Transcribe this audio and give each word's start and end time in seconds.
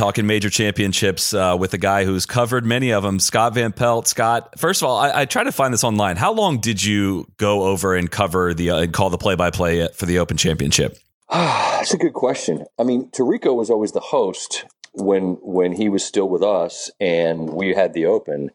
Talking 0.00 0.26
major 0.26 0.48
championships 0.48 1.34
uh, 1.34 1.54
with 1.60 1.74
a 1.74 1.78
guy 1.78 2.06
who's 2.06 2.24
covered 2.24 2.64
many 2.64 2.90
of 2.90 3.02
them, 3.02 3.20
Scott 3.20 3.52
Van 3.52 3.70
Pelt. 3.70 4.08
Scott, 4.08 4.58
first 4.58 4.80
of 4.80 4.88
all, 4.88 4.96
I, 4.96 5.20
I 5.20 5.24
tried 5.26 5.44
to 5.44 5.52
find 5.52 5.74
this 5.74 5.84
online. 5.84 6.16
How 6.16 6.32
long 6.32 6.58
did 6.58 6.82
you 6.82 7.26
go 7.36 7.64
over 7.64 7.94
and 7.94 8.10
cover 8.10 8.54
the 8.54 8.70
uh, 8.70 8.78
and 8.80 8.94
call 8.94 9.10
the 9.10 9.18
play 9.18 9.34
by 9.34 9.50
play 9.50 9.86
for 9.94 10.06
the 10.06 10.18
Open 10.18 10.38
Championship? 10.38 10.96
That's 11.30 11.92
a 11.92 11.98
good 11.98 12.14
question. 12.14 12.64
I 12.78 12.84
mean, 12.84 13.10
Tirico 13.10 13.54
was 13.54 13.68
always 13.68 13.92
the 13.92 14.00
host 14.00 14.64
when 14.94 15.36
when 15.42 15.72
he 15.72 15.90
was 15.90 16.02
still 16.02 16.30
with 16.30 16.42
us, 16.42 16.90
and 16.98 17.50
we 17.50 17.74
had 17.74 17.92
the 17.92 18.06
Open. 18.06 18.52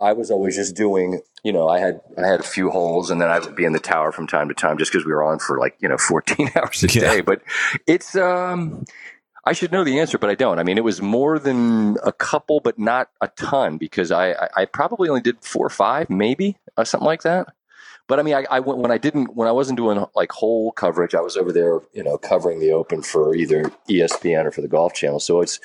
I 0.00 0.14
was 0.14 0.30
always 0.30 0.56
just 0.56 0.74
doing, 0.74 1.20
you 1.44 1.52
know, 1.52 1.68
I 1.68 1.78
had 1.78 2.00
I 2.16 2.26
had 2.26 2.40
a 2.40 2.42
few 2.42 2.70
holes, 2.70 3.10
and 3.10 3.20
then 3.20 3.28
I 3.28 3.38
would 3.38 3.54
be 3.54 3.66
in 3.66 3.74
the 3.74 3.78
tower 3.80 4.12
from 4.12 4.26
time 4.26 4.48
to 4.48 4.54
time, 4.54 4.78
just 4.78 4.92
because 4.92 5.04
we 5.04 5.12
were 5.12 5.22
on 5.24 5.40
for 5.40 5.58
like 5.58 5.76
you 5.78 5.90
know 5.90 5.98
14 6.08 6.52
hours 6.56 6.82
a 6.84 6.86
Yeah. 6.86 7.00
day. 7.00 7.20
But 7.20 7.42
it's 7.86 8.16
um, 8.16 8.86
I 9.46 9.52
should 9.52 9.70
know 9.70 9.84
the 9.84 10.00
answer, 10.00 10.18
but 10.18 10.28
I 10.28 10.34
don't. 10.34 10.58
I 10.58 10.64
mean, 10.64 10.76
it 10.76 10.82
was 10.82 11.00
more 11.00 11.38
than 11.38 11.96
a 12.02 12.12
couple, 12.12 12.58
but 12.58 12.80
not 12.80 13.10
a 13.20 13.28
ton, 13.28 13.78
because 13.78 14.10
I 14.10 14.48
I, 14.56 14.64
probably 14.64 15.08
only 15.08 15.20
did 15.20 15.36
four 15.40 15.64
or 15.64 15.70
five, 15.70 16.10
maybe 16.10 16.56
uh, 16.76 16.82
something 16.82 17.06
like 17.06 17.22
that. 17.22 17.54
But 18.08 18.18
I 18.18 18.22
mean, 18.22 18.34
I, 18.34 18.44
I 18.50 18.60
went 18.60 18.80
when 18.80 18.90
I 18.90 18.98
didn't 18.98 19.36
when 19.36 19.46
I 19.46 19.52
wasn't 19.52 19.76
doing 19.76 20.04
like 20.16 20.32
whole 20.32 20.72
coverage. 20.72 21.14
I 21.14 21.20
was 21.20 21.36
over 21.36 21.52
there, 21.52 21.80
you 21.92 22.02
know, 22.02 22.18
covering 22.18 22.58
the 22.58 22.72
Open 22.72 23.02
for 23.02 23.36
either 23.36 23.70
ESPN 23.88 24.46
or 24.46 24.50
for 24.50 24.62
the 24.62 24.68
Golf 24.68 24.94
Channel. 24.94 25.20
So 25.20 25.40
it's 25.40 25.60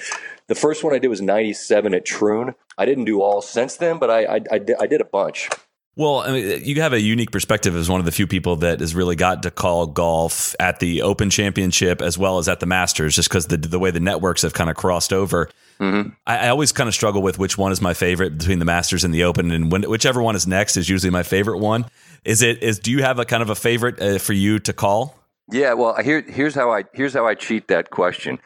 the 0.48 0.56
first 0.56 0.84
one 0.84 0.94
I 0.94 1.00
did 1.00 1.08
was 1.08 1.22
'97 1.22 1.96
at 1.96 2.06
Troon. 2.06 2.54
I 2.78 2.86
didn't 2.86 3.06
do 3.06 3.22
all 3.22 3.42
since 3.42 3.78
then, 3.78 3.98
but 3.98 4.12
I 4.12 4.26
I, 4.26 4.42
I, 4.52 4.58
did, 4.60 4.76
I 4.80 4.86
did 4.86 5.02
a 5.02 5.06
bunch. 5.06 5.50
Well, 5.98 6.20
I 6.20 6.32
mean, 6.32 6.62
you 6.64 6.82
have 6.82 6.94
a 6.94 7.02
unique 7.02 7.32
perspective 7.32 7.76
as 7.76 7.90
one 7.90 8.00
of 8.00 8.06
the 8.06 8.14
few 8.14 8.26
people 8.26 8.56
that 8.58 8.80
has 8.80 8.96
really 8.96 9.18
got 9.18 9.44
to 9.44 9.52
call 9.52 9.88
golf 9.88 10.56
at 10.58 10.80
the 10.80 11.02
Open 11.02 11.30
Championship 11.30 12.02
as 12.02 12.18
well 12.18 12.38
as 12.38 12.48
at 12.48 12.62
the 12.62 12.66
Masters, 12.66 13.16
just 13.16 13.28
because 13.28 13.48
the 13.48 13.58
the 13.58 13.78
way 13.78 13.92
the 13.92 14.00
networks 14.00 14.44
have 14.44 14.54
kind 14.54 14.70
of 14.70 14.78
crossed 14.78 15.12
over. 15.12 15.50
I, 15.82 16.12
I 16.28 16.50
always 16.50 16.72
kind 16.72 16.88
of 16.88 16.94
struggle 16.94 17.22
with 17.22 17.40
which 17.40 17.58
one 17.58 17.72
is 17.72 17.82
my 17.82 17.94
favorite 17.94 18.38
between 18.38 18.60
the 18.60 18.66
Masters 18.66 19.04
and 19.04 19.14
the 19.14 19.24
Open, 19.24 19.52
and 19.52 19.72
when, 19.72 19.84
whichever 19.84 20.22
one 20.22 20.36
is 20.36 20.46
next 20.46 20.78
is 20.78 20.88
usually 20.88 21.10
my 21.10 21.24
favorite 21.24 21.58
one. 21.58 21.86
Is 22.24 22.42
it? 22.44 22.62
Is 22.62 22.80
do 22.80 22.92
you 22.92 23.02
have 23.02 23.18
a 23.18 23.26
kind 23.26 23.42
of 23.42 23.50
a 23.50 23.56
favorite 23.56 24.00
uh, 24.00 24.20
for 24.20 24.34
you 24.34 24.60
to 24.60 24.74
call? 24.74 25.18
Yeah, 25.52 25.74
well, 25.74 25.96
here 26.02 26.22
here's 26.22 26.54
how 26.54 26.72
I 26.72 26.84
here's 26.94 27.14
how 27.14 27.26
I 27.26 27.34
cheat 27.34 27.68
that 27.70 27.90
question. 27.90 28.40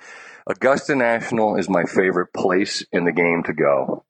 Augusta 0.47 0.95
National 0.95 1.57
is 1.57 1.67
my 1.67 1.83
favorite 1.83 2.31
place 2.33 2.85
in 2.91 3.03
the 3.03 3.11
game 3.11 3.43
to 3.43 3.53
go. 3.53 4.05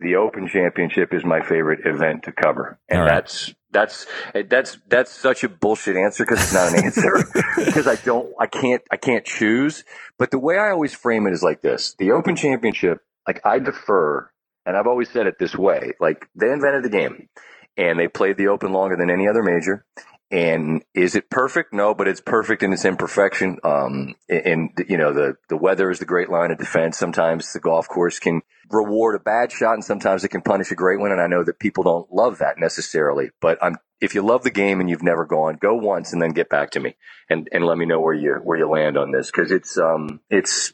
The 0.00 0.16
Open 0.16 0.48
Championship 0.48 1.12
is 1.12 1.24
my 1.24 1.42
favorite 1.42 1.80
event 1.84 2.24
to 2.24 2.32
cover, 2.32 2.78
and 2.88 3.00
right. 3.00 3.08
that's 3.08 3.54
that's 3.70 4.06
that's 4.48 4.78
that's 4.88 5.12
such 5.12 5.44
a 5.44 5.48
bullshit 5.48 5.96
answer 5.96 6.24
because 6.24 6.42
it's 6.42 6.54
not 6.54 6.72
an 6.72 6.84
answer 6.84 7.24
because 7.56 7.86
I 7.86 7.96
don't 7.96 8.32
I 8.40 8.46
can't 8.46 8.82
I 8.90 8.96
can't 8.96 9.24
choose. 9.24 9.84
But 10.18 10.30
the 10.30 10.38
way 10.38 10.56
I 10.56 10.70
always 10.70 10.94
frame 10.94 11.26
it 11.26 11.32
is 11.32 11.42
like 11.42 11.60
this: 11.60 11.94
the 11.98 12.12
Open 12.12 12.34
Championship, 12.34 12.98
like 13.28 13.40
I 13.44 13.58
defer, 13.58 14.30
and 14.64 14.76
I've 14.76 14.86
always 14.86 15.10
said 15.10 15.26
it 15.26 15.38
this 15.38 15.54
way: 15.54 15.92
like 16.00 16.26
they 16.34 16.50
invented 16.50 16.82
the 16.82 16.88
game, 16.88 17.28
and 17.76 17.98
they 17.98 18.08
played 18.08 18.38
the 18.38 18.48
Open 18.48 18.72
longer 18.72 18.96
than 18.96 19.10
any 19.10 19.28
other 19.28 19.42
major. 19.42 19.84
And 20.30 20.84
is 20.94 21.16
it 21.16 21.28
perfect? 21.28 21.72
No, 21.72 21.92
but 21.92 22.06
it's 22.06 22.20
perfect 22.20 22.62
in 22.62 22.72
its 22.72 22.84
imperfection. 22.84 23.58
Um, 23.64 24.14
and, 24.28 24.46
and, 24.46 24.86
you 24.88 24.96
know, 24.96 25.12
the, 25.12 25.34
the 25.48 25.56
weather 25.56 25.90
is 25.90 25.98
the 25.98 26.04
great 26.04 26.30
line 26.30 26.52
of 26.52 26.58
defense. 26.58 26.96
Sometimes 26.96 27.52
the 27.52 27.58
golf 27.58 27.88
course 27.88 28.20
can 28.20 28.42
reward 28.70 29.16
a 29.16 29.18
bad 29.18 29.50
shot 29.50 29.74
and 29.74 29.84
sometimes 29.84 30.22
it 30.22 30.28
can 30.28 30.42
punish 30.42 30.70
a 30.70 30.76
great 30.76 31.00
one. 31.00 31.10
And 31.10 31.20
I 31.20 31.26
know 31.26 31.42
that 31.42 31.58
people 31.58 31.82
don't 31.82 32.12
love 32.12 32.38
that 32.38 32.58
necessarily, 32.58 33.30
but 33.40 33.58
I'm, 33.60 33.76
if 34.00 34.14
you 34.14 34.22
love 34.22 34.44
the 34.44 34.52
game 34.52 34.78
and 34.80 34.88
you've 34.88 35.02
never 35.02 35.26
gone, 35.26 35.58
go 35.60 35.74
once 35.74 36.12
and 36.12 36.22
then 36.22 36.30
get 36.30 36.48
back 36.48 36.70
to 36.72 36.80
me 36.80 36.94
and, 37.28 37.48
and 37.50 37.64
let 37.64 37.76
me 37.76 37.84
know 37.84 38.00
where 38.00 38.14
you, 38.14 38.34
where 38.44 38.56
you 38.56 38.70
land 38.70 38.96
on 38.96 39.10
this. 39.10 39.32
Cause 39.32 39.50
it's, 39.50 39.76
um, 39.78 40.20
it's 40.30 40.72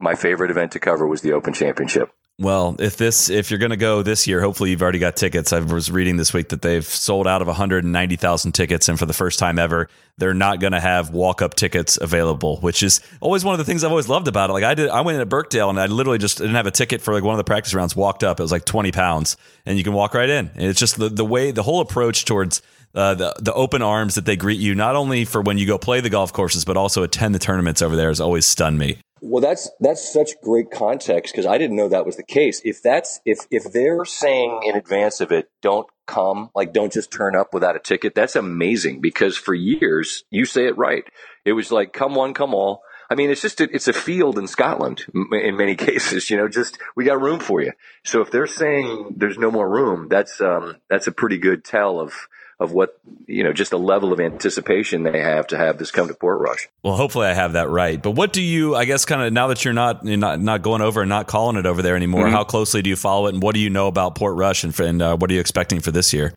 my 0.00 0.16
favorite 0.16 0.50
event 0.50 0.72
to 0.72 0.80
cover 0.80 1.06
was 1.06 1.20
the 1.20 1.32
Open 1.32 1.54
Championship. 1.54 2.10
Well, 2.38 2.76
if 2.78 2.98
this 2.98 3.30
if 3.30 3.50
you're 3.50 3.58
going 3.58 3.70
to 3.70 3.78
go 3.78 4.02
this 4.02 4.26
year, 4.26 4.42
hopefully 4.42 4.68
you've 4.68 4.82
already 4.82 4.98
got 4.98 5.16
tickets. 5.16 5.54
I 5.54 5.60
was 5.60 5.90
reading 5.90 6.18
this 6.18 6.34
week 6.34 6.50
that 6.50 6.60
they've 6.60 6.84
sold 6.84 7.26
out 7.26 7.40
of 7.40 7.48
190,000 7.48 8.52
tickets 8.52 8.90
and 8.90 8.98
for 8.98 9.06
the 9.06 9.14
first 9.14 9.38
time 9.38 9.58
ever, 9.58 9.88
they're 10.18 10.34
not 10.34 10.60
going 10.60 10.74
to 10.74 10.80
have 10.80 11.10
walk-up 11.10 11.54
tickets 11.54 11.98
available, 11.98 12.58
which 12.58 12.82
is 12.82 13.00
always 13.22 13.42
one 13.42 13.54
of 13.54 13.58
the 13.58 13.64
things 13.64 13.84
I've 13.84 13.90
always 13.90 14.10
loved 14.10 14.28
about 14.28 14.50
it. 14.50 14.52
Like 14.52 14.64
I 14.64 14.74
did 14.74 14.90
I 14.90 15.00
went 15.00 15.16
in 15.16 15.22
at 15.22 15.30
Birkdale 15.30 15.70
and 15.70 15.80
I 15.80 15.86
literally 15.86 16.18
just 16.18 16.36
didn't 16.36 16.56
have 16.56 16.66
a 16.66 16.70
ticket 16.70 17.00
for 17.00 17.14
like 17.14 17.24
one 17.24 17.32
of 17.32 17.38
the 17.38 17.44
practice 17.44 17.72
rounds, 17.72 17.96
walked 17.96 18.22
up, 18.22 18.38
it 18.38 18.42
was 18.42 18.52
like 18.52 18.66
20 18.66 18.92
pounds 18.92 19.38
and 19.64 19.78
you 19.78 19.84
can 19.84 19.94
walk 19.94 20.12
right 20.12 20.28
in. 20.28 20.50
And 20.56 20.64
it's 20.64 20.78
just 20.78 20.98
the 20.98 21.08
the 21.08 21.24
way 21.24 21.52
the 21.52 21.62
whole 21.62 21.80
approach 21.80 22.26
towards 22.26 22.60
uh, 22.94 23.14
the 23.14 23.34
the 23.40 23.54
open 23.54 23.80
arms 23.80 24.14
that 24.14 24.26
they 24.26 24.36
greet 24.36 24.60
you, 24.60 24.74
not 24.74 24.94
only 24.94 25.24
for 25.24 25.40
when 25.40 25.56
you 25.56 25.66
go 25.66 25.78
play 25.78 26.02
the 26.02 26.10
golf 26.10 26.34
courses, 26.34 26.66
but 26.66 26.76
also 26.76 27.02
attend 27.02 27.34
the 27.34 27.38
tournaments 27.38 27.80
over 27.80 27.96
there, 27.96 28.08
has 28.08 28.20
always 28.20 28.44
stunned 28.44 28.78
me. 28.78 28.98
Well, 29.22 29.40
that's 29.40 29.70
that's 29.80 30.12
such 30.12 30.32
great 30.42 30.70
context 30.70 31.32
because 31.32 31.46
I 31.46 31.56
didn't 31.56 31.76
know 31.76 31.88
that 31.88 32.04
was 32.04 32.16
the 32.16 32.22
case. 32.22 32.60
If 32.64 32.82
that's 32.82 33.20
if 33.24 33.38
if 33.50 33.64
they're 33.72 34.04
saying 34.04 34.60
in 34.64 34.76
advance 34.76 35.20
of 35.20 35.32
it, 35.32 35.50
don't 35.62 35.86
come, 36.06 36.50
like 36.54 36.74
don't 36.74 36.92
just 36.92 37.10
turn 37.10 37.34
up 37.34 37.54
without 37.54 37.76
a 37.76 37.80
ticket, 37.80 38.14
that's 38.14 38.36
amazing 38.36 39.00
because 39.00 39.36
for 39.36 39.54
years 39.54 40.24
you 40.30 40.44
say 40.44 40.66
it 40.66 40.76
right. 40.76 41.04
It 41.46 41.52
was 41.52 41.72
like 41.72 41.94
come 41.94 42.14
one, 42.14 42.34
come 42.34 42.54
all. 42.54 42.82
I 43.08 43.14
mean, 43.14 43.30
it's 43.30 43.40
just 43.40 43.60
a, 43.60 43.64
it's 43.72 43.88
a 43.88 43.92
field 43.92 44.36
in 44.36 44.48
Scotland 44.48 45.06
in 45.14 45.56
many 45.56 45.76
cases. 45.76 46.28
You 46.28 46.36
know, 46.36 46.48
just 46.48 46.78
we 46.94 47.04
got 47.04 47.20
room 47.20 47.40
for 47.40 47.62
you. 47.62 47.72
So 48.04 48.20
if 48.20 48.30
they're 48.30 48.46
saying 48.46 49.14
there's 49.16 49.38
no 49.38 49.50
more 49.50 49.68
room, 49.68 50.08
that's 50.10 50.40
um 50.42 50.76
that's 50.90 51.06
a 51.06 51.12
pretty 51.12 51.38
good 51.38 51.64
tell 51.64 52.00
of 52.00 52.12
of 52.58 52.72
what 52.72 52.98
you 53.26 53.42
know, 53.42 53.52
just 53.52 53.70
the 53.70 53.78
level 53.78 54.12
of 54.12 54.20
anticipation 54.20 55.02
they 55.02 55.20
have 55.20 55.46
to 55.48 55.58
have 55.58 55.78
this 55.78 55.90
come 55.90 56.08
to 56.08 56.14
Portrush. 56.14 56.66
Well, 56.82 56.96
hopefully 56.96 57.26
I 57.26 57.34
have 57.34 57.52
that 57.52 57.68
right. 57.68 58.02
But 58.02 58.12
what 58.12 58.32
do 58.32 58.42
you? 58.42 58.74
I 58.74 58.84
guess 58.84 59.04
kind 59.04 59.22
of 59.22 59.32
now 59.32 59.48
that 59.48 59.64
you're 59.64 59.74
not 59.74 60.04
you're 60.04 60.16
not 60.16 60.40
not 60.40 60.62
going 60.62 60.80
over 60.80 61.02
and 61.02 61.08
not 61.08 61.26
calling 61.26 61.56
it 61.56 61.66
over 61.66 61.82
there 61.82 61.96
anymore. 61.96 62.24
Mm-hmm. 62.24 62.34
How 62.34 62.44
closely 62.44 62.82
do 62.82 62.90
you 62.90 62.96
follow 62.96 63.26
it, 63.26 63.34
and 63.34 63.42
what 63.42 63.54
do 63.54 63.60
you 63.60 63.70
know 63.70 63.88
about 63.88 64.14
Portrush, 64.14 64.64
and, 64.64 64.78
and 64.80 65.02
uh, 65.02 65.16
what 65.16 65.30
are 65.30 65.34
you 65.34 65.40
expecting 65.40 65.80
for 65.80 65.90
this 65.90 66.12
year? 66.12 66.34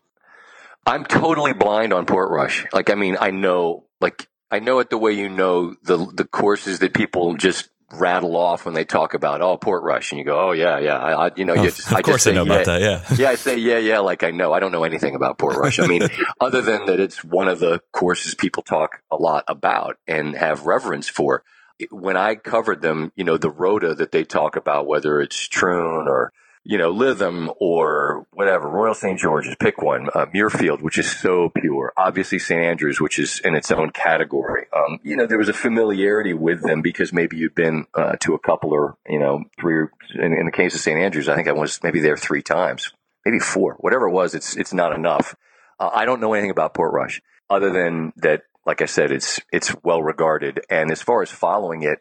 I'm 0.86 1.04
totally 1.04 1.52
blind 1.52 1.92
on 1.92 2.06
Portrush. 2.06 2.66
Like, 2.72 2.90
I 2.90 2.94
mean, 2.94 3.16
I 3.20 3.30
know, 3.30 3.84
like, 4.00 4.28
I 4.50 4.60
know 4.60 4.78
it 4.78 4.90
the 4.90 4.98
way 4.98 5.12
you 5.12 5.28
know 5.28 5.74
the 5.82 6.06
the 6.14 6.24
courses 6.24 6.80
that 6.80 6.94
people 6.94 7.34
just 7.34 7.68
rattle 7.92 8.36
off 8.36 8.64
when 8.64 8.74
they 8.74 8.84
talk 8.84 9.14
about 9.14 9.40
oh 9.42 9.56
Portrush, 9.56 10.12
and 10.12 10.18
you 10.18 10.24
go, 10.24 10.48
oh 10.48 10.52
yeah, 10.52 10.78
yeah, 10.78 10.96
I, 10.96 11.26
I 11.26 11.30
you 11.36 11.44
know, 11.44 11.54
you 11.54 11.68
Of- 11.68 11.76
just, 11.76 11.86
of 11.88 11.94
I 11.94 12.02
course 12.02 12.24
just 12.24 12.28
I 12.28 12.32
know 12.32 12.44
yeah, 12.44 12.52
about 12.52 12.66
that, 12.66 12.80
yeah. 12.80 13.04
yeah, 13.16 13.30
I 13.30 13.34
say 13.34 13.56
yeah, 13.56 13.78
yeah, 13.78 13.98
like 14.00 14.22
I 14.22 14.30
know. 14.30 14.52
I 14.52 14.60
don't 14.60 14.72
know 14.72 14.84
anything 14.84 15.14
about 15.14 15.38
Portrush. 15.38 15.82
I 15.82 15.86
mean, 15.86 16.02
other 16.40 16.62
than 16.62 16.86
that, 16.86 17.00
it's 17.00 17.24
one 17.24 17.48
of 17.48 17.58
the 17.58 17.80
courses 17.92 18.34
people 18.34 18.62
talk 18.62 19.02
a 19.10 19.16
lot 19.16 19.44
about 19.48 19.98
and 20.06 20.36
have 20.36 20.66
reverence 20.66 21.08
for. 21.08 21.42
When 21.90 22.16
I 22.16 22.34
covered 22.34 22.82
them, 22.82 23.10
you 23.16 23.24
know, 23.24 23.38
the 23.38 23.50
rota 23.50 23.94
that 23.94 24.12
they 24.12 24.24
talk 24.24 24.56
about, 24.56 24.86
whether 24.86 25.20
it's 25.20 25.48
Troon 25.48 26.08
or 26.08 26.32
you 26.64 26.76
know, 26.76 26.92
Lytham 26.92 27.54
or 27.58 28.26
whatever, 28.32 28.68
Royal 28.68 28.94
St. 28.94 29.18
George's, 29.18 29.56
pick 29.58 29.80
one, 29.80 30.08
uh, 30.14 30.26
Muirfield, 30.26 30.82
which 30.82 30.98
is 30.98 31.10
so 31.10 31.48
pure. 31.48 31.92
Obviously, 31.96 32.38
St. 32.38 32.60
Andrews, 32.60 33.00
which 33.00 33.18
is 33.18 33.40
in 33.40 33.54
its 33.54 33.70
own 33.70 33.90
category. 33.90 34.66
Um, 34.74 35.00
you 35.02 35.16
know, 35.16 35.26
there 35.26 35.38
was 35.38 35.48
a 35.48 35.54
familiarity 35.54 36.34
with 36.34 36.62
them 36.62 36.82
because 36.82 37.12
maybe 37.12 37.38
you'd 37.38 37.54
been 37.54 37.86
uh, 37.94 38.16
to 38.20 38.34
a 38.34 38.38
couple 38.38 38.72
or, 38.72 38.96
you 39.08 39.18
know, 39.18 39.44
three, 39.58 39.74
or, 39.74 39.92
in, 40.14 40.34
in 40.34 40.46
the 40.46 40.52
case 40.52 40.74
of 40.74 40.80
St. 40.80 41.00
Andrews, 41.00 41.28
I 41.28 41.34
think 41.34 41.48
I 41.48 41.52
was 41.52 41.80
maybe 41.82 42.00
there 42.00 42.16
three 42.16 42.42
times, 42.42 42.92
maybe 43.24 43.38
four, 43.38 43.76
whatever 43.80 44.08
it 44.08 44.12
was, 44.12 44.34
it's, 44.34 44.54
it's 44.56 44.74
not 44.74 44.92
enough. 44.92 45.34
Uh, 45.78 45.90
I 45.92 46.04
don't 46.04 46.20
know 46.20 46.34
anything 46.34 46.50
about 46.50 46.74
Portrush 46.74 47.20
other 47.48 47.72
than 47.72 48.12
that, 48.16 48.42
like 48.66 48.82
I 48.82 48.86
said, 48.86 49.10
it's, 49.10 49.40
it's 49.50 49.74
well 49.82 50.02
regarded. 50.02 50.60
And 50.68 50.92
as 50.92 51.00
far 51.00 51.22
as 51.22 51.30
following 51.30 51.82
it, 51.82 52.00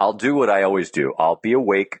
I'll 0.00 0.14
do 0.14 0.34
what 0.34 0.48
I 0.48 0.62
always 0.62 0.90
do. 0.90 1.12
I'll 1.18 1.36
be 1.36 1.52
awake 1.52 2.00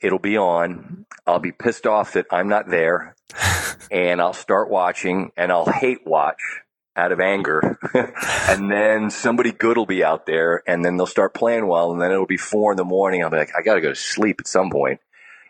it'll 0.00 0.18
be 0.18 0.36
on. 0.36 1.06
I'll 1.26 1.38
be 1.38 1.52
pissed 1.52 1.86
off 1.86 2.14
that 2.14 2.26
I'm 2.30 2.48
not 2.48 2.68
there, 2.68 3.16
and 3.90 4.20
I'll 4.20 4.32
start 4.32 4.70
watching, 4.70 5.32
and 5.36 5.50
I'll 5.50 5.70
hate 5.70 6.06
watch 6.06 6.40
out 6.96 7.12
of 7.12 7.20
anger, 7.20 7.78
and 8.48 8.70
then 8.70 9.10
somebody 9.10 9.50
good 9.50 9.76
will 9.76 9.86
be 9.86 10.04
out 10.04 10.26
there, 10.26 10.62
and 10.66 10.84
then 10.84 10.96
they'll 10.96 11.06
start 11.06 11.34
playing 11.34 11.66
well, 11.66 11.92
and 11.92 12.00
then 12.00 12.12
it'll 12.12 12.26
be 12.26 12.36
four 12.36 12.72
in 12.72 12.76
the 12.76 12.84
morning. 12.84 13.24
I'll 13.24 13.30
be 13.30 13.36
like, 13.36 13.50
I 13.58 13.62
got 13.62 13.74
to 13.74 13.80
go 13.80 13.88
to 13.88 13.94
sleep 13.96 14.36
at 14.38 14.46
some 14.46 14.70
point. 14.70 15.00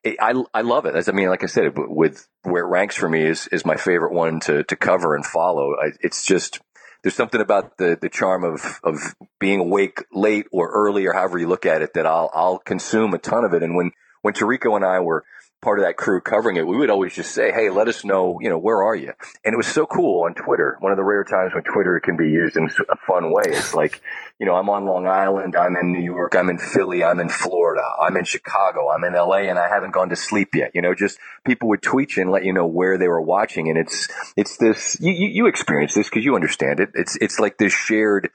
It, 0.02 0.16
I 0.20 0.34
I 0.52 0.62
love 0.62 0.86
it. 0.86 0.94
As 0.94 1.08
I 1.08 1.12
mean, 1.12 1.28
like 1.28 1.42
I 1.42 1.46
said, 1.46 1.72
with 1.76 2.26
where 2.42 2.64
it 2.64 2.68
ranks 2.68 2.96
for 2.96 3.08
me 3.08 3.24
is 3.26 3.46
is 3.48 3.64
my 3.64 3.76
favorite 3.76 4.12
one 4.12 4.40
to 4.40 4.62
to 4.64 4.76
cover 4.76 5.14
and 5.14 5.24
follow. 5.24 5.74
I, 5.74 5.90
it's 6.00 6.24
just 6.24 6.60
there's 7.02 7.14
something 7.14 7.40
about 7.40 7.76
the 7.76 7.98
the 8.00 8.08
charm 8.08 8.44
of 8.44 8.80
of 8.82 9.14
being 9.38 9.60
awake 9.60 10.04
late 10.12 10.46
or 10.52 10.70
early 10.70 11.06
or 11.06 11.12
however 11.12 11.38
you 11.38 11.46
look 11.46 11.66
at 11.66 11.82
it 11.82 11.94
that 11.94 12.06
I'll 12.06 12.30
I'll 12.34 12.58
consume 12.58 13.14
a 13.14 13.18
ton 13.18 13.44
of 13.44 13.52
it. 13.54 13.62
And 13.62 13.76
when 13.76 13.92
when 14.24 14.32
Tirico 14.32 14.74
and 14.74 14.86
I 14.86 15.00
were 15.00 15.22
part 15.60 15.78
of 15.78 15.84
that 15.84 15.98
crew 15.98 16.18
covering 16.22 16.56
it, 16.56 16.66
we 16.66 16.78
would 16.78 16.88
always 16.88 17.14
just 17.14 17.32
say, 17.32 17.52
"Hey, 17.52 17.68
let 17.68 17.88
us 17.88 18.06
know, 18.06 18.38
you 18.40 18.48
know, 18.48 18.56
where 18.56 18.82
are 18.82 18.96
you?" 18.96 19.12
And 19.44 19.52
it 19.52 19.56
was 19.56 19.66
so 19.66 19.84
cool 19.84 20.24
on 20.24 20.34
Twitter. 20.34 20.78
One 20.80 20.92
of 20.92 20.96
the 20.96 21.04
rare 21.04 21.24
times 21.24 21.52
when 21.52 21.62
Twitter 21.62 22.00
can 22.00 22.16
be 22.16 22.30
used 22.30 22.56
in 22.56 22.70
a 22.88 22.96
fun 23.06 23.30
way. 23.30 23.42
It's 23.48 23.74
like, 23.74 24.00
you 24.38 24.46
know, 24.46 24.54
I'm 24.54 24.70
on 24.70 24.86
Long 24.86 25.06
Island, 25.06 25.54
I'm 25.56 25.76
in 25.76 25.92
New 25.92 26.02
York, 26.02 26.36
I'm 26.36 26.48
in 26.48 26.56
Philly, 26.56 27.04
I'm 27.04 27.20
in 27.20 27.28
Florida, 27.28 27.84
I'm 28.00 28.16
in 28.16 28.24
Chicago, 28.24 28.88
I'm 28.88 29.04
in 29.04 29.12
LA, 29.12 29.50
and 29.50 29.58
I 29.58 29.68
haven't 29.68 29.92
gone 29.92 30.08
to 30.08 30.16
sleep 30.16 30.54
yet. 30.54 30.70
You 30.72 30.80
know, 30.80 30.94
just 30.94 31.18
people 31.44 31.68
would 31.68 31.82
tweet 31.82 32.16
you 32.16 32.22
and 32.22 32.30
let 32.30 32.44
you 32.44 32.54
know 32.54 32.66
where 32.66 32.96
they 32.96 33.08
were 33.08 33.20
watching, 33.20 33.68
and 33.68 33.76
it's 33.76 34.08
it's 34.38 34.56
this 34.56 34.96
you 35.00 35.12
you, 35.12 35.28
you 35.28 35.46
experience 35.48 35.92
this 35.92 36.08
because 36.08 36.24
you 36.24 36.34
understand 36.34 36.80
it. 36.80 36.92
It's 36.94 37.16
it's 37.20 37.38
like 37.38 37.58
this 37.58 37.74
shared 37.74 38.30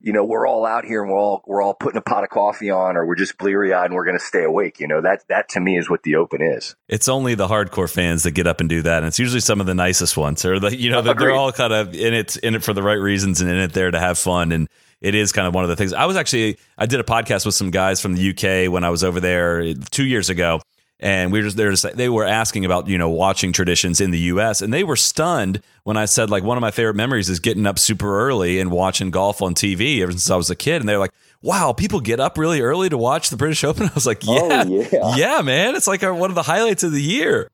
you 0.00 0.12
know, 0.12 0.24
we're 0.24 0.46
all 0.46 0.64
out 0.64 0.84
here 0.84 1.02
and 1.02 1.10
we're 1.10 1.18
all 1.18 1.42
we're 1.46 1.62
all 1.62 1.74
putting 1.74 1.98
a 1.98 2.02
pot 2.02 2.24
of 2.24 2.30
coffee 2.30 2.70
on, 2.70 2.96
or 2.96 3.06
we're 3.06 3.16
just 3.16 3.36
bleary 3.36 3.72
eyed 3.72 3.86
and 3.86 3.94
we're 3.94 4.04
going 4.04 4.18
to 4.18 4.24
stay 4.24 4.44
awake. 4.44 4.80
You 4.80 4.88
know, 4.88 5.02
that 5.02 5.26
that 5.28 5.50
to 5.50 5.60
me 5.60 5.76
is 5.76 5.90
what 5.90 6.02
the 6.02 6.16
Open 6.16 6.40
is. 6.40 6.74
It's 6.88 7.08
only 7.08 7.34
the 7.34 7.48
hardcore 7.48 7.90
fans 7.90 8.22
that 8.22 8.32
get 8.32 8.46
up 8.46 8.60
and 8.60 8.68
do 8.68 8.82
that, 8.82 8.98
and 8.98 9.06
it's 9.06 9.18
usually 9.18 9.40
some 9.40 9.60
of 9.60 9.66
the 9.66 9.74
nicest 9.74 10.16
ones, 10.16 10.44
or 10.44 10.58
the 10.58 10.76
you 10.76 10.90
know 10.90 11.02
they're, 11.02 11.14
they're 11.14 11.32
all 11.32 11.52
kind 11.52 11.72
of 11.72 11.94
in 11.94 12.14
it 12.14 12.36
in 12.38 12.54
it 12.54 12.62
for 12.62 12.72
the 12.72 12.82
right 12.82 12.94
reasons 12.94 13.40
and 13.40 13.50
in 13.50 13.56
it 13.56 13.72
there 13.72 13.90
to 13.90 14.00
have 14.00 14.18
fun 14.18 14.52
and. 14.52 14.68
It 15.00 15.14
is 15.14 15.32
kind 15.32 15.48
of 15.48 15.54
one 15.54 15.64
of 15.64 15.70
the 15.70 15.76
things. 15.76 15.94
I 15.94 16.04
was 16.04 16.18
actually 16.18 16.58
I 16.76 16.84
did 16.84 17.00
a 17.00 17.02
podcast 17.02 17.46
with 17.46 17.54
some 17.54 17.70
guys 17.70 18.02
from 18.02 18.16
the 18.16 18.30
UK 18.32 18.70
when 18.70 18.84
I 18.84 18.90
was 18.90 19.02
over 19.02 19.18
there 19.18 19.72
two 19.90 20.04
years 20.04 20.28
ago, 20.28 20.60
and 21.00 21.32
we 21.32 21.38
were 21.38 21.44
just 21.44 21.56
there 21.56 21.74
to 21.74 21.92
they 21.94 22.08
were 22.08 22.26
asking 22.26 22.64
about 22.64 22.86
you 22.86 22.98
know 22.98 23.08
watching 23.08 23.52
traditions 23.52 24.00
in 24.00 24.10
the 24.10 24.18
U.S. 24.18 24.62
and 24.62 24.72
they 24.72 24.84
were 24.84 24.96
stunned 24.96 25.62
when 25.82 25.96
I 25.96 26.04
said 26.04 26.30
like 26.30 26.44
one 26.44 26.56
of 26.56 26.60
my 26.60 26.70
favorite 26.70 26.94
memories 26.94 27.28
is 27.28 27.40
getting 27.40 27.66
up 27.66 27.78
super 27.78 28.20
early 28.20 28.60
and 28.60 28.70
watching 28.70 29.10
golf 29.10 29.42
on 29.42 29.54
TV 29.54 30.00
ever 30.02 30.12
since 30.12 30.30
I 30.30 30.36
was 30.36 30.50
a 30.50 30.56
kid, 30.56 30.80
and 30.80 30.88
they're 30.88 30.98
like, 30.98 31.12
"Wow, 31.42 31.72
people 31.72 32.00
get 32.00 32.20
up 32.20 32.38
really 32.38 32.60
early 32.60 32.88
to 32.90 32.98
watch 32.98 33.30
the 33.30 33.36
British 33.36 33.64
Open." 33.64 33.86
I 33.88 33.94
was 33.94 34.06
like, 34.06 34.24
"Yeah, 34.24 34.64
oh, 34.66 34.68
yeah. 34.68 35.16
yeah, 35.16 35.42
man, 35.42 35.74
it's 35.74 35.86
like 35.86 36.02
one 36.02 36.30
of 36.30 36.36
the 36.36 36.42
highlights 36.42 36.82
of 36.82 36.92
the 36.92 37.02
year." 37.02 37.50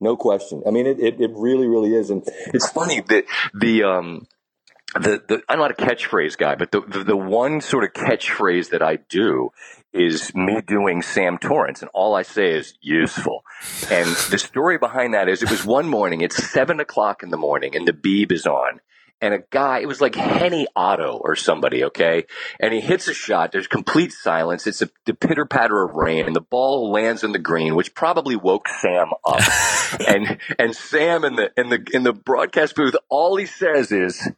No 0.00 0.16
question. 0.16 0.62
I 0.66 0.70
mean, 0.70 0.86
it, 0.86 1.00
it, 1.00 1.20
it 1.20 1.30
really, 1.34 1.66
really 1.66 1.94
is, 1.94 2.10
and 2.10 2.22
it's 2.52 2.70
funny 2.70 3.00
that 3.00 3.24
the 3.54 3.82
um 3.82 4.26
the, 4.94 5.22
the 5.26 5.42
I'm 5.48 5.58
not 5.58 5.72
a 5.72 5.74
catchphrase 5.74 6.38
guy, 6.38 6.54
but 6.54 6.70
the, 6.70 6.80
the, 6.80 7.04
the 7.04 7.16
one 7.16 7.60
sort 7.60 7.84
of 7.84 7.92
catchphrase 7.92 8.70
that 8.70 8.82
I 8.82 8.96
do 8.96 9.50
is 9.94 10.34
me 10.34 10.60
doing 10.60 11.00
Sam 11.02 11.38
Torrance, 11.38 11.80
and 11.80 11.90
all 11.94 12.14
I 12.14 12.22
say 12.22 12.50
is 12.50 12.74
useful. 12.80 13.44
And 13.90 14.08
the 14.30 14.38
story 14.38 14.76
behind 14.76 15.14
that 15.14 15.28
is 15.28 15.42
it 15.42 15.50
was 15.50 15.64
one 15.64 15.88
morning, 15.88 16.20
it's 16.20 16.36
seven 16.50 16.80
o'clock 16.80 17.22
in 17.22 17.30
the 17.30 17.36
morning, 17.36 17.76
and 17.76 17.86
the 17.86 17.92
Beeb 17.92 18.32
is 18.32 18.46
on. 18.46 18.80
And 19.20 19.32
a 19.32 19.44
guy, 19.50 19.78
it 19.78 19.86
was 19.86 20.00
like 20.00 20.16
Hennie 20.16 20.66
Otto 20.76 21.18
or 21.22 21.34
somebody, 21.36 21.84
okay? 21.84 22.24
And 22.60 22.74
he 22.74 22.80
hits 22.80 23.08
a 23.08 23.14
shot. 23.14 23.52
There's 23.52 23.68
complete 23.68 24.12
silence. 24.12 24.66
It's 24.66 24.82
a, 24.82 24.90
the 25.06 25.14
pitter 25.14 25.46
patter 25.46 25.82
of 25.82 25.94
rain, 25.94 26.26
and 26.26 26.36
the 26.36 26.42
ball 26.42 26.90
lands 26.90 27.24
in 27.24 27.32
the 27.32 27.38
green, 27.38 27.74
which 27.74 27.94
probably 27.94 28.36
woke 28.36 28.68
Sam 28.68 29.10
up. 29.24 29.40
and 30.06 30.38
and 30.58 30.76
Sam 30.76 31.24
in 31.24 31.36
the 31.36 31.52
in 31.56 31.70
the 31.70 31.86
in 31.92 32.02
the 32.02 32.12
broadcast 32.12 32.74
booth, 32.74 32.96
all 33.08 33.36
he 33.36 33.46
says 33.46 33.92
is, 33.92 34.28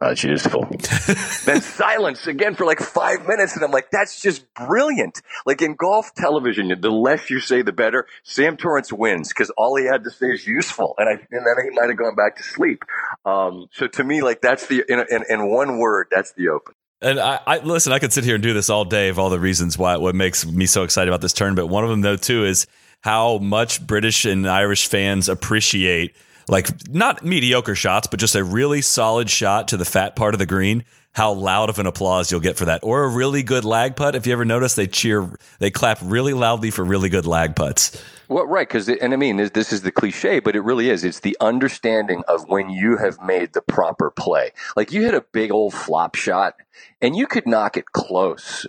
that's 0.00 0.24
useful. 0.24 0.64
then 1.44 1.60
silence 1.60 2.26
again 2.26 2.54
for 2.54 2.66
like 2.66 2.80
five 2.80 3.26
minutes, 3.26 3.54
and 3.54 3.64
I'm 3.64 3.70
like, 3.70 3.90
that's 3.90 4.20
just 4.20 4.52
brilliant. 4.54 5.22
Like 5.44 5.62
in 5.62 5.74
golf 5.74 6.14
television, 6.14 6.72
the 6.80 6.90
less 6.90 7.30
you 7.30 7.40
say, 7.40 7.62
the 7.62 7.72
better. 7.72 8.06
Sam 8.22 8.56
Torrance 8.56 8.92
wins 8.92 9.28
because 9.28 9.50
all 9.50 9.76
he 9.76 9.86
had 9.86 10.04
to 10.04 10.10
say 10.10 10.26
is 10.26 10.46
useful, 10.46 10.94
and 10.98 11.08
I 11.08 11.12
and 11.12 11.46
then 11.46 11.54
he 11.64 11.78
might 11.78 11.88
have 11.88 11.98
gone 11.98 12.14
back 12.14 12.36
to 12.36 12.42
sleep. 12.42 12.84
Um, 13.24 13.68
so 13.72 13.86
to 13.86 14.04
me, 14.04 14.22
like 14.22 14.40
that's 14.40 14.66
the 14.66 14.84
in, 14.88 15.00
in, 15.10 15.24
in 15.28 15.50
one 15.50 15.78
word, 15.78 16.08
that's 16.10 16.32
the 16.32 16.48
Open. 16.48 16.74
And 17.02 17.20
I, 17.20 17.40
I, 17.46 17.58
listen. 17.58 17.92
I 17.92 17.98
could 17.98 18.12
sit 18.12 18.24
here 18.24 18.36
and 18.36 18.42
do 18.42 18.54
this 18.54 18.70
all 18.70 18.84
day 18.84 19.10
of 19.10 19.18
all 19.18 19.28
the 19.28 19.38
reasons 19.38 19.76
why 19.76 19.96
what 19.98 20.14
makes 20.14 20.46
me 20.46 20.64
so 20.66 20.82
excited 20.82 21.08
about 21.08 21.20
this 21.20 21.34
tournament. 21.34 21.68
One 21.68 21.84
of 21.84 21.90
them, 21.90 22.00
though, 22.00 22.16
too, 22.16 22.44
is 22.44 22.66
how 23.02 23.38
much 23.38 23.86
British 23.86 24.24
and 24.24 24.48
Irish 24.48 24.86
fans 24.86 25.28
appreciate 25.28 26.16
like 26.48 26.88
not 26.88 27.24
mediocre 27.24 27.74
shots, 27.74 28.06
but 28.06 28.20
just 28.20 28.34
a 28.34 28.44
really 28.44 28.82
solid 28.82 29.30
shot 29.30 29.68
to 29.68 29.76
the 29.76 29.84
fat 29.84 30.16
part 30.16 30.34
of 30.34 30.38
the 30.38 30.46
green, 30.46 30.84
how 31.12 31.32
loud 31.32 31.70
of 31.70 31.78
an 31.78 31.86
applause 31.86 32.30
you'll 32.30 32.40
get 32.40 32.56
for 32.56 32.66
that. 32.66 32.80
Or 32.82 33.04
a 33.04 33.08
really 33.08 33.42
good 33.42 33.64
lag 33.64 33.96
putt. 33.96 34.14
If 34.14 34.26
you 34.26 34.32
ever 34.32 34.44
notice, 34.44 34.74
they 34.74 34.86
cheer, 34.86 35.28
they 35.58 35.70
clap 35.70 35.98
really 36.02 36.34
loudly 36.34 36.70
for 36.70 36.84
really 36.84 37.08
good 37.08 37.26
lag 37.26 37.56
putts. 37.56 38.02
Well, 38.28 38.46
right, 38.46 38.66
because 38.66 38.88
and 38.88 39.12
I 39.12 39.16
mean 39.16 39.36
this 39.36 39.72
is 39.72 39.82
the 39.82 39.92
cliche, 39.92 40.40
but 40.40 40.56
it 40.56 40.60
really 40.60 40.90
is. 40.90 41.04
It's 41.04 41.20
the 41.20 41.36
understanding 41.40 42.24
of 42.26 42.48
when 42.48 42.70
you 42.70 42.96
have 42.96 43.22
made 43.22 43.52
the 43.52 43.62
proper 43.62 44.10
play. 44.10 44.50
Like 44.74 44.92
you 44.92 45.02
hit 45.02 45.14
a 45.14 45.20
big 45.20 45.52
old 45.52 45.74
flop 45.74 46.16
shot, 46.16 46.56
and 47.00 47.14
you 47.14 47.28
could 47.28 47.46
knock 47.46 47.76
it 47.76 47.92
close, 47.92 48.66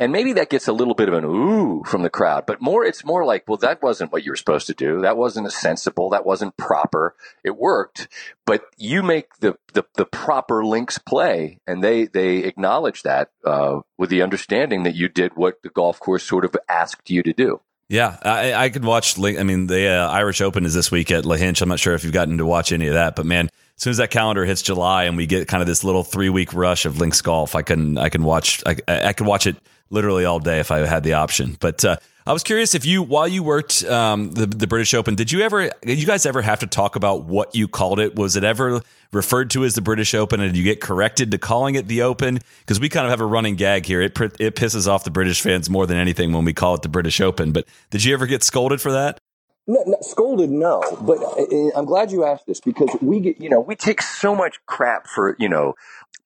and 0.00 0.12
maybe 0.12 0.32
that 0.34 0.50
gets 0.50 0.68
a 0.68 0.72
little 0.72 0.94
bit 0.94 1.08
of 1.08 1.14
an 1.14 1.24
ooh 1.24 1.82
from 1.84 2.02
the 2.02 2.10
crowd, 2.10 2.46
but 2.46 2.60
more, 2.60 2.84
it's 2.84 3.04
more 3.04 3.24
like, 3.24 3.44
well, 3.48 3.56
that 3.58 3.82
wasn't 3.82 4.12
what 4.12 4.24
you 4.24 4.32
were 4.32 4.36
supposed 4.36 4.66
to 4.68 4.74
do. 4.74 5.00
That 5.00 5.16
wasn't 5.16 5.52
sensible. 5.52 6.10
That 6.10 6.26
wasn't 6.26 6.56
proper. 6.56 7.14
It 7.44 7.56
worked, 7.56 8.08
but 8.46 8.62
you 8.76 9.02
make 9.02 9.36
the, 9.40 9.56
the, 9.74 9.84
the 9.94 10.06
proper 10.06 10.64
links 10.64 10.98
play 10.98 11.60
and 11.66 11.82
they, 11.82 12.06
they 12.06 12.38
acknowledge 12.38 13.02
that, 13.02 13.30
uh, 13.44 13.80
with 13.96 14.10
the 14.10 14.22
understanding 14.22 14.84
that 14.84 14.94
you 14.94 15.08
did 15.08 15.32
what 15.34 15.62
the 15.62 15.70
golf 15.70 16.00
course 16.00 16.24
sort 16.24 16.44
of 16.44 16.56
asked 16.68 17.10
you 17.10 17.22
to 17.22 17.32
do. 17.32 17.60
Yeah, 17.88 18.18
I, 18.22 18.52
I 18.52 18.68
could 18.68 18.84
watch. 18.84 19.16
Link 19.16 19.38
I 19.38 19.44
mean, 19.44 19.66
the 19.66 19.88
uh, 19.88 20.10
Irish 20.10 20.42
Open 20.42 20.66
is 20.66 20.74
this 20.74 20.90
week 20.90 21.10
at 21.10 21.24
Lahinch. 21.24 21.62
I'm 21.62 21.70
not 21.70 21.80
sure 21.80 21.94
if 21.94 22.04
you've 22.04 22.12
gotten 22.12 22.36
to 22.36 22.44
watch 22.44 22.70
any 22.70 22.86
of 22.86 22.94
that, 22.94 23.16
but 23.16 23.24
man, 23.24 23.48
as 23.78 23.84
soon 23.84 23.92
as 23.92 23.98
that 23.98 24.10
calendar 24.10 24.44
hits 24.44 24.60
July 24.60 25.04
and 25.04 25.16
we 25.16 25.26
get 25.26 25.46
kind 25.46 25.60
of 25.60 25.68
this 25.68 25.84
little 25.84 26.02
three 26.02 26.28
week 26.28 26.52
rush 26.52 26.84
of 26.84 26.98
links 26.98 27.22
golf, 27.22 27.54
I 27.54 27.62
can 27.62 27.96
I 27.96 28.08
can 28.08 28.24
watch 28.24 28.60
I, 28.66 28.76
I 28.88 29.12
can 29.12 29.24
watch 29.24 29.46
it 29.46 29.56
literally 29.88 30.24
all 30.24 30.40
day 30.40 30.58
if 30.58 30.72
I 30.72 30.80
had 30.80 31.04
the 31.04 31.12
option. 31.12 31.56
But 31.60 31.84
uh, 31.84 31.96
I 32.26 32.32
was 32.32 32.42
curious 32.42 32.74
if 32.74 32.84
you, 32.84 33.02
while 33.02 33.28
you 33.28 33.44
worked 33.44 33.84
um, 33.84 34.32
the 34.32 34.46
the 34.46 34.66
British 34.66 34.94
Open, 34.94 35.14
did 35.14 35.30
you 35.30 35.42
ever, 35.42 35.70
you 35.86 36.06
guys 36.06 36.26
ever 36.26 36.42
have 36.42 36.58
to 36.58 36.66
talk 36.66 36.96
about 36.96 37.24
what 37.24 37.54
you 37.54 37.68
called 37.68 38.00
it? 38.00 38.16
Was 38.16 38.34
it 38.34 38.42
ever 38.42 38.82
referred 39.12 39.50
to 39.50 39.64
as 39.64 39.76
the 39.76 39.80
British 39.80 40.12
Open, 40.12 40.40
and 40.40 40.52
did 40.52 40.58
you 40.58 40.64
get 40.64 40.80
corrected 40.80 41.30
to 41.30 41.38
calling 41.38 41.76
it 41.76 41.86
the 41.86 42.02
Open? 42.02 42.40
Because 42.60 42.80
we 42.80 42.88
kind 42.88 43.06
of 43.06 43.10
have 43.10 43.20
a 43.20 43.26
running 43.26 43.54
gag 43.54 43.86
here. 43.86 44.02
It 44.02 44.18
it 44.40 44.56
pisses 44.56 44.88
off 44.88 45.04
the 45.04 45.12
British 45.12 45.40
fans 45.40 45.70
more 45.70 45.86
than 45.86 45.96
anything 45.96 46.32
when 46.32 46.44
we 46.44 46.52
call 46.52 46.74
it 46.74 46.82
the 46.82 46.88
British 46.88 47.20
Open. 47.20 47.52
But 47.52 47.66
did 47.90 48.02
you 48.02 48.12
ever 48.12 48.26
get 48.26 48.42
scolded 48.42 48.80
for 48.80 48.90
that? 48.90 49.20
No, 49.68 49.84
no, 49.86 49.98
scolded, 50.00 50.50
no. 50.50 50.82
But 51.02 51.18
uh, 51.18 51.42
uh, 51.42 51.70
I'm 51.76 51.84
glad 51.84 52.10
you 52.10 52.24
asked 52.24 52.46
this 52.46 52.60
because 52.60 52.90
we 53.02 53.20
get, 53.20 53.40
you 53.40 53.50
know, 53.50 53.60
we 53.60 53.76
take 53.76 54.02
so 54.02 54.34
much 54.34 54.64
crap 54.66 55.06
for, 55.06 55.36
you 55.38 55.50
know, 55.50 55.74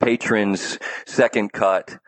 patrons, 0.00 0.78
second 1.06 1.52
cut, 1.52 1.98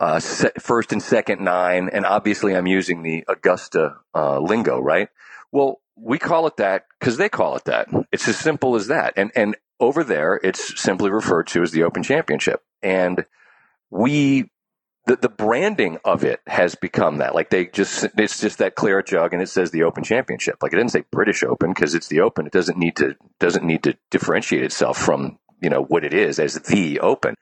uh, 0.00 0.18
se- 0.20 0.52
first 0.58 0.92
and 0.92 1.02
second 1.02 1.42
nine, 1.42 1.90
and 1.92 2.04
obviously 2.04 2.56
I'm 2.56 2.66
using 2.66 3.02
the 3.04 3.24
Augusta 3.28 3.98
uh, 4.14 4.40
lingo, 4.40 4.80
right? 4.80 5.08
Well, 5.52 5.80
we 5.96 6.18
call 6.18 6.48
it 6.48 6.56
that 6.56 6.86
because 6.98 7.18
they 7.18 7.28
call 7.28 7.56
it 7.56 7.66
that. 7.66 7.88
It's 8.12 8.26
as 8.28 8.38
simple 8.38 8.74
as 8.76 8.88
that. 8.88 9.14
And 9.16 9.30
and 9.36 9.56
over 9.78 10.02
there, 10.04 10.40
it's 10.42 10.80
simply 10.80 11.10
referred 11.10 11.46
to 11.48 11.62
as 11.62 11.72
the 11.72 11.84
Open 11.84 12.02
Championship. 12.02 12.62
And 12.82 13.24
we 13.90 14.50
the, 15.06 15.16
the 15.16 15.28
branding 15.28 15.98
of 16.04 16.24
it 16.24 16.40
has 16.46 16.74
become 16.74 17.18
that. 17.18 17.34
Like 17.34 17.50
they 17.50 17.66
just, 17.66 18.06
it's 18.16 18.40
just 18.40 18.58
that 18.58 18.74
clear 18.74 19.02
jug 19.02 19.32
and 19.32 19.42
it 19.42 19.48
says 19.48 19.70
the 19.70 19.84
Open 19.84 20.04
Championship. 20.04 20.56
Like 20.62 20.72
it 20.72 20.76
didn't 20.76 20.92
say 20.92 21.04
British 21.10 21.42
Open 21.42 21.72
because 21.72 21.94
it's 21.94 22.08
the 22.08 22.20
Open. 22.20 22.46
It 22.46 22.52
doesn't 22.52 22.78
need 22.78 22.96
to, 22.96 23.16
doesn't 23.38 23.64
need 23.64 23.82
to 23.84 23.96
differentiate 24.10 24.62
itself 24.62 24.98
from, 24.98 25.38
you 25.60 25.70
know, 25.70 25.82
what 25.82 26.04
it 26.04 26.14
is 26.14 26.38
as 26.38 26.54
the 26.54 27.00
Open. 27.00 27.34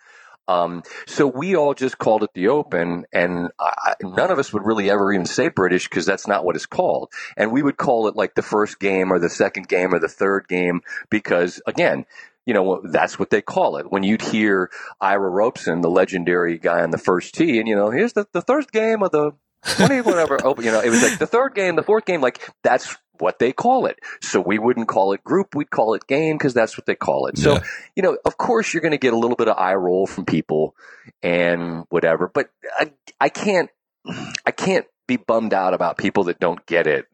Um, 0.49 0.83
so 1.07 1.27
we 1.27 1.57
all 1.57 1.75
just 1.75 1.99
called 1.99 2.23
it 2.23 2.31
the 2.35 2.49
Open, 2.49 3.05
and 3.13 3.51
I, 3.61 3.95
none 4.03 4.31
of 4.31 4.39
us 4.39 4.51
would 4.53 4.65
really 4.65 4.91
ever 4.91 5.13
even 5.13 5.27
say 5.27 5.49
British 5.49 5.87
because 5.87 6.07
that's 6.07 6.27
not 6.27 6.43
what 6.43 6.57
it's 6.57 6.65
called. 6.65 7.13
And 7.37 7.53
we 7.53 7.63
would 7.63 7.77
call 7.77 8.09
it 8.09 8.17
like 8.17 8.35
the 8.35 8.43
first 8.43 8.81
game 8.81 9.13
or 9.13 9.19
the 9.19 9.29
second 9.29 9.69
game 9.69 9.95
or 9.95 9.99
the 9.99 10.09
third 10.09 10.49
game 10.49 10.81
because, 11.11 11.61
again, 11.67 12.07
you 12.49 12.55
know, 12.55 12.81
that's 12.83 13.19
what 13.19 13.29
they 13.29 13.43
call 13.43 13.77
it. 13.77 13.93
When 13.93 14.03
you'd 14.03 14.23
hear 14.23 14.71
Ivor 15.03 15.31
Robson, 15.31 15.83
the 15.83 15.91
legendary 15.91 16.57
guy 16.57 16.81
on 16.81 16.91
the 16.91 16.97
first 16.97 17.35
tee, 17.35 17.59
and 17.59 17.69
you 17.69 17.77
know, 17.77 17.91
here's 17.91 18.15
the, 18.15 18.27
the 18.33 18.41
third 18.41 18.73
game 18.73 19.03
of 19.03 19.11
the 19.11 19.33
20, 19.77 20.01
whatever, 20.01 20.39
open, 20.47 20.65
you 20.65 20.71
know, 20.71 20.81
it 20.81 20.89
was 20.89 21.03
like 21.03 21.19
the 21.19 21.27
third 21.27 21.55
game, 21.55 21.77
the 21.77 21.83
fourth 21.83 22.07
game, 22.07 22.23
like 22.23 22.49
that's 22.65 22.97
what 23.19 23.39
they 23.39 23.53
call 23.53 23.85
it. 23.85 23.99
So 24.23 24.41
we 24.41 24.59
wouldn't 24.59 24.89
call 24.89 25.13
it 25.13 25.23
group, 25.23 25.55
we'd 25.55 25.71
call 25.71 25.93
it 25.93 26.07
game 26.07 26.39
because 26.39 26.55
that's 26.55 26.79
what 26.79 26.87
they 26.87 26.95
call 26.95 27.27
it. 27.27 27.37
So, 27.37 27.57
yeah. 27.57 27.61
you 27.95 28.03
know, 28.03 28.17
of 28.25 28.39
course 28.39 28.73
you're 28.73 28.81
going 28.81 28.93
to 28.93 28.99
get 28.99 29.13
a 29.13 29.19
little 29.19 29.37
bit 29.37 29.49
of 29.49 29.59
eye 29.59 29.75
roll 29.75 30.07
from 30.07 30.25
people 30.25 30.75
and 31.23 31.85
whatever, 31.91 32.31
but 32.33 32.49
I, 32.79 32.93
I 33.21 33.29
can't, 33.29 33.69
I 34.47 34.53
can't 34.53 34.87
be 35.07 35.19
bummed 35.19 35.53
out 35.53 35.75
about 35.75 35.99
people 35.99 36.25
that 36.25 36.41
don't 36.41 36.65
get 36.65 36.87
it 36.87 37.08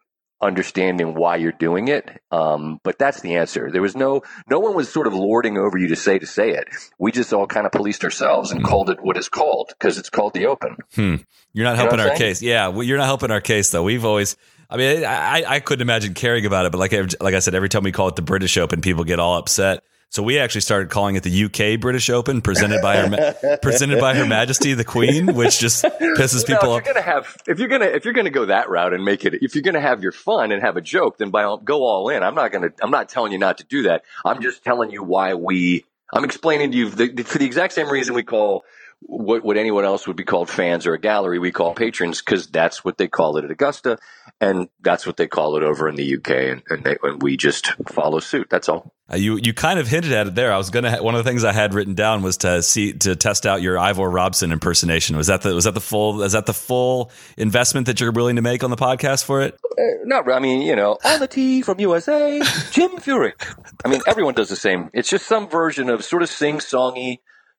understanding 0.45 1.15
why 1.15 1.37
you're 1.37 1.53
doing 1.53 1.89
it. 1.89 2.09
Um, 2.31 2.81
but 2.85 2.99
that's 2.99 3.21
the 3.21 3.37
answer. 3.37 3.71
There 3.73 3.83
was 3.83 3.97
no, 3.97 4.23
no 4.49 4.61
one 4.61 4.75
was 4.75 4.93
sort 4.93 5.07
of 5.07 5.15
lording 5.15 5.59
over 5.59 5.79
you 5.79 5.89
to 5.89 5.97
say 5.97 6.19
to 6.19 6.27
say 6.27 6.51
it. 6.51 6.69
We 6.99 7.13
just 7.13 7.33
all 7.33 7.47
kind 7.47 7.67
of 7.67 7.73
policed 7.73 8.05
ourselves 8.05 8.53
and 8.53 8.63
called 8.63 8.91
it 8.91 8.99
what 9.01 9.17
it's 9.17 9.29
called 9.29 9.73
because 9.79 9.99
it's 9.99 10.11
called 10.11 10.35
the 10.35 10.47
open. 10.47 10.77
Hmm. 10.95 11.17
You're 11.53 11.65
not 11.65 11.77
helping 11.77 11.99
you 11.99 12.05
know 12.05 12.11
our 12.11 12.17
case. 12.17 12.43
Yeah. 12.43 12.69
Well, 12.69 12.83
you're 12.83 12.99
not 12.99 13.07
helping 13.07 13.31
our 13.31 13.41
case 13.41 13.71
though. 13.71 13.83
We've 13.83 14.05
always, 14.05 14.37
I 14.69 14.77
mean, 14.77 15.05
I, 15.05 15.45
I 15.47 15.61
couldn't 15.61 15.83
imagine 15.83 16.15
caring 16.15 16.47
about 16.47 16.67
it, 16.67 16.73
but 16.73 16.79
like, 16.79 16.93
like 17.21 17.35
I 17.35 17.39
said, 17.39 17.55
every 17.55 17.69
time 17.69 17.83
we 17.83 17.93
call 17.93 18.09
it 18.09 18.17
the 18.17 18.23
British 18.23 18.57
Open, 18.57 18.81
people 18.81 19.05
get 19.05 19.19
all 19.19 19.39
upset. 19.39 19.83
So 20.11 20.23
we 20.23 20.39
actually 20.39 20.61
started 20.61 20.91
calling 20.91 21.17
it 21.17 21.25
the 21.25 21.45
UK 21.45 21.81
British 21.81 22.09
Open, 22.09 22.41
presented 22.41 22.81
by 22.81 22.97
her 22.99 23.59
presented 23.63 24.01
by 24.01 24.15
Her 24.15 24.27
Majesty 24.27 24.73
the 24.75 24.85
Queen, 24.85 25.35
which 25.35 25.59
just 25.59 25.85
pisses 26.01 26.47
people 26.47 26.69
Now, 26.69 26.75
off. 26.75 26.81
if 26.81 26.85
you're 26.87 26.95
gonna 26.95 27.05
have, 27.05 27.37
if 27.49 27.59
you're 27.59 27.69
gonna, 27.69 27.87
if 27.87 28.05
you're 28.05 28.15
gonna 28.15 28.31
go 28.31 28.47
that 28.47 28.69
route 28.69 28.95
and 28.95 29.05
make 29.05 29.25
it, 29.25 29.35
if 29.43 29.55
you're 29.57 29.63
gonna 29.63 29.81
have 29.81 30.03
your 30.03 30.13
fun 30.13 30.53
and 30.53 30.63
have 30.63 30.77
a 30.77 30.81
joke, 30.81 31.19
then 31.19 31.31
by 31.31 31.43
all, 31.43 31.57
go 31.57 31.83
all 31.83 32.09
in. 32.11 32.23
I'm 32.23 32.35
not 32.37 32.53
gonna, 32.53 32.71
I'm 32.81 32.93
not 32.93 33.09
telling 33.09 33.33
you 33.33 33.39
not 33.39 33.59
to 33.59 33.65
do 33.65 33.85
that. 33.85 34.03
I'm 34.25 34.41
just 34.41 34.63
telling 34.63 34.91
you 34.91 35.03
why 35.03 35.35
we. 35.35 35.85
I'm 36.13 36.23
explaining 36.25 36.71
to 36.71 36.77
you 36.77 36.91
the, 36.91 37.09
the, 37.09 37.25
for 37.25 37.39
the 37.39 37.47
exact 37.47 37.73
same 37.73 37.89
reason 37.89 38.15
we 38.15 38.23
call 38.23 38.63
what 39.07 39.45
what 39.45 39.57
anyone 39.57 39.85
else 39.85 40.07
would 40.07 40.17
be 40.17 40.25
called 40.25 40.49
fans 40.49 40.87
or 40.87 40.95
a 40.95 41.01
gallery, 41.01 41.39
we 41.39 41.53
call 41.53 41.75
patrons 41.75 42.21
because 42.21 42.47
that's 42.47 42.85
what 42.85 42.99
they 42.99 43.09
call 43.09 43.37
it 43.37 43.45
at 43.45 43.51
Augusta, 43.51 43.99
and 44.41 44.69
that's 44.81 45.07
what 45.07 45.17
they 45.17 45.27
call 45.27 45.57
it 45.57 45.63
over 45.63 45.89
in 45.89 45.97
the 45.97 46.17
UK, 46.17 46.31
and 46.31 46.63
and, 46.69 46.85
they, 46.85 46.97
and 47.03 47.23
we 47.23 47.37
just 47.37 47.73
follow 47.89 48.19
suit. 48.21 48.49
That's 48.51 48.69
all. 48.69 48.95
Uh, 49.13 49.17
you 49.17 49.39
you 49.43 49.53
kind 49.53 49.79
of 49.79 49.87
hinted 49.87 50.13
at 50.13 50.27
it 50.27 50.35
there. 50.35 50.53
I 50.53 50.57
was 50.57 50.71
gonna 50.71 51.03
one 51.03 51.15
of 51.15 51.23
the 51.23 51.29
things 51.29 51.45
I 51.45 51.53
had 51.53 51.75
written 51.75 51.95
down 51.95 52.23
was 52.23 52.39
to 52.39 52.63
see 52.63 52.95
to 52.95 53.15
test 53.15 53.45
out 53.45 53.61
your 53.61 53.79
Ivor 53.79 54.09
Robson 54.09 54.51
impersonation. 54.51 55.17
Was 55.17 55.27
that 55.27 55.43
the 55.43 55.55
was 55.55 55.65
that 55.65 55.75
the 55.75 55.81
full 55.81 56.23
is 56.23 56.33
that 56.33 56.47
the 56.47 56.55
full 56.55 57.11
investment 57.37 57.87
that 57.87 58.01
you're 58.01 58.13
willing 58.13 58.37
to 58.37 58.43
make 58.43 58.65
on 58.65 58.71
the 58.71 58.77
podcast 58.77 59.25
for 59.25 59.43
it? 59.43 59.59
Uh, 59.79 59.83
not, 60.05 60.31
I 60.31 60.39
mean, 60.39 60.63
you 60.63 60.75
know, 60.75 60.99
all 61.05 61.19
the 61.19 61.27
tee 61.27 61.61
from 61.61 61.81
USA, 61.81 62.39
Jim 62.71 62.93
Furyk. 62.93 63.55
I 63.85 63.89
mean, 63.89 64.01
everyone 64.07 64.35
does 64.35 64.49
the 64.49 64.57
same. 64.57 64.89
It's 64.95 65.11
just 65.11 65.27
some 65.27 65.49
version 65.49 65.91
of 65.91 66.05
sort 66.05 66.23
of 66.23 66.29
sing-songy, 66.29 67.19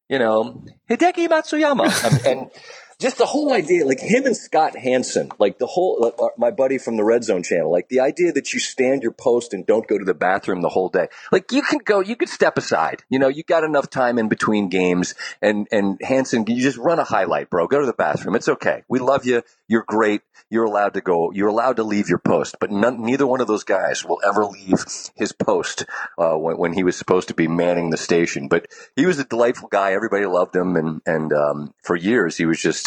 you 0.09 0.19
know, 0.19 0.63
Hideki 0.89 1.27
Matsuyama. 1.27 1.87
I 2.03 2.09
mean, 2.33 2.37
um, 2.37 2.41
and 2.41 2.51
just 2.99 3.17
the 3.17 3.25
whole 3.25 3.51
idea, 3.53 3.85
like 3.85 3.99
him 3.99 4.25
and 4.25 4.37
Scott 4.37 4.77
Hanson, 4.77 5.29
like 5.37 5.57
the 5.57 5.65
whole, 5.65 5.97
like, 5.99 6.13
uh, 6.19 6.29
my 6.37 6.51
buddy 6.51 6.77
from 6.77 6.97
the 6.97 7.03
Red 7.03 7.23
Zone 7.23 7.43
channel, 7.43 7.71
like 7.71 7.89
the 7.89 7.99
idea 7.99 8.31
that 8.31 8.53
you 8.53 8.59
stand 8.59 9.03
your 9.03 9.11
post 9.11 9.53
and 9.53 9.65
don't 9.65 9.87
go 9.87 9.97
to 9.97 10.05
the 10.05 10.13
bathroom 10.13 10.61
the 10.61 10.69
whole 10.69 10.89
day. 10.89 11.07
Like 11.31 11.51
you 11.51 11.61
can 11.61 11.79
go, 11.79 11.99
you 11.99 12.15
could 12.15 12.29
step 12.29 12.57
aside. 12.57 13.03
You 13.09 13.19
know, 13.19 13.27
you 13.27 13.43
got 13.43 13.63
enough 13.63 13.89
time 13.89 14.17
in 14.17 14.29
between 14.29 14.69
games 14.69 15.13
and, 15.41 15.67
and 15.71 15.99
Hansen, 16.01 16.45
you 16.47 16.61
just 16.61 16.77
run 16.77 16.99
a 16.99 17.03
highlight, 17.03 17.49
bro. 17.49 17.67
Go 17.67 17.79
to 17.79 17.85
the 17.85 17.93
bathroom. 17.93 18.35
It's 18.35 18.49
okay. 18.49 18.83
We 18.87 18.99
love 18.99 19.25
you. 19.25 19.43
You're 19.67 19.85
great. 19.85 20.21
You're 20.49 20.65
allowed 20.65 20.93
to 20.93 21.01
go. 21.01 21.31
You're 21.31 21.49
allowed 21.49 21.77
to 21.77 21.83
leave 21.83 22.07
your 22.07 22.19
post, 22.19 22.57
but 22.59 22.69
none, 22.69 23.03
neither 23.03 23.25
one 23.25 23.41
of 23.41 23.47
those 23.47 23.63
guys 23.63 24.05
will 24.05 24.21
ever 24.23 24.45
leave 24.45 24.85
his 25.15 25.31
post 25.31 25.85
uh, 26.19 26.35
when, 26.35 26.57
when 26.57 26.73
he 26.73 26.83
was 26.83 26.95
supposed 26.95 27.29
to 27.29 27.33
be 27.33 27.47
manning 27.47 27.89
the 27.89 27.97
station. 27.97 28.47
But 28.47 28.67
he 28.95 29.07
was 29.07 29.17
a 29.17 29.25
delightful 29.25 29.69
guy. 29.69 29.93
Everybody 29.93 30.27
loved 30.27 30.55
him, 30.55 30.75
and 30.75 31.01
and 31.05 31.33
um, 31.33 31.73
for 31.83 31.95
years 31.95 32.37
he 32.37 32.45
was 32.45 32.61
just 32.61 32.84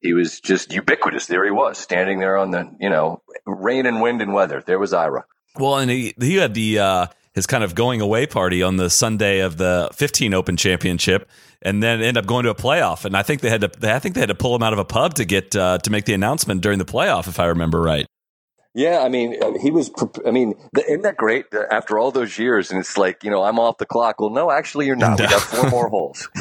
he 0.00 0.12
was 0.12 0.40
just 0.40 0.72
ubiquitous. 0.72 1.26
There 1.26 1.44
he 1.44 1.50
was, 1.50 1.78
standing 1.78 2.18
there 2.18 2.36
on 2.36 2.50
the 2.50 2.70
you 2.80 2.90
know 2.90 3.22
rain 3.46 3.86
and 3.86 4.00
wind 4.00 4.22
and 4.22 4.32
weather. 4.32 4.62
There 4.64 4.78
was 4.78 4.92
Ivor. 4.92 5.26
Well, 5.58 5.78
and 5.78 5.90
he 5.90 6.14
he 6.20 6.36
had 6.36 6.54
the 6.54 6.78
uh, 6.78 7.06
his 7.32 7.46
kind 7.46 7.64
of 7.64 7.74
going 7.74 8.00
away 8.00 8.26
party 8.26 8.62
on 8.62 8.76
the 8.76 8.90
Sunday 8.90 9.40
of 9.40 9.56
the 9.56 9.90
15 9.94 10.34
Open 10.34 10.56
Championship, 10.56 11.28
and 11.62 11.82
then 11.82 12.02
end 12.02 12.16
up 12.16 12.26
going 12.26 12.44
to 12.44 12.50
a 12.50 12.54
playoff. 12.54 13.04
And 13.04 13.16
I 13.16 13.22
think 13.22 13.40
they 13.40 13.50
had 13.50 13.60
to 13.60 13.94
I 13.94 13.98
think 13.98 14.14
they 14.14 14.20
had 14.20 14.28
to 14.28 14.34
pull 14.34 14.54
him 14.54 14.62
out 14.62 14.72
of 14.72 14.78
a 14.78 14.84
pub 14.84 15.14
to 15.14 15.24
get 15.24 15.54
uh, 15.56 15.78
to 15.78 15.90
make 15.90 16.04
the 16.04 16.14
announcement 16.14 16.62
during 16.62 16.78
the 16.78 16.84
playoff, 16.84 17.28
if 17.28 17.40
I 17.40 17.46
remember 17.46 17.80
right. 17.80 18.06
Yeah, 18.74 19.00
I 19.00 19.08
mean, 19.08 19.42
uh, 19.42 19.52
he 19.58 19.70
was. 19.70 19.90
I 20.26 20.30
mean, 20.30 20.52
isn't 20.76 21.00
that 21.00 21.16
great? 21.16 21.46
After 21.70 21.98
all 21.98 22.10
those 22.10 22.38
years, 22.38 22.70
and 22.70 22.78
it's 22.78 22.98
like 22.98 23.24
you 23.24 23.30
know, 23.30 23.42
I'm 23.42 23.58
off 23.58 23.78
the 23.78 23.86
clock. 23.86 24.20
Well, 24.20 24.28
no, 24.28 24.50
actually, 24.50 24.84
you're 24.84 24.96
not. 24.96 25.18
We 25.18 25.26
got 25.26 25.40
four 25.40 25.70
more 25.70 25.88
holes. 25.88 26.28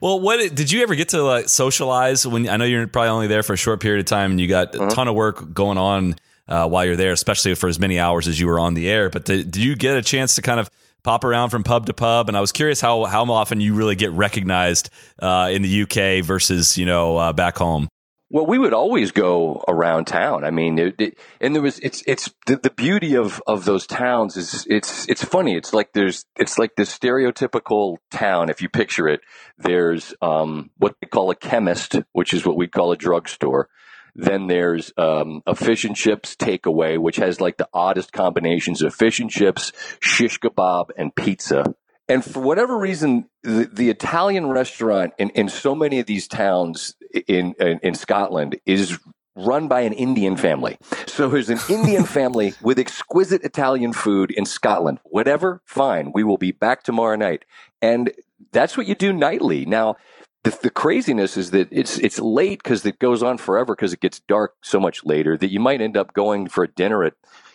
Well, 0.00 0.18
what 0.18 0.54
did 0.54 0.72
you 0.72 0.82
ever 0.82 0.94
get 0.94 1.10
to 1.10 1.22
like 1.22 1.48
socialize 1.50 2.26
when 2.26 2.48
I 2.48 2.56
know 2.56 2.64
you're 2.64 2.86
probably 2.86 3.10
only 3.10 3.26
there 3.26 3.42
for 3.42 3.52
a 3.52 3.58
short 3.58 3.80
period 3.80 4.00
of 4.00 4.06
time 4.06 4.30
and 4.30 4.40
you 4.40 4.48
got 4.48 4.74
a 4.74 4.88
ton 4.88 5.08
of 5.08 5.14
work 5.14 5.52
going 5.52 5.76
on 5.76 6.16
uh, 6.48 6.66
while 6.66 6.86
you're 6.86 6.96
there, 6.96 7.12
especially 7.12 7.54
for 7.54 7.68
as 7.68 7.78
many 7.78 7.98
hours 7.98 8.26
as 8.26 8.40
you 8.40 8.46
were 8.46 8.58
on 8.58 8.72
the 8.72 8.88
air. 8.88 9.10
But 9.10 9.26
did, 9.26 9.50
did 9.50 9.62
you 9.62 9.76
get 9.76 9.96
a 9.96 10.02
chance 10.02 10.34
to 10.36 10.42
kind 10.42 10.58
of 10.58 10.70
pop 11.02 11.22
around 11.22 11.50
from 11.50 11.64
pub 11.64 11.84
to 11.86 11.92
pub? 11.92 12.28
And 12.28 12.36
I 12.36 12.40
was 12.40 12.50
curious 12.50 12.80
how 12.80 13.04
how 13.04 13.24
often 13.30 13.60
you 13.60 13.74
really 13.74 13.94
get 13.94 14.10
recognized 14.12 14.88
uh, 15.18 15.50
in 15.52 15.60
the 15.60 15.82
UK 15.82 16.24
versus 16.24 16.78
you 16.78 16.86
know 16.86 17.18
uh, 17.18 17.32
back 17.34 17.58
home. 17.58 17.88
Well, 18.32 18.46
we 18.46 18.60
would 18.60 18.72
always 18.72 19.10
go 19.10 19.64
around 19.66 20.04
town. 20.04 20.44
I 20.44 20.52
mean, 20.52 20.78
it, 20.78 21.00
it, 21.00 21.18
and 21.40 21.52
there 21.52 21.62
was 21.62 21.80
it's 21.80 22.04
it's 22.06 22.32
the, 22.46 22.56
the 22.56 22.70
beauty 22.70 23.16
of 23.16 23.42
of 23.44 23.64
those 23.64 23.88
towns 23.88 24.36
is 24.36 24.64
it's 24.70 25.08
it's 25.08 25.24
funny. 25.24 25.56
It's 25.56 25.74
like 25.74 25.92
there's 25.94 26.24
it's 26.36 26.56
like 26.56 26.76
this 26.76 26.96
stereotypical 26.96 27.96
town. 28.12 28.48
If 28.48 28.62
you 28.62 28.68
picture 28.68 29.08
it, 29.08 29.20
there's 29.58 30.14
um, 30.22 30.70
what 30.76 30.94
they 31.00 31.08
call 31.08 31.32
a 31.32 31.34
chemist, 31.34 31.96
which 32.12 32.32
is 32.32 32.46
what 32.46 32.56
we 32.56 32.68
call 32.68 32.92
a 32.92 32.96
drugstore. 32.96 33.68
Then 34.14 34.46
there's 34.46 34.92
um, 34.96 35.42
a 35.44 35.56
fish 35.56 35.84
and 35.84 35.96
chips 35.96 36.36
takeaway, 36.36 36.98
which 36.98 37.16
has 37.16 37.40
like 37.40 37.56
the 37.56 37.68
oddest 37.74 38.12
combinations 38.12 38.80
of 38.80 38.94
fish 38.94 39.18
and 39.18 39.30
chips, 39.30 39.72
shish 40.00 40.38
kebab, 40.38 40.90
and 40.96 41.12
pizza. 41.14 41.74
And 42.08 42.24
for 42.24 42.40
whatever 42.40 42.76
reason, 42.76 43.28
the, 43.44 43.70
the 43.72 43.88
Italian 43.88 44.48
restaurant 44.48 45.12
in, 45.18 45.30
in 45.30 45.48
so 45.48 45.76
many 45.76 46.00
of 46.00 46.06
these 46.06 46.26
towns 46.26 46.96
in, 47.12 47.54
in, 47.58 47.80
in 47.82 47.94
Scotland 47.94 48.58
is 48.66 48.98
run 49.36 49.68
by 49.68 49.80
an 49.80 49.92
Indian 49.92 50.36
family. 50.36 50.76
So 51.06 51.28
there's 51.28 51.50
an 51.50 51.58
Indian 51.68 52.04
family 52.18 52.54
with 52.62 52.78
exquisite 52.78 53.42
Italian 53.42 53.92
food 53.92 54.30
in 54.30 54.44
Scotland. 54.44 54.98
Whatever, 55.04 55.62
fine. 55.64 56.12
We 56.12 56.24
will 56.24 56.38
be 56.38 56.52
back 56.52 56.82
tomorrow 56.82 57.16
night. 57.16 57.44
And 57.80 58.12
that's 58.52 58.76
what 58.76 58.86
you 58.86 58.94
do 58.94 59.12
nightly. 59.12 59.64
Now, 59.64 59.96
the, 60.44 60.58
the 60.62 60.70
craziness 60.70 61.36
is 61.36 61.50
that 61.50 61.68
it's 61.70 61.98
it's 61.98 62.18
late 62.18 62.62
because 62.62 62.84
it 62.86 62.98
goes 62.98 63.22
on 63.22 63.36
forever 63.36 63.74
because 63.74 63.92
it 63.92 64.00
gets 64.00 64.20
dark 64.20 64.54
so 64.62 64.80
much 64.80 65.04
later 65.04 65.36
that 65.36 65.50
you 65.50 65.60
might 65.60 65.82
end 65.82 65.96
up 65.96 66.14
going 66.14 66.48
for 66.48 66.64
a 66.64 66.68
dinner 66.68 67.04
at 67.04 67.12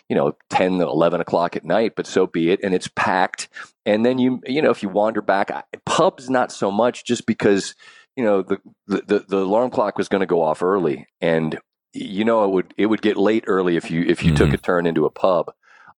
you 0.08 0.14
know 0.14 0.36
10 0.50 0.80
11 0.80 1.20
o'clock 1.20 1.56
at 1.56 1.64
night 1.64 1.94
but 1.96 2.06
so 2.06 2.28
be 2.28 2.52
it 2.52 2.60
and 2.62 2.74
it's 2.74 2.88
packed 2.94 3.48
and 3.84 4.06
then 4.06 4.18
you 4.18 4.40
you 4.46 4.62
know 4.62 4.70
if 4.70 4.84
you 4.84 4.88
wander 4.88 5.20
back 5.20 5.50
pubs 5.84 6.30
not 6.30 6.52
so 6.52 6.70
much 6.70 7.04
just 7.04 7.26
because 7.26 7.74
you 8.16 8.24
know 8.24 8.42
the 8.42 8.58
the, 8.86 9.24
the 9.28 9.38
alarm 9.38 9.70
clock 9.70 9.98
was 9.98 10.08
going 10.08 10.20
to 10.20 10.26
go 10.26 10.42
off 10.42 10.62
early 10.62 11.06
and 11.20 11.58
you 11.92 12.24
know 12.24 12.44
it 12.44 12.50
would 12.50 12.74
it 12.76 12.86
would 12.86 13.02
get 13.02 13.16
late 13.16 13.44
early 13.46 13.76
if 13.76 13.90
you 13.90 14.02
if 14.02 14.22
you 14.24 14.34
took 14.34 14.52
a 14.52 14.56
turn 14.58 14.86
into 14.86 15.06
a 15.06 15.10
pub 15.10 15.52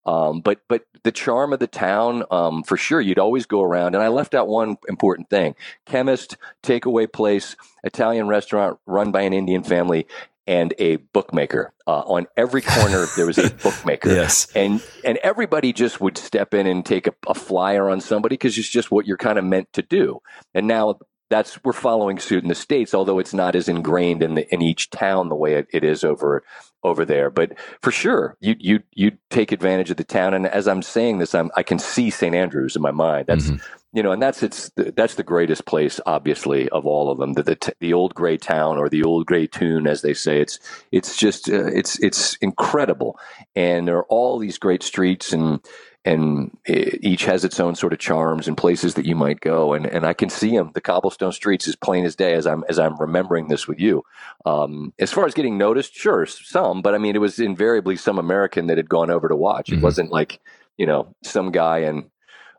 um, 0.05 0.41
but 0.41 0.61
but 0.67 0.83
the 1.03 1.11
charm 1.11 1.53
of 1.53 1.59
the 1.59 1.67
town 1.67 2.23
um, 2.31 2.63
for 2.63 2.77
sure 2.77 3.01
you'd 3.01 3.19
always 3.19 3.45
go 3.45 3.61
around 3.61 3.95
and 3.95 4.03
i 4.03 4.07
left 4.07 4.33
out 4.33 4.47
one 4.47 4.77
important 4.87 5.29
thing 5.29 5.55
chemist 5.85 6.37
takeaway 6.63 7.11
place 7.11 7.55
italian 7.83 8.27
restaurant 8.27 8.77
run 8.85 9.11
by 9.11 9.21
an 9.21 9.33
indian 9.33 9.63
family 9.63 10.07
and 10.49 10.73
a 10.79 10.95
bookmaker. 10.95 11.71
Uh, 11.85 11.99
on 11.99 12.25
every 12.35 12.61
corner, 12.61 13.05
there 13.15 13.27
was 13.27 13.37
a 13.37 13.49
bookmaker. 13.63 14.09
Yes. 14.09 14.47
And 14.55 14.83
and 15.05 15.17
everybody 15.19 15.71
just 15.71 16.01
would 16.01 16.17
step 16.17 16.55
in 16.55 16.65
and 16.65 16.83
take 16.83 17.05
a, 17.05 17.13
a 17.27 17.35
flyer 17.35 17.87
on 17.87 18.01
somebody 18.01 18.33
because 18.33 18.57
it's 18.57 18.67
just 18.67 18.89
what 18.89 19.05
you're 19.05 19.15
kind 19.15 19.37
of 19.37 19.45
meant 19.45 19.71
to 19.73 19.83
do. 19.83 20.21
And 20.55 20.67
now 20.67 20.97
that's 21.29 21.63
we're 21.63 21.73
following 21.73 22.19
suit 22.19 22.43
in 22.43 22.49
the 22.49 22.55
states, 22.55 22.93
although 22.93 23.19
it's 23.19 23.33
not 23.33 23.55
as 23.55 23.69
ingrained 23.69 24.23
in 24.23 24.35
the 24.35 24.53
in 24.53 24.61
each 24.61 24.89
town 24.89 25.29
the 25.29 25.35
way 25.35 25.55
it, 25.55 25.67
it 25.71 25.83
is 25.83 26.03
over 26.03 26.43
over 26.83 27.05
there. 27.05 27.29
But 27.29 27.57
for 27.81 27.91
sure, 27.91 28.37
you 28.39 28.55
you 28.59 28.79
you 28.93 29.11
take 29.29 29.51
advantage 29.51 29.91
of 29.91 29.97
the 29.97 30.03
town. 30.03 30.33
And 30.33 30.47
as 30.47 30.67
I'm 30.67 30.81
saying 30.81 31.19
this, 31.19 31.35
I'm 31.35 31.51
I 31.55 31.63
can 31.63 31.79
see 31.79 32.09
St 32.09 32.35
Andrews 32.35 32.75
in 32.75 32.81
my 32.81 32.91
mind. 32.91 33.27
That's 33.27 33.51
you 33.91 34.03
know, 34.03 34.11
and 34.11 34.21
that's 34.21 34.43
it's 34.43 34.71
that's 34.75 35.15
the 35.15 35.23
greatest 35.23 35.65
place, 35.65 35.99
obviously, 36.05 36.69
of 36.69 36.85
all 36.85 37.09
of 37.09 37.17
them. 37.17 37.33
The 37.33 37.43
the, 37.43 37.73
the 37.79 37.93
old 37.93 38.13
gray 38.13 38.37
town 38.37 38.77
or 38.77 38.87
the 38.87 39.03
old 39.03 39.25
gray 39.25 39.47
tune, 39.47 39.87
as 39.87 40.03
they 40.03 40.13
say. 40.13 40.39
It's 40.41 40.59
it's 40.91 41.17
just 41.17 41.49
uh, 41.49 41.65
it's 41.65 41.97
it's 41.99 42.35
incredible, 42.35 43.19
and 43.55 43.87
there 43.87 43.97
are 43.97 44.05
all 44.05 44.37
these 44.37 44.59
great 44.59 44.83
streets 44.83 45.33
and 45.33 45.59
and 46.05 46.55
it, 46.65 46.99
each 47.03 47.25
has 47.25 47.43
its 47.43 47.59
own 47.59 47.75
sort 47.75 47.93
of 47.93 47.99
charms 47.99 48.47
and 48.47 48.55
places 48.57 48.93
that 48.95 49.05
you 49.05 49.15
might 49.15 49.41
go. 49.41 49.73
And 49.73 49.85
and 49.85 50.05
I 50.05 50.13
can 50.13 50.29
see 50.29 50.55
them, 50.55 50.71
the 50.73 50.81
cobblestone 50.81 51.31
streets, 51.31 51.67
as 51.67 51.75
plain 51.75 52.05
as 52.05 52.15
day 52.15 52.33
as 52.33 52.47
I'm 52.47 52.63
as 52.69 52.79
I'm 52.79 52.95
remembering 52.97 53.47
this 53.47 53.67
with 53.67 53.79
you. 53.79 54.03
Um, 54.45 54.93
as 54.99 55.11
far 55.11 55.25
as 55.25 55.33
getting 55.33 55.57
noticed, 55.57 55.93
sure, 55.93 56.25
some, 56.25 56.81
but 56.81 56.95
I 56.95 56.97
mean, 56.97 57.15
it 57.15 57.19
was 57.21 57.39
invariably 57.39 57.95
some 57.97 58.17
American 58.17 58.67
that 58.67 58.77
had 58.77 58.89
gone 58.89 59.09
over 59.11 59.27
to 59.27 59.35
watch. 59.35 59.71
It 59.71 59.79
Mhm. 59.79 59.81
wasn't 59.81 60.11
like 60.11 60.39
you 60.77 60.85
know 60.85 61.13
some 61.23 61.51
guy 61.51 61.79
in 61.79 62.09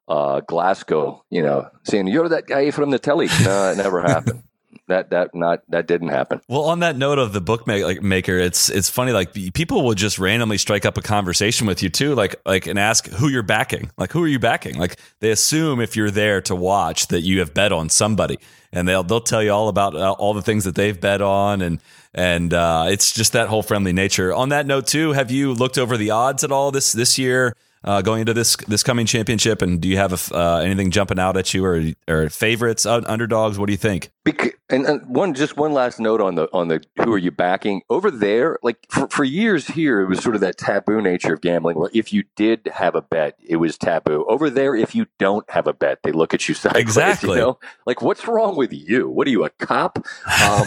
uh, 0.08 0.40
Glasgow, 0.40 1.24
you 1.30 1.40
know, 1.42 1.68
saying 1.84 2.08
you're 2.08 2.28
that 2.28 2.46
guy 2.46 2.70
from 2.72 2.90
the 2.90 2.98
telly. 2.98 3.28
No, 3.44 3.70
it 3.70 3.76
never 3.76 4.02
happened. 4.02 4.42
That 4.90 5.10
that 5.10 5.36
not 5.36 5.62
that 5.68 5.86
didn't 5.86 6.08
happen. 6.08 6.40
Well, 6.48 6.64
on 6.64 6.80
that 6.80 6.96
note 6.96 7.18
of 7.18 7.32
the 7.32 7.40
bookmaker, 7.40 7.86
like, 7.86 8.02
maker, 8.02 8.36
it's 8.36 8.68
it's 8.68 8.90
funny. 8.90 9.12
Like 9.12 9.32
people 9.54 9.84
will 9.84 9.94
just 9.94 10.18
randomly 10.18 10.58
strike 10.58 10.84
up 10.84 10.98
a 10.98 11.00
conversation 11.00 11.68
with 11.68 11.80
you 11.80 11.88
too, 11.88 12.16
like 12.16 12.34
like 12.44 12.66
and 12.66 12.76
ask 12.76 13.06
who 13.06 13.28
you're 13.28 13.44
backing. 13.44 13.92
Like 13.96 14.10
who 14.10 14.24
are 14.24 14.26
you 14.26 14.40
backing? 14.40 14.80
Like 14.80 14.98
they 15.20 15.30
assume 15.30 15.80
if 15.80 15.94
you're 15.94 16.10
there 16.10 16.40
to 16.42 16.56
watch 16.56 17.06
that 17.06 17.20
you 17.20 17.38
have 17.38 17.54
bet 17.54 17.70
on 17.70 17.88
somebody, 17.88 18.40
and 18.72 18.88
they'll 18.88 19.04
they'll 19.04 19.20
tell 19.20 19.44
you 19.44 19.52
all 19.52 19.68
about 19.68 19.94
uh, 19.94 20.10
all 20.10 20.34
the 20.34 20.42
things 20.42 20.64
that 20.64 20.74
they've 20.74 21.00
bet 21.00 21.22
on, 21.22 21.62
and 21.62 21.80
and 22.12 22.52
uh, 22.52 22.86
it's 22.88 23.12
just 23.12 23.32
that 23.34 23.46
whole 23.46 23.62
friendly 23.62 23.92
nature. 23.92 24.34
On 24.34 24.48
that 24.48 24.66
note 24.66 24.88
too, 24.88 25.12
have 25.12 25.30
you 25.30 25.54
looked 25.54 25.78
over 25.78 25.96
the 25.96 26.10
odds 26.10 26.42
at 26.42 26.50
all 26.50 26.72
this 26.72 26.92
this 26.92 27.16
year? 27.16 27.54
Uh, 27.84 28.02
going 28.02 28.20
into 28.20 28.34
this 28.34 28.56
this 28.56 28.82
coming 28.82 29.06
championship? 29.06 29.62
And 29.62 29.80
do 29.80 29.88
you 29.88 29.96
have 29.96 30.12
a, 30.12 30.36
uh, 30.36 30.58
anything 30.58 30.90
jumping 30.90 31.18
out 31.18 31.36
at 31.36 31.54
you, 31.54 31.64
or 31.64 31.82
or 32.08 32.28
favorites, 32.28 32.86
uh, 32.86 33.02
underdogs? 33.06 33.58
What 33.58 33.66
do 33.66 33.72
you 33.72 33.78
think? 33.78 34.10
Bec- 34.24 34.60
and, 34.70 34.86
and 34.86 35.06
one 35.06 35.34
just 35.34 35.56
one 35.56 35.72
last 35.72 35.98
note 35.98 36.20
on 36.20 36.36
the 36.36 36.48
on 36.52 36.68
the 36.68 36.82
who 37.02 37.12
are 37.12 37.18
you 37.18 37.30
backing 37.30 37.82
over 37.90 38.10
there? 38.10 38.58
Like 38.62 38.78
for, 38.88 39.08
for 39.08 39.24
years 39.24 39.66
here, 39.66 40.00
it 40.00 40.08
was 40.08 40.20
sort 40.20 40.34
of 40.34 40.40
that 40.42 40.58
taboo 40.58 41.00
nature 41.00 41.34
of 41.34 41.40
gambling. 41.40 41.76
Where 41.76 41.90
if 41.92 42.12
you 42.12 42.24
did 42.36 42.70
have 42.74 42.94
a 42.94 43.02
bet, 43.02 43.36
it 43.44 43.56
was 43.56 43.76
taboo. 43.76 44.24
Over 44.28 44.48
there, 44.48 44.74
if 44.76 44.94
you 44.94 45.06
don't 45.18 45.48
have 45.50 45.66
a 45.66 45.72
bet, 45.72 46.02
they 46.02 46.12
look 46.12 46.32
at 46.34 46.48
you 46.48 46.54
sideways. 46.60 46.82
Exactly. 46.82 47.38
You 47.38 47.44
know? 47.44 47.58
Like 47.86 48.02
what's 48.02 48.26
wrong 48.26 48.56
with 48.56 48.72
you? 48.72 49.08
What 49.08 49.26
are 49.26 49.30
you 49.30 49.44
a 49.44 49.50
cop? 49.50 49.98
Um, 49.98 50.04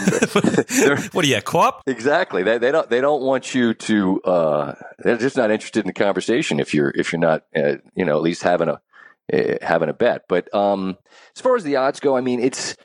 what 1.12 1.24
are 1.24 1.28
you 1.28 1.36
a 1.36 1.42
co-op? 1.42 1.82
Exactly. 1.86 2.42
They, 2.42 2.58
they 2.58 2.70
don't 2.70 2.88
they 2.90 3.00
don't 3.00 3.22
want 3.22 3.54
you 3.54 3.74
to. 3.74 4.20
Uh, 4.22 4.74
they're 4.98 5.16
just 5.16 5.36
not 5.36 5.50
interested 5.50 5.80
in 5.80 5.86
the 5.86 5.92
conversation 5.92 6.60
if 6.60 6.74
you're 6.74 6.90
if 6.90 7.03
you're 7.12 7.20
not 7.20 7.44
uh, 7.56 7.76
you 7.94 8.04
know 8.04 8.16
at 8.16 8.22
least 8.22 8.42
having 8.42 8.68
a 8.68 8.80
uh, 9.32 9.56
having 9.62 9.88
a 9.88 9.94
bet. 9.94 10.24
But 10.28 10.52
um, 10.54 10.96
as 11.34 11.40
far 11.40 11.56
as 11.56 11.64
the 11.64 11.76
odds 11.76 12.00
go, 12.00 12.16
I 12.16 12.20
mean 12.20 12.40
it's 12.40 12.76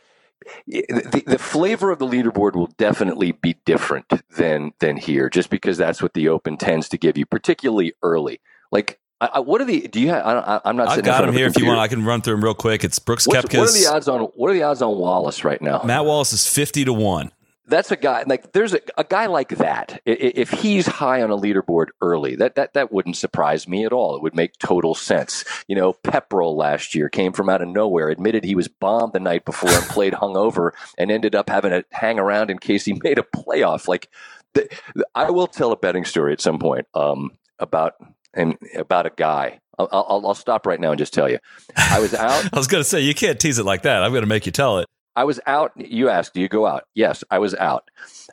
the, 0.68 1.24
the 1.26 1.38
flavor 1.38 1.92
of 1.92 2.00
the 2.00 2.08
leaderboard 2.08 2.56
will 2.56 2.72
definitely 2.78 3.34
be 3.34 3.56
different 3.66 4.06
than 4.36 4.72
than 4.80 4.98
here, 4.98 5.30
just 5.30 5.50
because 5.50 5.78
that's 5.78 6.02
what 6.02 6.14
the 6.14 6.30
Open 6.30 6.58
tends 6.58 6.90
to 6.90 6.98
give 6.98 7.18
you, 7.18 7.26
particularly 7.26 7.94
early. 8.02 8.40
Like, 8.72 9.00
I, 9.22 9.30
I, 9.34 9.40
what 9.40 9.62
are 9.62 9.66
the? 9.66 9.88
Do 9.88 10.00
you 10.00 10.10
have? 10.10 10.26
I, 10.26 10.62
am 10.66 10.78
not. 10.78 10.90
I've 10.90 11.04
got 11.04 11.26
them 11.26 11.34
here. 11.34 11.48
If 11.48 11.58
you 11.58 11.66
want, 11.66 11.80
I 11.80 11.88
can 11.88 12.06
run 12.06 12.22
through 12.22 12.36
them 12.36 12.44
real 12.44 12.54
quick. 12.54 12.84
It's 12.84 13.00
Brooks 13.00 13.28
Koepka. 13.28 13.58
What 13.58 13.70
are 13.70 13.74
the 13.74 13.90
odds 13.92 14.08
on? 14.08 14.22
What 14.22 14.50
are 14.50 14.54
the 14.54 14.64
odds 14.64 14.82
on 14.82 14.98
Wallace 14.98 15.44
right 15.44 15.62
now? 15.62 15.82
Matt 15.84 16.06
Wallace 16.06 16.34
is 16.34 16.48
fifty 16.48 16.86
to 16.86 16.94
one 16.94 17.32
that's 17.70 17.92
a 17.92 17.96
guy 17.96 18.24
like 18.28 18.52
there's 18.52 18.74
a, 18.74 18.80
a 18.98 19.04
guy 19.04 19.28
like 19.28 19.50
that. 19.50 20.02
If 20.06 20.50
he's 20.50 20.88
high 20.88 21.22
on 21.22 21.32
a 21.32 21.38
leaderboard 21.38 21.88
early, 22.02 22.36
that 22.36 22.56
that 22.56 22.74
that 22.74 22.92
wouldn't 22.92 23.18
surprise 23.18 23.68
me 23.68 23.86
at 23.86 23.94
all. 23.94 24.16
It 24.16 24.22
would 24.22 24.36
make 24.36 24.58
total 24.58 24.96
sense. 24.96 25.46
You 25.68 25.76
know, 25.76 25.94
Pepperell 26.04 26.56
last 26.56 26.96
year 26.96 27.10
came 27.10 27.32
from 27.32 27.50
out 27.50 27.62
of 27.62 27.68
nowhere, 27.68 28.10
admitted 28.10 28.44
he 28.44 28.56
was 28.56 28.68
bombed 28.68 29.14
the 29.14 29.20
night 29.20 29.46
before 29.46 29.72
and 29.72 29.86
played 29.86 30.14
hungover, 30.14 30.72
and 30.98 31.12
ended 31.12 31.36
up 31.36 31.50
having 31.50 31.72
to 31.72 31.86
hang 31.92 32.20
around 32.20 32.50
in 32.50 32.58
case 32.58 32.86
he 32.86 32.94
made 33.04 33.20
a 33.20 33.24
playoff. 33.24 33.88
Like, 33.88 34.10
the, 34.54 34.68
I 35.16 35.30
will 35.30 35.48
tell 35.48 35.72
a 35.72 35.78
betting 35.78 36.06
story 36.06 36.34
at 36.34 36.42
some 36.42 36.60
point 36.60 36.88
um, 36.94 37.32
about 37.60 37.94
and 38.34 38.58
about 38.76 39.06
a 39.06 39.12
guy. 39.16 39.60
I'll, 39.78 39.88
I'll, 39.92 40.28
I'll 40.28 40.36
stop 40.36 40.68
right 40.68 40.80
now 40.80 40.92
and 40.92 41.00
just 41.00 41.14
tell 41.14 41.30
you. 41.30 41.40
I 41.78 42.00
was 42.00 42.14
out. 42.16 42.54
I 42.54 42.58
was 42.58 42.68
going 42.68 42.84
to 42.84 42.90
say 42.90 43.02
you 43.02 43.16
can't 43.16 43.40
tease 43.40 43.60
it 43.60 43.66
like 43.66 43.84
that. 43.84 44.04
I'm 44.04 44.12
going 44.12 44.24
to 44.24 44.28
make 44.28 44.46
you 44.46 44.52
tell 44.52 44.80
it. 44.80 44.88
I 45.20 45.26
was 45.26 45.42
out. 45.46 45.74
You 45.76 46.08
asked, 46.08 46.34
do 46.34 46.40
you 46.40 46.48
go 46.48 46.66
out? 46.66 46.86
Yes, 46.96 47.26
I 47.30 47.40
was 47.40 47.54
out. 47.54 47.92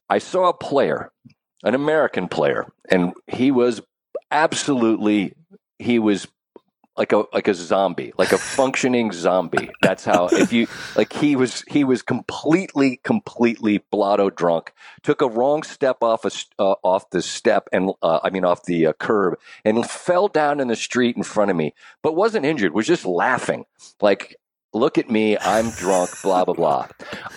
I 0.09 0.19
saw 0.19 0.51
a 0.51 0.55
player, 0.55 1.11
an 1.65 1.75
American 1.75 2.29
player, 2.29 2.65
and 2.89 3.13
he 3.27 3.51
was 3.51 3.83
absolutely, 4.31 5.35
he 5.81 5.99
was 5.99 6.29
like 6.97 7.11
a 7.11 7.25
like 7.33 7.49
a 7.49 7.55
zombie, 7.55 8.13
like 8.17 8.31
a 8.31 8.39
functioning 8.39 9.11
zombie. 9.11 9.69
That's 9.83 10.05
how 10.05 10.29
if 10.29 10.53
you 10.53 10.69
like 10.95 11.13
he 11.13 11.35
was 11.35 11.65
he 11.67 11.83
was 11.83 12.03
completely 12.03 13.01
completely 13.03 13.79
blotto 13.91 14.31
drunk. 14.31 14.73
Took 15.03 15.23
a 15.23 15.29
wrong 15.29 15.65
step 15.65 15.97
off 16.03 16.25
a 16.25 16.31
uh, 16.63 16.77
off 16.85 17.11
the 17.11 17.21
step 17.21 17.69
and 17.73 17.91
uh, 18.01 18.21
I 18.23 18.31
mean 18.31 18.45
off 18.45 18.63
the 18.63 18.87
uh, 18.87 18.93
curb 18.93 19.41
and 19.65 19.85
fell 19.91 20.29
down 20.29 20.61
in 20.61 20.69
the 20.69 20.77
street 20.77 21.17
in 21.17 21.25
front 21.25 21.51
of 21.51 21.57
me, 21.57 21.75
but 22.01 22.15
wasn't 22.15 22.47
injured. 22.47 22.75
Was 22.75 22.87
just 22.87 23.05
laughing 23.05 23.65
like 24.01 24.37
look 24.77 24.99
at 24.99 25.11
me, 25.11 25.37
I'm 25.39 25.71
drunk, 25.71 26.11
blah, 26.23 26.45
blah, 26.45 26.55
blah. 26.55 26.89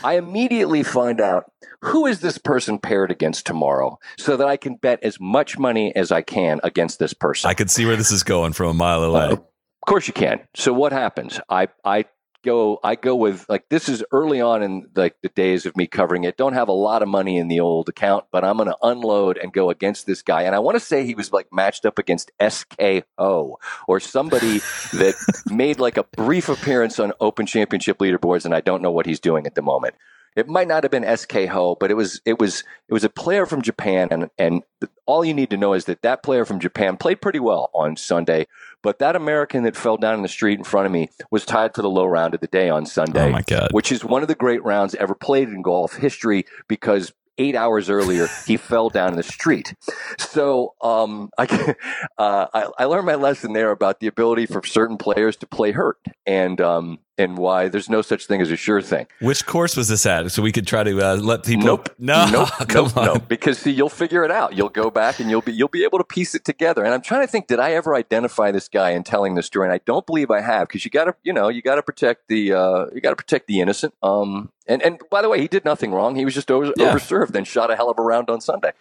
I 0.03 0.17
immediately 0.17 0.83
find 0.83 1.21
out 1.21 1.51
who 1.81 2.05
is 2.05 2.19
this 2.19 2.37
person 2.37 2.77
paired 2.77 3.11
against 3.11 3.45
tomorrow 3.45 3.99
so 4.17 4.35
that 4.37 4.47
I 4.47 4.57
can 4.57 4.75
bet 4.75 4.99
as 5.03 5.19
much 5.19 5.57
money 5.57 5.95
as 5.95 6.11
I 6.11 6.21
can 6.21 6.59
against 6.63 6.99
this 6.99 7.13
person. 7.13 7.49
I 7.49 7.53
can 7.53 7.67
see 7.67 7.85
where 7.85 7.95
this 7.95 8.11
is 8.11 8.23
going 8.23 8.53
from 8.53 8.67
a 8.67 8.73
mile 8.73 9.03
away. 9.03 9.21
Uh, 9.21 9.31
of 9.33 9.85
course 9.87 10.07
you 10.07 10.13
can. 10.13 10.41
So 10.55 10.73
what 10.73 10.91
happens? 10.91 11.39
I, 11.49 11.69
I 11.85 12.05
go 12.43 12.79
I 12.83 12.95
go 12.95 13.15
with 13.15 13.45
like 13.49 13.67
this 13.69 13.89
is 13.89 14.03
early 14.11 14.41
on 14.41 14.63
in 14.63 14.87
like 14.95 15.15
the 15.21 15.29
days 15.29 15.65
of 15.65 15.75
me 15.75 15.87
covering 15.87 16.23
it. 16.23 16.37
Don't 16.37 16.53
have 16.53 16.67
a 16.67 16.73
lot 16.73 17.01
of 17.01 17.07
money 17.07 17.37
in 17.37 17.47
the 17.47 17.59
old 17.59 17.89
account, 17.89 18.25
but 18.31 18.43
I'm 18.43 18.57
going 18.57 18.69
to 18.69 18.77
unload 18.81 19.37
and 19.37 19.51
go 19.51 19.69
against 19.69 20.05
this 20.05 20.21
guy. 20.21 20.43
And 20.43 20.55
I 20.55 20.59
want 20.59 20.75
to 20.75 20.79
say 20.79 21.05
he 21.05 21.15
was 21.15 21.31
like 21.31 21.47
matched 21.51 21.85
up 21.85 21.99
against 21.99 22.31
SK 22.47 23.03
Ho 23.17 23.59
or 23.87 23.99
somebody 23.99 24.57
that 24.93 25.15
made 25.47 25.79
like 25.79 25.97
a 25.97 26.03
brief 26.03 26.49
appearance 26.49 26.99
on 26.99 27.13
Open 27.19 27.45
Championship 27.45 27.99
leaderboards, 27.99 28.45
and 28.45 28.53
I 28.53 28.61
don't 28.61 28.81
know 28.81 28.91
what 28.91 29.05
he's 29.05 29.19
doing 29.19 29.45
at 29.45 29.55
the 29.55 29.61
moment. 29.61 29.95
It 30.39 30.47
might 30.47 30.67
not 30.67 30.83
have 30.83 30.91
been 30.91 31.17
SK 31.17 31.45
Ho, 31.47 31.75
but 31.79 31.91
it 31.91 31.95
was 31.95 32.21
it 32.25 32.39
was 32.39 32.63
it 32.87 32.93
was 32.93 33.03
a 33.03 33.09
player 33.09 33.45
from 33.45 33.61
Japan, 33.61 34.07
and 34.09 34.29
and 34.37 34.63
all 35.05 35.25
you 35.25 35.33
need 35.33 35.49
to 35.49 35.57
know 35.57 35.73
is 35.73 35.85
that 35.85 36.01
that 36.01 36.23
player 36.23 36.45
from 36.45 36.59
Japan 36.59 36.95
played 36.95 37.21
pretty 37.21 37.39
well 37.39 37.69
on 37.73 37.97
Sunday. 37.97 38.47
But 38.81 38.99
that 38.99 39.17
American 39.17 39.63
that 39.63 39.75
fell 39.75 39.97
down 39.97 40.15
in 40.15 40.21
the 40.21 40.29
street 40.29 40.57
in 40.57 40.63
front 40.63 40.85
of 40.85 40.93
me 40.93 41.09
was 41.29 41.45
tied 41.45 41.75
for 41.75 41.81
the 41.81 41.89
low 41.89 42.05
round 42.05 42.33
of 42.33 42.39
the 42.39 42.47
day 42.47 42.69
on 42.69 42.85
Sunday. 42.85 43.27
Oh 43.27 43.31
my 43.31 43.41
god! 43.41 43.69
Which 43.71 43.91
is 43.91 44.05
one 44.05 44.21
of 44.21 44.29
the 44.29 44.35
great 44.35 44.63
rounds 44.63 44.95
ever 44.95 45.13
played 45.13 45.49
in 45.49 45.61
golf 45.61 45.95
history 45.95 46.45
because 46.69 47.11
eight 47.39 47.55
hours 47.55 47.89
earlier, 47.89 48.27
he 48.45 48.57
fell 48.57 48.89
down 48.89 49.09
in 49.09 49.15
the 49.15 49.23
street. 49.23 49.73
So 50.19 50.75
um, 50.81 51.31
I, 51.37 51.75
uh, 52.17 52.47
I, 52.53 52.69
I, 52.79 52.85
learned 52.85 53.05
my 53.05 53.15
lesson 53.15 53.53
there 53.53 53.71
about 53.71 53.99
the 53.99 54.07
ability 54.07 54.45
for 54.45 54.63
certain 54.63 54.97
players 54.97 55.37
to 55.37 55.47
play 55.47 55.71
hurt 55.71 55.97
and 56.25 56.61
um, 56.61 56.99
and 57.19 57.37
why 57.37 57.67
there's 57.67 57.89
no 57.89 58.01
such 58.01 58.25
thing 58.25 58.41
as 58.41 58.49
a 58.49 58.55
sure 58.55 58.81
thing. 58.81 59.05
Which 59.19 59.45
course 59.45 59.75
was 59.75 59.89
this 59.89 60.05
at? 60.05 60.31
So 60.31 60.41
we 60.41 60.51
could 60.51 60.65
try 60.65 60.83
to 60.83 61.01
uh, 61.01 61.15
let 61.17 61.43
people. 61.43 61.65
Nope. 61.65 61.89
No. 61.99 62.25
Nope. 62.31 62.49
Come 62.69 62.85
nope, 62.85 62.97
on. 62.97 63.05
No. 63.05 63.15
Because 63.19 63.59
see, 63.59 63.71
you'll 63.71 63.89
figure 63.89 64.23
it 64.23 64.31
out. 64.31 64.55
You'll 64.55 64.69
go 64.69 64.89
back 64.89 65.19
and 65.19 65.29
you'll 65.29 65.41
be 65.41 65.51
you'll 65.51 65.67
be 65.67 65.83
able 65.83 65.97
to 65.97 66.03
piece 66.03 66.33
it 66.33 66.45
together. 66.45 66.83
And 66.83 66.93
I'm 66.93 67.01
trying 67.01 67.21
to 67.21 67.27
think, 67.27 67.47
did 67.47 67.59
I 67.59 67.73
ever 67.73 67.93
identify 67.93 68.51
this 68.51 68.69
guy 68.69 68.91
in 68.91 69.03
telling 69.03 69.35
the 69.35 69.43
story? 69.43 69.67
And 69.67 69.73
I 69.73 69.81
don't 69.85 70.05
believe 70.05 70.31
I 70.31 70.39
have 70.39 70.67
because 70.67 70.85
you 70.85 70.91
got 70.91 71.05
to 71.05 71.15
you 71.23 71.33
know 71.33 71.49
you 71.49 71.61
got 71.61 71.75
to 71.75 71.83
protect 71.83 72.29
the 72.29 72.53
uh, 72.53 72.85
you 72.93 73.01
got 73.01 73.11
to 73.11 73.17
protect 73.17 73.47
the 73.47 73.59
innocent. 73.59 73.93
Um, 74.01 74.51
and 74.67 74.81
and 74.81 75.01
by 75.11 75.21
the 75.21 75.29
way, 75.29 75.41
he 75.41 75.47
did 75.47 75.65
nothing 75.65 75.91
wrong. 75.91 76.15
He 76.15 76.23
was 76.23 76.33
just 76.33 76.49
over, 76.49 76.71
yeah. 76.77 76.93
overserved 76.93 77.35
and 77.35 77.45
shot 77.45 77.71
a 77.71 77.75
hell 77.75 77.89
of 77.89 77.99
a 77.99 78.01
round 78.01 78.29
on 78.29 78.39
Sunday. 78.39 78.71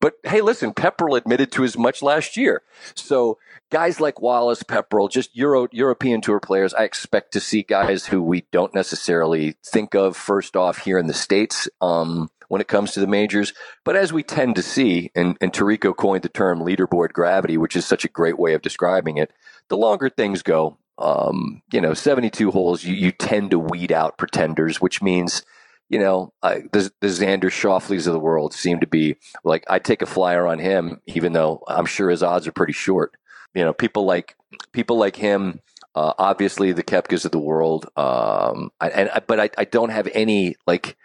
But 0.00 0.14
hey, 0.22 0.40
listen, 0.40 0.74
Pepperell 0.74 1.16
admitted 1.16 1.50
to 1.52 1.64
as 1.64 1.78
much 1.78 2.02
last 2.02 2.36
year. 2.36 2.62
So 2.94 3.38
guys 3.70 4.00
like 4.00 4.20
Wallace, 4.20 4.62
Pepperell, 4.62 5.10
just 5.10 5.34
Euro, 5.34 5.66
European 5.72 6.20
Tour 6.20 6.40
players, 6.40 6.74
I 6.74 6.84
expect 6.84 7.32
to 7.32 7.40
see 7.40 7.62
guys 7.62 8.06
who 8.06 8.22
we 8.22 8.46
don't 8.52 8.74
necessarily 8.74 9.56
think 9.64 9.94
of 9.94 10.16
first 10.16 10.56
off 10.56 10.78
here 10.78 10.98
in 10.98 11.06
the 11.06 11.14
States 11.14 11.68
um, 11.80 12.28
when 12.48 12.60
it 12.60 12.68
comes 12.68 12.92
to 12.92 13.00
the 13.00 13.06
majors. 13.06 13.54
But 13.84 13.96
as 13.96 14.12
we 14.12 14.22
tend 14.22 14.56
to 14.56 14.62
see, 14.62 15.10
and, 15.14 15.38
and 15.40 15.52
Tirico 15.52 15.96
coined 15.96 16.22
the 16.22 16.28
term 16.28 16.60
leaderboard 16.60 17.12
gravity, 17.12 17.56
which 17.56 17.76
is 17.76 17.86
such 17.86 18.04
a 18.04 18.08
great 18.10 18.38
way 18.38 18.52
of 18.54 18.62
describing 18.62 19.16
it, 19.16 19.30
the 19.68 19.76
longer 19.78 20.10
things 20.10 20.42
go, 20.42 20.76
um, 20.98 21.62
you 21.72 21.80
know, 21.80 21.94
72 21.94 22.50
holes, 22.50 22.84
you, 22.84 22.94
you 22.94 23.10
tend 23.10 23.52
to 23.52 23.58
weed 23.58 23.90
out 23.90 24.18
pretenders, 24.18 24.80
which 24.80 25.00
means– 25.00 25.42
you 25.88 25.98
know, 25.98 26.32
uh, 26.42 26.60
the, 26.72 26.90
the 27.00 27.08
Xander 27.08 27.50
Schauffele's 27.50 28.06
of 28.06 28.12
the 28.12 28.18
world 28.18 28.54
seem 28.54 28.80
to 28.80 28.86
be 28.86 29.16
like 29.44 29.64
I'd 29.68 29.84
take 29.84 30.02
a 30.02 30.06
flyer 30.06 30.46
on 30.46 30.58
him, 30.58 31.00
even 31.06 31.32
though 31.32 31.62
I'm 31.68 31.86
sure 31.86 32.10
his 32.10 32.22
odds 32.22 32.46
are 32.46 32.52
pretty 32.52 32.72
short 32.72 33.16
you 33.54 33.64
know, 33.64 33.72
people 33.72 34.04
like 34.04 34.36
people 34.72 34.98
like 34.98 35.16
him. 35.16 35.60
Uh, 35.94 36.12
obviously, 36.18 36.72
the 36.72 36.82
Koepkas 36.82 37.24
of 37.24 37.30
the 37.30 37.38
world. 37.38 37.86
Um, 37.96 38.70
I, 38.80 38.88
and 38.90 39.10
but 39.28 39.38
I, 39.38 39.50
I 39.56 39.64
don't 39.64 39.90
have 39.90 40.08
any 40.12 40.56
like 40.66 40.96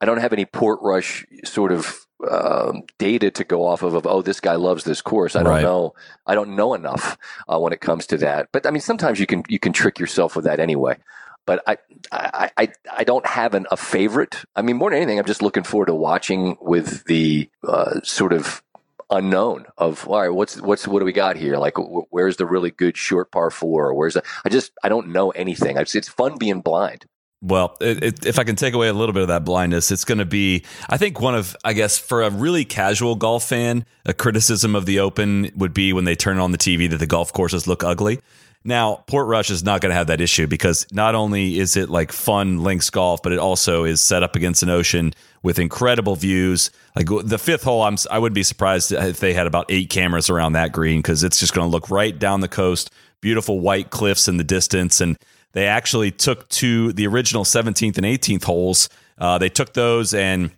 I 0.00 0.04
don't 0.04 0.20
have 0.20 0.34
any 0.34 0.44
Portrush 0.44 1.24
sort 1.46 1.72
of 1.72 2.06
um, 2.30 2.82
data 2.98 3.30
to 3.30 3.44
go 3.44 3.66
off 3.66 3.82
of, 3.82 3.94
of. 3.94 4.06
Oh, 4.06 4.20
this 4.20 4.40
guy 4.40 4.56
loves 4.56 4.84
this 4.84 5.00
course. 5.00 5.34
I 5.34 5.42
don't 5.42 5.52
right. 5.52 5.62
know. 5.62 5.94
I 6.26 6.34
don't 6.34 6.56
know 6.56 6.74
enough 6.74 7.16
uh, 7.48 7.58
when 7.58 7.72
it 7.72 7.80
comes 7.80 8.06
to 8.08 8.18
that. 8.18 8.48
But 8.52 8.66
I 8.66 8.70
mean, 8.70 8.82
sometimes 8.82 9.18
you 9.18 9.26
can 9.26 9.44
you 9.48 9.58
can 9.58 9.72
trick 9.72 9.98
yourself 9.98 10.36
with 10.36 10.44
that 10.44 10.60
anyway. 10.60 10.98
But 11.46 11.62
I 11.66 11.78
I 12.12 12.50
I, 12.56 12.68
I 12.92 13.04
don't 13.04 13.26
have 13.26 13.54
an, 13.54 13.66
a 13.70 13.76
favorite. 13.76 14.44
I 14.56 14.62
mean, 14.62 14.76
more 14.76 14.90
than 14.90 14.98
anything, 14.98 15.18
I'm 15.18 15.24
just 15.24 15.42
looking 15.42 15.64
forward 15.64 15.86
to 15.86 15.94
watching 15.94 16.56
with 16.60 17.04
the 17.04 17.48
uh, 17.66 18.00
sort 18.02 18.32
of 18.32 18.62
unknown 19.10 19.66
of 19.76 20.08
all 20.08 20.20
right 20.20 20.30
what's 20.30 20.60
what's 20.62 20.88
what 20.88 20.98
do 20.98 21.04
we 21.04 21.12
got 21.12 21.36
here 21.36 21.58
like 21.58 21.74
where's 22.10 22.38
the 22.38 22.46
really 22.46 22.70
good 22.70 22.96
short 22.96 23.30
par 23.30 23.50
four 23.50 23.92
where's 23.92 24.14
the, 24.14 24.22
i 24.46 24.48
just 24.48 24.72
i 24.82 24.88
don't 24.88 25.08
know 25.08 25.30
anything 25.32 25.76
it's, 25.76 25.94
it's 25.94 26.08
fun 26.08 26.38
being 26.38 26.62
blind 26.62 27.04
well, 27.44 27.76
it, 27.78 28.02
it, 28.02 28.26
if 28.26 28.38
I 28.38 28.44
can 28.44 28.56
take 28.56 28.72
away 28.72 28.88
a 28.88 28.94
little 28.94 29.12
bit 29.12 29.20
of 29.20 29.28
that 29.28 29.44
blindness, 29.44 29.90
it's 29.90 30.06
going 30.06 30.16
to 30.16 30.24
be, 30.24 30.64
I 30.88 30.96
think, 30.96 31.20
one 31.20 31.34
of, 31.34 31.54
I 31.62 31.74
guess, 31.74 31.98
for 31.98 32.22
a 32.22 32.30
really 32.30 32.64
casual 32.64 33.16
golf 33.16 33.44
fan, 33.44 33.84
a 34.06 34.14
criticism 34.14 34.74
of 34.74 34.86
the 34.86 35.00
Open 35.00 35.50
would 35.54 35.74
be 35.74 35.92
when 35.92 36.04
they 36.04 36.14
turn 36.14 36.38
on 36.38 36.52
the 36.52 36.58
TV 36.58 36.88
that 36.88 36.96
the 36.96 37.06
golf 37.06 37.34
courses 37.34 37.66
look 37.66 37.84
ugly. 37.84 38.20
Now, 38.66 39.04
Portrush 39.06 39.50
is 39.50 39.62
not 39.62 39.82
going 39.82 39.90
to 39.90 39.96
have 39.96 40.06
that 40.06 40.22
issue 40.22 40.46
because 40.46 40.86
not 40.90 41.14
only 41.14 41.58
is 41.58 41.76
it 41.76 41.90
like 41.90 42.12
fun 42.12 42.62
links 42.62 42.88
golf, 42.88 43.22
but 43.22 43.32
it 43.32 43.38
also 43.38 43.84
is 43.84 44.00
set 44.00 44.22
up 44.22 44.36
against 44.36 44.62
an 44.62 44.70
ocean 44.70 45.12
with 45.42 45.58
incredible 45.58 46.16
views. 46.16 46.70
Like 46.96 47.08
the 47.24 47.38
fifth 47.38 47.64
hole, 47.64 47.82
I'm 47.82 47.98
I 48.10 48.18
wouldn't 48.18 48.34
be 48.34 48.42
surprised 48.42 48.90
if 48.90 49.20
they 49.20 49.34
had 49.34 49.46
about 49.46 49.66
eight 49.68 49.90
cameras 49.90 50.30
around 50.30 50.54
that 50.54 50.72
green 50.72 51.00
because 51.00 51.22
it's 51.22 51.38
just 51.38 51.52
going 51.52 51.66
to 51.66 51.70
look 51.70 51.90
right 51.90 52.18
down 52.18 52.40
the 52.40 52.48
coast, 52.48 52.90
beautiful 53.20 53.60
white 53.60 53.90
cliffs 53.90 54.28
in 54.28 54.38
the 54.38 54.44
distance, 54.44 55.00
and 55.02 55.18
they 55.52 55.66
actually 55.66 56.10
took 56.10 56.48
to 56.48 56.94
the 56.94 57.06
original 57.06 57.44
17th 57.44 57.98
and 57.98 58.06
18th 58.06 58.44
holes. 58.44 58.88
Uh, 59.18 59.36
they 59.36 59.50
took 59.50 59.74
those 59.74 60.14
and 60.14 60.50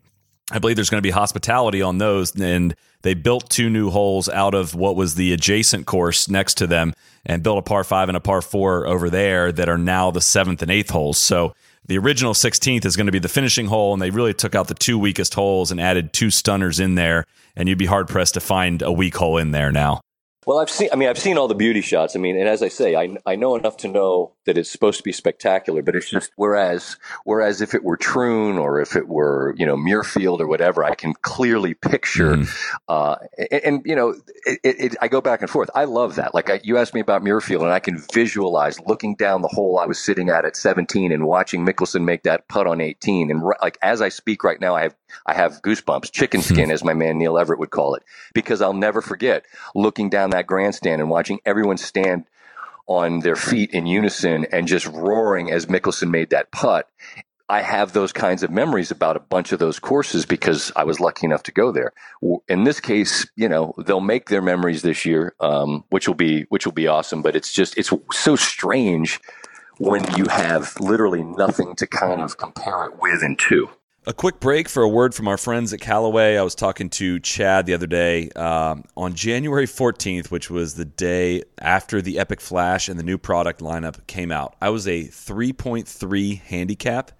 I 0.52 0.60
believe 0.60 0.76
there's 0.76 0.90
going 0.90 1.00
to 1.00 1.06
be 1.06 1.10
hospitality 1.10 1.82
on 1.82 1.98
those, 1.98 2.34
and 2.38 2.76
they 3.02 3.14
built 3.14 3.50
two 3.50 3.68
new 3.68 3.90
holes 3.90 4.28
out 4.28 4.54
of 4.54 4.74
what 4.74 4.94
was 4.94 5.16
the 5.16 5.32
adjacent 5.32 5.86
course 5.86 6.28
next 6.28 6.54
to 6.58 6.68
them, 6.68 6.94
and 7.26 7.42
built 7.42 7.58
a 7.58 7.62
par 7.62 7.84
five 7.84 8.08
and 8.08 8.16
a 8.16 8.20
par 8.20 8.40
four 8.40 8.86
over 8.86 9.10
there 9.10 9.52
that 9.52 9.68
are 9.68 9.76
now 9.76 10.10
the 10.10 10.20
seventh 10.20 10.62
and 10.62 10.70
eighth 10.70 10.90
holes. 10.90 11.18
So 11.18 11.52
the 11.86 11.98
original 11.98 12.32
16th 12.32 12.84
is 12.84 12.96
going 12.96 13.06
to 13.06 13.12
be 13.12 13.18
the 13.18 13.28
finishing 13.28 13.66
hole, 13.66 13.92
and 13.92 14.00
they 14.00 14.10
really 14.10 14.34
took 14.34 14.54
out 14.54 14.68
the 14.68 14.74
two 14.74 14.98
weakest 14.98 15.34
holes 15.34 15.70
and 15.70 15.80
added 15.80 16.12
two 16.12 16.30
stunners 16.30 16.80
in 16.80 16.94
there, 16.94 17.24
and 17.54 17.68
you'd 17.68 17.78
be 17.78 17.86
hard 17.86 18.08
pressed 18.08 18.34
to 18.34 18.40
find 18.40 18.82
a 18.82 18.90
weak 18.90 19.16
hole 19.16 19.36
in 19.36 19.50
there 19.50 19.70
now. 19.70 20.00
Well, 20.46 20.60
I've 20.60 20.70
seen. 20.70 20.88
I 20.92 20.96
mean, 20.96 21.08
I've 21.08 21.18
seen 21.18 21.38
all 21.38 21.48
the 21.48 21.56
beauty 21.56 21.80
shots. 21.80 22.14
I 22.14 22.20
mean, 22.20 22.38
and 22.38 22.48
as 22.48 22.62
I 22.62 22.68
say, 22.68 22.94
I 22.94 23.16
I 23.26 23.34
know 23.34 23.56
enough 23.56 23.78
to 23.78 23.88
know 23.88 24.32
that 24.44 24.56
it's 24.56 24.70
supposed 24.70 24.98
to 24.98 25.02
be 25.02 25.10
spectacular. 25.10 25.82
But 25.82 25.96
it's 25.96 26.08
just 26.08 26.30
whereas 26.36 26.96
whereas 27.24 27.60
if 27.60 27.74
it 27.74 27.82
were 27.82 27.96
Troon 27.96 28.56
or 28.56 28.80
if 28.80 28.94
it 28.94 29.08
were 29.08 29.56
you 29.58 29.66
know 29.66 29.76
Muirfield 29.76 30.38
or 30.38 30.46
whatever, 30.46 30.84
I 30.84 30.94
can 30.94 31.14
clearly 31.14 31.74
picture. 31.74 32.36
Mm. 32.36 32.78
Uh, 32.88 33.16
and, 33.50 33.62
and, 33.64 33.82
you 33.84 33.96
know, 33.96 34.14
it, 34.44 34.60
it, 34.62 34.96
I 35.02 35.08
go 35.08 35.20
back 35.20 35.40
and 35.40 35.50
forth. 35.50 35.68
I 35.74 35.84
love 35.84 36.14
that. 36.14 36.32
Like 36.32 36.48
I, 36.48 36.60
you 36.62 36.78
asked 36.78 36.94
me 36.94 37.00
about 37.00 37.24
Muirfield, 37.24 37.62
and 37.62 37.72
I 37.72 37.80
can 37.80 38.00
visualize 38.14 38.78
looking 38.86 39.16
down 39.16 39.42
the 39.42 39.48
hole 39.48 39.80
I 39.80 39.86
was 39.86 39.98
sitting 39.98 40.28
at 40.28 40.44
at 40.44 40.56
17 40.56 41.10
and 41.10 41.26
watching 41.26 41.66
Mickelson 41.66 42.04
make 42.04 42.22
that 42.22 42.46
putt 42.46 42.68
on 42.68 42.80
18. 42.80 43.32
And 43.32 43.42
like 43.60 43.78
as 43.82 44.00
I 44.00 44.10
speak 44.10 44.44
right 44.44 44.60
now, 44.60 44.76
I 44.76 44.82
have 44.82 44.94
I 45.26 45.34
have 45.34 45.62
goosebumps, 45.62 46.12
chicken 46.12 46.42
skin, 46.42 46.70
as 46.70 46.84
my 46.84 46.94
man 46.94 47.18
Neil 47.18 47.38
Everett 47.38 47.58
would 47.58 47.70
call 47.70 47.94
it, 47.94 48.02
because 48.34 48.62
I'll 48.62 48.72
never 48.72 49.00
forget 49.00 49.44
looking 49.74 50.10
down 50.10 50.30
that 50.30 50.46
grandstand 50.46 51.00
and 51.00 51.10
watching 51.10 51.40
everyone 51.44 51.76
stand 51.76 52.24
on 52.86 53.20
their 53.20 53.36
feet 53.36 53.70
in 53.72 53.86
unison 53.86 54.46
and 54.52 54.68
just 54.68 54.86
roaring 54.86 55.50
as 55.50 55.66
Mickelson 55.66 56.10
made 56.10 56.30
that 56.30 56.52
putt. 56.52 56.88
I 57.48 57.62
have 57.62 57.92
those 57.92 58.12
kinds 58.12 58.42
of 58.42 58.50
memories 58.50 58.90
about 58.90 59.16
a 59.16 59.20
bunch 59.20 59.52
of 59.52 59.60
those 59.60 59.78
courses 59.78 60.26
because 60.26 60.72
I 60.74 60.82
was 60.82 60.98
lucky 60.98 61.26
enough 61.26 61.44
to 61.44 61.52
go 61.52 61.70
there. 61.70 61.92
In 62.48 62.64
this 62.64 62.80
case, 62.80 63.26
you 63.36 63.48
know, 63.48 63.72
they'll 63.78 64.00
make 64.00 64.28
their 64.28 64.42
memories 64.42 64.82
this 64.82 65.04
year, 65.04 65.34
um, 65.38 65.84
which 65.90 66.08
will 66.08 66.16
be 66.16 66.42
which 66.48 66.66
will 66.66 66.72
be 66.72 66.88
awesome. 66.88 67.22
But 67.22 67.36
it's 67.36 67.52
just 67.52 67.78
it's 67.78 67.92
so 68.12 68.34
strange 68.34 69.20
when 69.78 70.02
you 70.16 70.26
have 70.28 70.74
literally 70.80 71.22
nothing 71.22 71.76
to 71.76 71.86
kind 71.86 72.20
of 72.20 72.36
compare 72.36 72.86
it 72.86 73.00
with 73.00 73.22
and 73.22 73.38
to. 73.40 73.68
A 74.08 74.12
quick 74.12 74.38
break 74.38 74.68
for 74.68 74.84
a 74.84 74.88
word 74.88 75.16
from 75.16 75.26
our 75.26 75.36
friends 75.36 75.72
at 75.72 75.80
Callaway. 75.80 76.36
I 76.36 76.42
was 76.42 76.54
talking 76.54 76.88
to 76.90 77.18
Chad 77.18 77.66
the 77.66 77.74
other 77.74 77.88
day 77.88 78.30
um, 78.36 78.84
on 78.96 79.14
January 79.14 79.66
14th, 79.66 80.30
which 80.30 80.48
was 80.48 80.76
the 80.76 80.84
day 80.84 81.42
after 81.60 82.00
the 82.00 82.20
Epic 82.20 82.40
Flash 82.40 82.88
and 82.88 83.00
the 83.00 83.02
new 83.02 83.18
product 83.18 83.58
lineup 83.58 84.06
came 84.06 84.30
out. 84.30 84.54
I 84.62 84.68
was 84.68 84.86
a 84.86 85.06
3.3 85.06 86.40
handicap, 86.40 87.10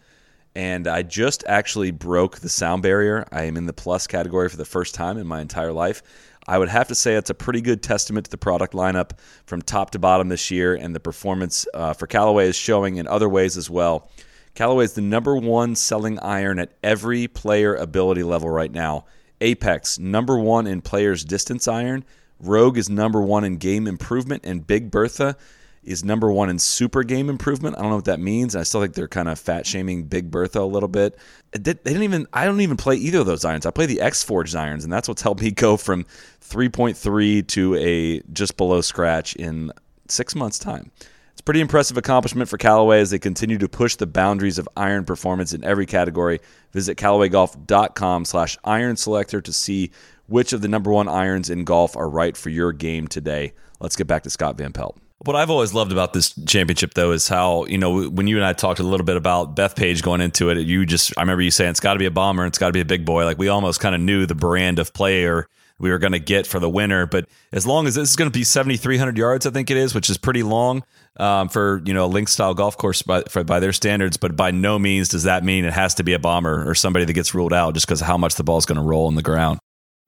and 0.55 0.87
I 0.87 1.03
just 1.03 1.43
actually 1.49 1.91
broke 1.91 2.39
the 2.39 2.49
sound 2.49 2.85
barrier. 2.85 3.27
I 3.33 3.43
am 3.47 3.57
in 3.57 3.67
the 3.67 3.73
plus 3.73 4.07
category 4.07 4.49
for 4.49 4.57
the 4.57 4.65
first 4.65 4.95
time 4.95 5.19
in 5.19 5.27
my 5.27 5.41
entire 5.41 5.73
life. 5.73 6.05
I 6.47 6.57
would 6.57 6.69
have 6.69 6.87
to 6.87 6.95
say 6.95 7.17
it's 7.17 7.31
a 7.31 7.35
pretty 7.35 7.63
good 7.63 7.83
testament 7.83 8.27
to 8.27 8.31
the 8.31 8.39
product 8.39 8.75
lineup 8.75 9.19
from 9.47 9.61
top 9.61 9.91
to 9.91 9.99
bottom 9.99 10.29
this 10.29 10.53
year, 10.53 10.77
and 10.77 10.95
the 10.95 11.01
performance 11.01 11.67
uh, 11.75 11.95
for 11.95 12.07
Callaway 12.07 12.47
is 12.47 12.55
showing 12.55 12.99
in 12.99 13.09
other 13.09 13.29
ways 13.29 13.57
as 13.57 13.69
well. 13.69 14.09
Callaway 14.57 14.85
is 14.87 14.95
the 14.95 15.03
number 15.03 15.37
one 15.37 15.77
selling 15.77 16.19
iron 16.21 16.59
at 16.59 16.73
every 16.83 17.29
player 17.29 17.75
ability 17.75 18.23
level 18.23 18.49
right 18.49 18.73
now. 18.73 19.05
Apex, 19.43 19.99
number 19.99 20.39
one 20.39 20.67
in 20.67 20.81
players' 20.81 21.27
distance 21.27 21.69
iron. 21.69 22.05
Rogue 22.41 22.79
is 22.79 22.89
number 22.89 23.21
one 23.21 23.45
in 23.45 23.59
game 23.59 23.87
improvement. 23.87 24.47
And 24.47 24.67
Big 24.67 24.91
Bertha 24.91 25.37
is 25.85 26.03
number 26.03 26.33
one 26.33 26.49
in 26.49 26.59
super 26.59 27.03
game 27.03 27.29
improvement. 27.29 27.77
I 27.77 27.83
don't 27.83 27.91
know 27.91 27.97
what 27.97 28.07
that 28.07 28.19
means. 28.19 28.57
I 28.57 28.63
still 28.63 28.81
think 28.81 28.95
they're 28.95 29.07
kind 29.07 29.29
of 29.29 29.39
fat 29.39 29.67
shaming 29.67 30.05
Big 30.05 30.31
Bertha 30.31 30.61
a 30.61 30.63
little 30.63 30.89
bit. 30.89 31.19
They 31.53 31.75
didn't 31.75 32.03
even. 32.03 32.27
I 32.33 32.47
don't 32.47 32.63
even 32.63 32.79
play 32.79 32.97
either 32.97 33.19
of 33.19 33.27
those 33.27 33.45
irons. 33.45 33.67
I 33.67 33.71
play 33.71 33.85
the 33.85 34.01
X 34.01 34.23
Forged 34.23 34.57
irons, 34.57 34.85
and 34.85 34.93
that's 34.93 35.07
what's 35.07 35.21
helped 35.21 35.43
me 35.43 35.51
go 35.53 35.77
from 35.77 36.05
3.3 36.41 37.47
to 37.49 37.75
a 37.75 38.21
just 38.33 38.57
below 38.57 38.81
scratch 38.81 39.37
in 39.37 39.71
six 40.09 40.35
months' 40.35 40.59
time. 40.59 40.91
It's 41.37 41.43
pretty 41.43 41.61
impressive 41.61 41.99
accomplishment 41.99 42.49
for 42.49 42.57
Callaway 42.57 42.99
as 42.99 43.11
they 43.11 43.19
continue 43.19 43.59
to 43.59 43.69
push 43.69 43.97
the 43.97 44.07
boundaries 44.07 44.57
of 44.57 44.67
iron 44.75 45.05
performance 45.05 45.53
in 45.53 45.63
every 45.65 45.85
category. 45.85 46.41
Visit 46.73 46.97
CallawayGolf.com 46.97 48.25
slash 48.25 48.57
iron 48.65 48.97
selector 48.97 49.43
to 49.43 49.53
see 49.53 49.91
which 50.29 50.55
of 50.55 50.63
the 50.63 50.69
number 50.69 50.91
one 50.91 51.09
irons 51.09 51.51
in 51.51 51.65
golf 51.65 51.95
are 51.95 52.09
right 52.09 52.39
for 52.39 52.49
your 52.49 52.73
game 52.73 53.07
today. 53.07 53.53
Let's 53.81 53.97
get 53.97 54.07
back 54.07 54.23
to 54.23 54.31
Scott 54.31 54.57
Van 54.57 54.73
Pelt. 54.73 54.97
What 55.27 55.37
I've 55.37 55.51
always 55.51 55.75
loved 55.75 55.93
about 55.93 56.15
this 56.15 56.33
championship, 56.47 56.95
though, 56.95 57.13
is 57.13 57.29
how, 57.29 57.67
you 57.67 57.77
know, 57.77 58.09
when 58.09 58.27
you 58.29 58.37
and 58.37 58.45
I 58.47 58.55
talked 58.55 58.81
a 58.81 58.83
little 58.83 59.05
bit 59.05 59.19
about 59.19 59.55
Bethpage 59.55 60.01
going 60.03 60.23
into 60.23 60.49
it, 60.49 60.57
you 60.67 60.87
just, 60.87 61.13
I 61.19 61.21
remember 61.21 61.43
you 61.43 61.51
saying 61.51 61.69
it's 61.69 61.81
got 61.81 61.93
to 61.93 61.99
be 61.99 62.07
a 62.07 62.11
bomber, 62.11 62.45
and 62.45 62.51
it's 62.51 62.59
got 62.59 62.69
to 62.69 62.73
be 62.73 62.81
a 62.81 62.87
big 62.87 63.05
boy. 63.05 63.27
Like 63.27 63.37
we 63.37 63.49
almost 63.49 63.79
kind 63.79 63.95
of 63.95 64.01
knew 64.01 64.25
the 64.25 64.35
brand 64.35 64.79
of 64.79 64.95
player 64.95 65.47
we 65.79 65.91
were 65.91 65.99
going 65.99 66.13
to 66.13 66.19
get 66.19 66.47
for 66.47 66.59
the 66.59 66.71
winner. 66.71 67.07
But 67.07 67.29
as 67.53 67.67
long 67.67 67.87
as 67.87 67.97
this 67.97 68.09
is 68.09 68.17
going 68.17 68.31
to 68.31 68.39
be 68.39 68.45
7,300 68.45 69.19
yards, 69.19 69.47
I 69.47 69.51
think 69.51 69.71
it 69.71 69.77
is, 69.77 69.95
which 69.95 70.09
is 70.09 70.17
pretty 70.17 70.43
long 70.43 70.83
um, 71.19 71.49
for 71.49 71.83
you 71.85 71.95
know 71.95 72.05
a 72.05 72.09
link 72.09 72.29
style 72.29 72.55
golf 72.55 72.77
course 72.77 73.03
by 73.03 73.23
for, 73.23 73.45
by 73.45 73.61
their 73.61 73.73
standards. 73.73 74.17
But 74.17 74.37
by 74.37 74.51
no 74.51 74.79
means 74.79 75.09
does 75.09 75.25
that 75.25 75.45
mean 75.45 75.65
it 75.65 75.73
has 75.73 75.95
to 75.95 76.05
be 76.05 76.13
a 76.13 76.19
bomber 76.19 76.69
or 76.69 76.75
somebody 76.75 77.05
that 77.05 77.13
gets 77.13 77.35
ruled 77.35 77.53
out 77.53 77.75
just 77.75 77.87
because 77.87 78.01
how 78.01 78.17
much 78.17 78.35
the 78.35 78.45
ball 78.45 78.59
is 78.59 78.67
going 78.67 78.77
to 78.77 78.85
roll 78.85 79.09
in 79.09 79.15
the 79.15 79.23
ground. 79.23 79.59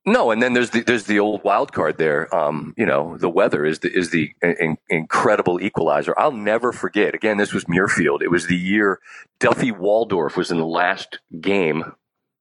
No, 0.07 0.31
and 0.31 0.43
then 0.43 0.55
there's 0.55 0.71
the 0.71 0.83
there's 0.83 1.05
the 1.05 1.21
old 1.21 1.45
wild 1.45 1.73
card 1.73 1.99
there. 1.99 2.35
Um, 2.35 2.73
you 2.79 2.87
know, 2.87 3.19
the 3.19 3.29
weather 3.29 3.67
is 3.67 3.81
the 3.81 3.93
is 3.93 4.11
the 4.11 4.31
in, 4.43 4.79
incredible 4.89 5.61
equalizer. 5.61 6.15
I'll 6.19 6.33
never 6.33 6.73
forget. 6.73 7.15
Again, 7.15 7.37
this 7.37 7.53
was 7.53 7.67
Muirfield. 7.67 8.23
It 8.23 8.31
was 8.31 8.47
the 8.47 8.57
year 8.57 9.01
Duffy 9.39 9.71
Waldorf 9.71 10.37
was 10.37 10.51
in 10.51 10.57
the 10.57 10.67
last 10.67 11.19
game 11.41 11.93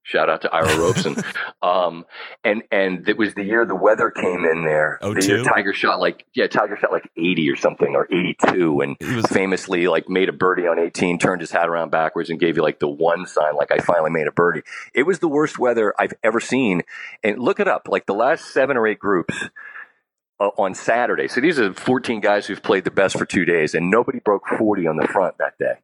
Shout 0.07 0.29
out 0.29 0.43
to 0.43 0.55
Ivor 0.55 0.81
Robson. 0.81 1.17
um, 1.61 2.05
and 2.41 2.63
and 2.71 3.09
it 3.09 3.17
was 3.17 3.33
the 3.33 3.43
year 3.43 3.65
the 3.65 3.75
weather 3.75 4.09
came 4.09 4.45
in 4.45 4.63
there. 4.63 4.99
Oh, 5.01 5.13
the 5.13 5.25
year 5.25 5.43
Tiger 5.43 5.73
shot 5.73 5.99
like 5.99 6.25
yeah, 6.33 6.47
Tiger 6.47 6.77
shot 6.77 6.93
like 6.93 7.11
eighty 7.17 7.49
or 7.49 7.57
something 7.57 7.93
or 7.93 8.05
eighty 8.05 8.37
two, 8.47 8.79
and 8.79 8.95
was, 9.01 9.25
famously 9.25 9.89
like 9.89 10.07
made 10.07 10.29
a 10.29 10.31
birdie 10.31 10.65
on 10.65 10.79
eighteen, 10.79 11.19
turned 11.19 11.41
his 11.41 11.51
hat 11.51 11.67
around 11.67 11.91
backwards, 11.91 12.29
and 12.29 12.39
gave 12.39 12.55
you 12.55 12.63
like 12.63 12.79
the 12.79 12.87
one 12.87 13.25
sign, 13.25 13.57
like 13.57 13.69
I 13.69 13.79
finally 13.79 14.09
made 14.09 14.27
a 14.27 14.31
birdie. 14.31 14.61
It 14.93 15.03
was 15.03 15.19
the 15.19 15.27
worst 15.27 15.59
weather 15.59 15.93
I've 15.99 16.13
ever 16.23 16.39
seen. 16.39 16.83
And 17.21 17.37
look 17.37 17.59
it 17.59 17.67
up, 17.67 17.89
like 17.89 18.05
the 18.05 18.13
last 18.13 18.53
seven 18.53 18.77
or 18.77 18.87
eight 18.87 18.99
groups 18.99 19.35
uh, 20.39 20.49
on 20.57 20.73
Saturday. 20.73 21.27
So 21.27 21.41
these 21.41 21.59
are 21.59 21.73
14 21.73 22.21
guys 22.21 22.47
who've 22.47 22.61
played 22.61 22.83
the 22.83 22.91
best 22.91 23.17
for 23.17 23.25
two 23.25 23.45
days, 23.45 23.73
and 23.73 23.89
nobody 23.89 24.19
broke 24.19 24.47
40 24.47 24.87
on 24.87 24.97
the 24.97 25.07
front 25.07 25.37
that 25.39 25.57
day 25.57 25.75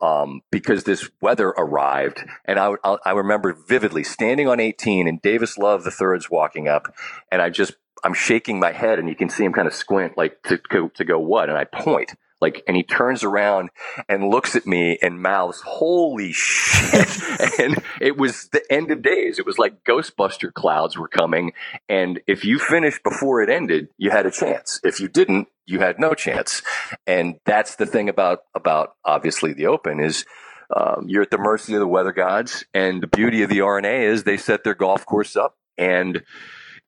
um, 0.00 0.42
because 0.50 0.84
this 0.84 1.10
weather 1.20 1.48
arrived. 1.48 2.24
And 2.44 2.58
I, 2.58 2.74
I, 2.84 2.96
I 3.06 3.10
remember 3.12 3.52
vividly 3.52 4.04
standing 4.04 4.48
on 4.48 4.60
18, 4.60 5.08
and 5.08 5.20
Davis 5.22 5.58
Love 5.58 5.84
the 5.84 5.90
third's 5.90 6.30
walking 6.30 6.68
up, 6.68 6.94
and 7.30 7.40
I 7.40 7.50
just 7.50 7.74
I'm 8.04 8.14
shaking 8.14 8.58
my 8.58 8.72
head, 8.72 8.98
and 8.98 9.08
you 9.08 9.14
can 9.14 9.28
see 9.28 9.44
him 9.44 9.52
kind 9.52 9.68
of 9.68 9.74
squint, 9.74 10.16
like 10.16 10.42
to 10.44 10.58
go 10.68 10.88
to 10.88 11.04
go 11.04 11.18
what, 11.18 11.48
and 11.48 11.56
I 11.56 11.64
point. 11.64 12.14
Like, 12.42 12.64
and 12.66 12.76
he 12.76 12.82
turns 12.82 13.22
around 13.22 13.70
and 14.08 14.28
looks 14.28 14.56
at 14.56 14.66
me 14.66 14.98
and 15.00 15.22
mouths, 15.22 15.60
holy 15.60 16.32
shit. 16.32 17.08
and 17.60 17.80
it 18.00 18.18
was 18.18 18.48
the 18.48 18.64
end 18.68 18.90
of 18.90 19.00
days. 19.00 19.38
It 19.38 19.46
was 19.46 19.58
like 19.58 19.84
Ghostbuster 19.84 20.52
clouds 20.52 20.98
were 20.98 21.06
coming. 21.06 21.52
And 21.88 22.20
if 22.26 22.44
you 22.44 22.58
finished 22.58 23.04
before 23.04 23.42
it 23.42 23.48
ended, 23.48 23.90
you 23.96 24.10
had 24.10 24.26
a 24.26 24.32
chance. 24.32 24.80
If 24.82 24.98
you 24.98 25.06
didn't, 25.06 25.46
you 25.66 25.78
had 25.78 26.00
no 26.00 26.14
chance. 26.14 26.62
And 27.06 27.36
that's 27.46 27.76
the 27.76 27.86
thing 27.86 28.08
about, 28.08 28.40
about 28.56 28.96
obviously 29.04 29.52
the 29.52 29.68
open 29.68 30.00
is, 30.00 30.26
um, 30.74 31.04
you're 31.06 31.22
at 31.22 31.30
the 31.30 31.38
mercy 31.38 31.74
of 31.74 31.80
the 31.80 31.86
weather 31.86 32.12
gods. 32.12 32.64
And 32.74 33.00
the 33.00 33.06
beauty 33.06 33.44
of 33.44 33.50
the 33.50 33.60
R&A 33.60 34.04
is 34.04 34.24
they 34.24 34.36
set 34.36 34.64
their 34.64 34.74
golf 34.74 35.06
course 35.06 35.36
up. 35.36 35.54
And 35.78 36.24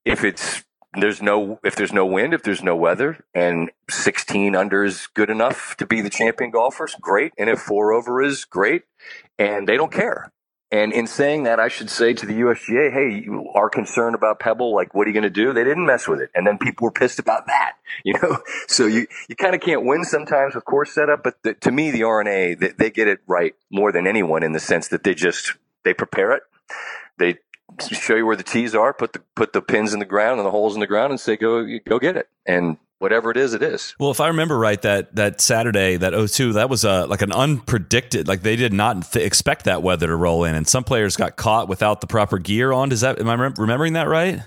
if 0.05 0.25
it's 0.25 0.65
there's 0.97 1.23
no 1.23 1.59
if 1.65 1.77
there's 1.77 1.93
no 1.93 2.07
wind, 2.07 2.35
if 2.35 2.43
there's 2.43 2.63
no 2.63 2.77
weather, 2.77 3.25
and 3.35 3.71
16 3.91 4.55
under 4.55 4.85
is 4.85 5.07
good 5.15 5.31
enough 5.31 5.77
to 5.79 5.87
be 5.87 6.01
the 6.01 6.11
champion 6.11 6.51
golfers, 6.51 6.95
great. 7.01 7.33
And 7.39 7.49
if 7.51 7.61
four 7.61 7.93
over 7.93 8.23
is 8.23 8.45
great, 8.45 8.83
and 9.39 9.69
they 9.69 9.77
don't 9.77 9.93
care. 9.93 10.33
And 10.75 10.93
in 10.93 11.07
saying 11.07 11.45
that, 11.45 11.61
I 11.61 11.69
should 11.69 11.89
say 11.89 12.15
to 12.15 12.27
the 12.27 12.33
USGA, 12.33 12.93
hey, 12.93 13.23
you 13.25 13.49
are 13.55 13.71
concerned 13.71 14.17
about 14.17 14.41
Pebble. 14.41 14.75
Like, 14.75 14.93
what 14.93 15.07
are 15.07 15.11
you 15.11 15.15
going 15.15 15.23
to 15.23 15.31
do? 15.31 15.53
They 15.53 15.63
didn't 15.63 15.87
mess 15.87 16.09
with 16.09 16.21
it. 16.21 16.31
And 16.35 16.45
then 16.45 16.59
people 16.59 16.87
were 16.87 16.91
pissed 16.91 17.21
about 17.21 17.47
that, 17.47 17.75
you 18.05 18.15
know? 18.15 18.39
So 18.67 18.87
you, 18.87 19.07
you 19.29 19.37
kind 19.37 19.55
of 19.55 19.61
can't 19.61 19.85
win 19.85 20.03
sometimes 20.03 20.57
with 20.57 20.65
course 20.65 20.93
setup. 20.93 21.23
But 21.23 21.41
the, 21.45 21.55
to 21.55 21.71
me, 21.71 21.93
the 21.93 22.03
R&A, 22.03 22.55
they, 22.55 22.71
they 22.71 22.91
get 22.91 23.07
it 23.07 23.21
right 23.29 23.55
more 23.71 23.93
than 23.93 24.09
anyone 24.09 24.43
in 24.43 24.51
the 24.51 24.59
sense 24.59 24.89
that 24.89 25.05
they 25.05 25.15
just, 25.15 25.55
they 25.85 25.95
prepare 25.95 26.33
it. 26.33 26.43
They 27.19 27.37
show 27.81 28.15
you 28.15 28.27
where 28.27 28.37
the 28.37 28.43
tees 28.43 28.75
are, 28.75 28.93
put 28.93 29.13
the 29.13 29.21
put 29.35 29.53
the 29.53 29.63
pins 29.63 29.93
in 29.93 30.01
the 30.01 30.05
ground 30.05 30.39
and 30.39 30.47
the 30.47 30.51
holes 30.51 30.75
in 30.75 30.81
the 30.81 30.87
ground, 30.87 31.11
and 31.11 31.21
say 31.21 31.37
go 31.37 31.67
go 31.87 31.99
get 31.99 32.17
it. 32.17 32.29
And 32.47 32.79
whatever 32.99 33.31
it 33.31 33.37
is, 33.37 33.55
it 33.55 33.63
is. 33.63 33.95
Well, 33.99 34.11
if 34.11 34.21
I 34.21 34.29
remember 34.29 34.59
right, 34.59 34.81
that 34.83 35.15
that 35.17 35.41
Saturday, 35.41 35.97
that 35.97 36.13
02, 36.31 36.55
that 36.55 36.71
was 36.71 36.85
a 36.85 37.07
like 37.07 37.23
an 37.23 37.31
unpredicted. 37.31 38.29
Like 38.29 38.43
they 38.43 38.57
did 38.57 38.73
not 38.73 39.13
th- 39.13 39.25
expect 39.25 39.65
that 39.65 39.83
weather 39.83 40.07
to 40.07 40.17
roll 40.17 40.45
in, 40.45 40.55
and 40.55 40.67
some 40.67 40.85
players 40.85 41.17
got 41.17 41.37
caught 41.37 41.69
without 41.69 42.01
the 42.01 42.07
proper 42.07 42.39
gear 42.39 42.73
on. 42.73 42.89
Does 42.89 43.03
that 43.03 43.21
am 43.21 43.29
I 43.29 43.35
remembering 43.35 43.93
that 43.95 44.09
right? 44.09 44.41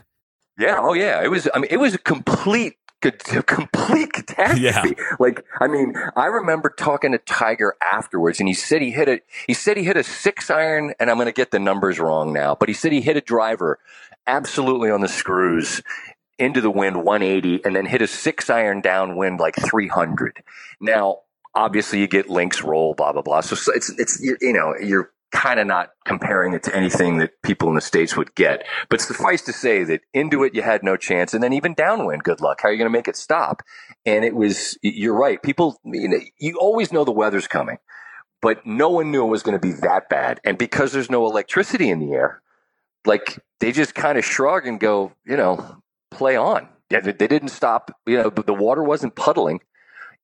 Yeah. 0.58 0.78
Oh, 0.80 0.94
yeah. 0.94 1.24
It 1.24 1.30
was. 1.30 1.48
I 1.54 1.60
mean, 1.60 1.70
it 1.70 1.78
was 1.78 1.94
a 1.94 2.00
complete 2.00 2.78
complete 3.02 4.14
catastrophe. 4.14 4.96
Yeah. 4.98 5.16
Like, 5.20 5.46
I 5.60 5.68
mean, 5.68 5.94
I 6.16 6.26
remember 6.26 6.74
talking 6.76 7.12
to 7.12 7.20
Tiger 7.20 7.76
afterwards, 7.82 8.40
and 8.40 8.48
he 8.48 8.56
said 8.56 8.82
he 8.82 8.92
hit 8.92 9.08
a 9.08 9.22
he 9.46 9.54
said 9.54 9.78
he 9.78 9.84
hit 9.84 9.98
a 9.98 10.04
six 10.04 10.50
iron, 10.50 10.94
and 11.00 11.10
I'm 11.10 11.18
going 11.18 11.28
to 11.28 11.32
get 11.32 11.52
the 11.52 11.60
numbers 11.60 12.00
wrong 12.00 12.34
now, 12.34 12.56
but 12.56 12.70
he 12.70 12.74
said 12.74 12.92
he 12.92 13.02
hit 13.02 13.18
a 13.18 13.22
driver 13.22 13.80
absolutely 14.26 14.90
on 14.90 15.02
the 15.02 15.08
screws 15.08 15.82
into 16.40 16.62
the 16.62 16.72
wind 16.72 17.04
180, 17.04 17.66
and 17.66 17.76
then 17.76 17.86
hit 17.86 18.02
a 18.02 18.08
six 18.08 18.50
iron 18.50 18.82
downwind 18.82 19.40
like 19.40 19.56
300. 19.56 20.44
Now, 20.80 21.20
obviously, 21.56 22.00
you 22.00 22.08
get 22.08 22.30
links 22.30 22.62
roll, 22.64 22.94
blah 22.96 23.14
blah 23.14 23.22
blah. 23.22 23.42
So, 23.42 23.72
it's 23.74 23.90
it's 23.98 24.20
you 24.22 24.54
know 24.54 24.74
you're 24.82 25.12
kind 25.32 25.60
of 25.60 25.68
not 25.68 25.90
comparing 26.06 26.54
it 26.54 26.64
to 26.64 26.76
anything 26.76 27.18
that 27.18 27.32
people 27.44 27.68
in 27.70 27.76
the 27.76 27.82
states 27.82 28.16
would 28.16 28.34
get. 28.36 28.66
But 28.90 29.02
suffice 29.02 29.42
to 29.44 29.54
say 29.54 29.84
that 29.84 30.02
into 30.14 30.44
it 30.44 30.56
you 30.56 30.62
had 30.62 30.84
no 30.84 30.98
chance, 30.98 31.34
and 31.34 31.44
then 31.44 31.54
even 31.54 31.74
downwind, 31.74 32.24
good 32.24 32.42
luck. 32.42 32.60
How 32.62 32.70
are 32.70 32.72
you 32.72 32.78
going 32.78 32.92
to 32.92 32.98
make 32.98 33.08
it 33.08 33.18
stop? 33.18 33.62
And 34.06 34.24
it 34.24 34.36
was 34.36 34.78
you're 34.82 35.18
right. 35.18 35.42
People, 35.42 35.80
you, 35.86 36.08
know, 36.08 36.20
you 36.40 36.58
always 36.60 36.92
know 36.92 37.04
the 37.04 37.12
weather's 37.12 37.48
coming, 37.48 37.78
but 38.42 38.66
no 38.66 38.90
one 38.90 39.12
knew 39.12 39.26
it 39.26 39.30
was 39.30 39.44
going 39.44 39.60
to 39.60 39.68
be 39.68 39.74
that 39.82 40.10
bad. 40.10 40.40
And 40.46 40.58
because 40.58 40.92
there's 40.92 41.12
no 41.12 41.26
electricity 41.26 41.90
in 41.90 42.00
the 42.00 42.14
air, 42.14 42.42
like 43.06 43.40
they 43.60 43.72
just 43.72 43.96
kind 43.96 44.18
of 44.18 44.26
shrug 44.26 44.66
and 44.66 44.80
go, 44.80 45.14
you 45.26 45.38
know, 45.38 45.82
play 46.12 46.36
on. 46.36 46.70
They 46.90 47.02
didn't 47.12 47.50
stop. 47.50 47.92
You 48.06 48.18
know, 48.18 48.30
the 48.30 48.54
water 48.54 48.82
wasn't 48.82 49.16
puddling, 49.16 49.60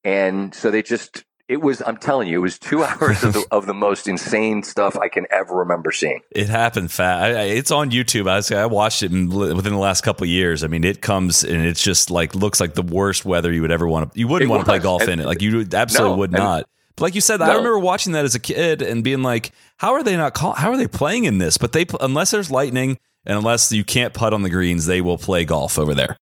and 0.05 0.55
so 0.55 0.71
they 0.71 0.81
just 0.81 1.25
it 1.47 1.61
was 1.61 1.81
i'm 1.85 1.97
telling 1.97 2.27
you 2.27 2.39
it 2.39 2.41
was 2.41 2.57
two 2.57 2.83
hours 2.83 3.23
of 3.23 3.33
the, 3.33 3.45
of 3.51 3.65
the 3.65 3.73
most 3.73 4.07
insane 4.07 4.63
stuff 4.63 4.97
i 4.97 5.07
can 5.07 5.25
ever 5.31 5.55
remember 5.55 5.91
seeing 5.91 6.19
it 6.31 6.47
happened 6.47 6.91
fast 6.91 7.35
it's 7.37 7.71
on 7.71 7.91
youtube 7.91 8.29
i, 8.29 8.37
was, 8.37 8.51
I 8.51 8.65
watched 8.65 9.03
it 9.03 9.11
in, 9.11 9.29
within 9.29 9.73
the 9.73 9.79
last 9.79 10.01
couple 10.01 10.25
years 10.25 10.63
i 10.63 10.67
mean 10.67 10.83
it 10.83 11.01
comes 11.01 11.43
and 11.43 11.65
it's 11.65 11.83
just 11.83 12.09
like 12.09 12.35
looks 12.35 12.59
like 12.59 12.75
the 12.75 12.81
worst 12.81 13.25
weather 13.25 13.51
you 13.51 13.61
would 13.61 13.71
ever 13.71 13.87
want 13.87 14.13
to 14.13 14.19
you 14.19 14.27
wouldn't 14.27 14.49
it 14.49 14.51
want 14.51 14.61
was. 14.61 14.65
to 14.65 14.71
play 14.71 14.79
golf 14.79 15.01
and, 15.03 15.11
in 15.11 15.19
it 15.19 15.25
like 15.25 15.41
you 15.41 15.65
absolutely 15.73 16.15
no, 16.15 16.17
would 16.17 16.31
not 16.31 16.65
but 16.95 17.05
like 17.05 17.15
you 17.15 17.21
said, 17.21 17.39
no. 17.39 17.47
I 17.47 17.49
remember 17.55 17.79
watching 17.79 18.13
that 18.13 18.23
as 18.23 18.35
a 18.35 18.39
kid 18.39 18.81
and 18.81 19.03
being 19.03 19.23
like, 19.23 19.51
"How 19.77 19.93
are 19.93 20.03
they 20.03 20.15
not 20.15 20.33
call- 20.33 20.53
How 20.53 20.69
are 20.69 20.77
they 20.77 20.87
playing 20.87 21.23
in 21.23 21.39
this?" 21.39 21.57
But 21.57 21.73
they, 21.73 21.85
unless 21.99 22.31
there's 22.31 22.51
lightning 22.51 22.99
and 23.25 23.37
unless 23.37 23.71
you 23.71 23.83
can't 23.83 24.13
putt 24.13 24.33
on 24.33 24.43
the 24.43 24.49
greens, 24.49 24.85
they 24.85 25.01
will 25.01 25.17
play 25.17 25.45
golf 25.45 25.79
over 25.79 25.95
there. 25.95 26.17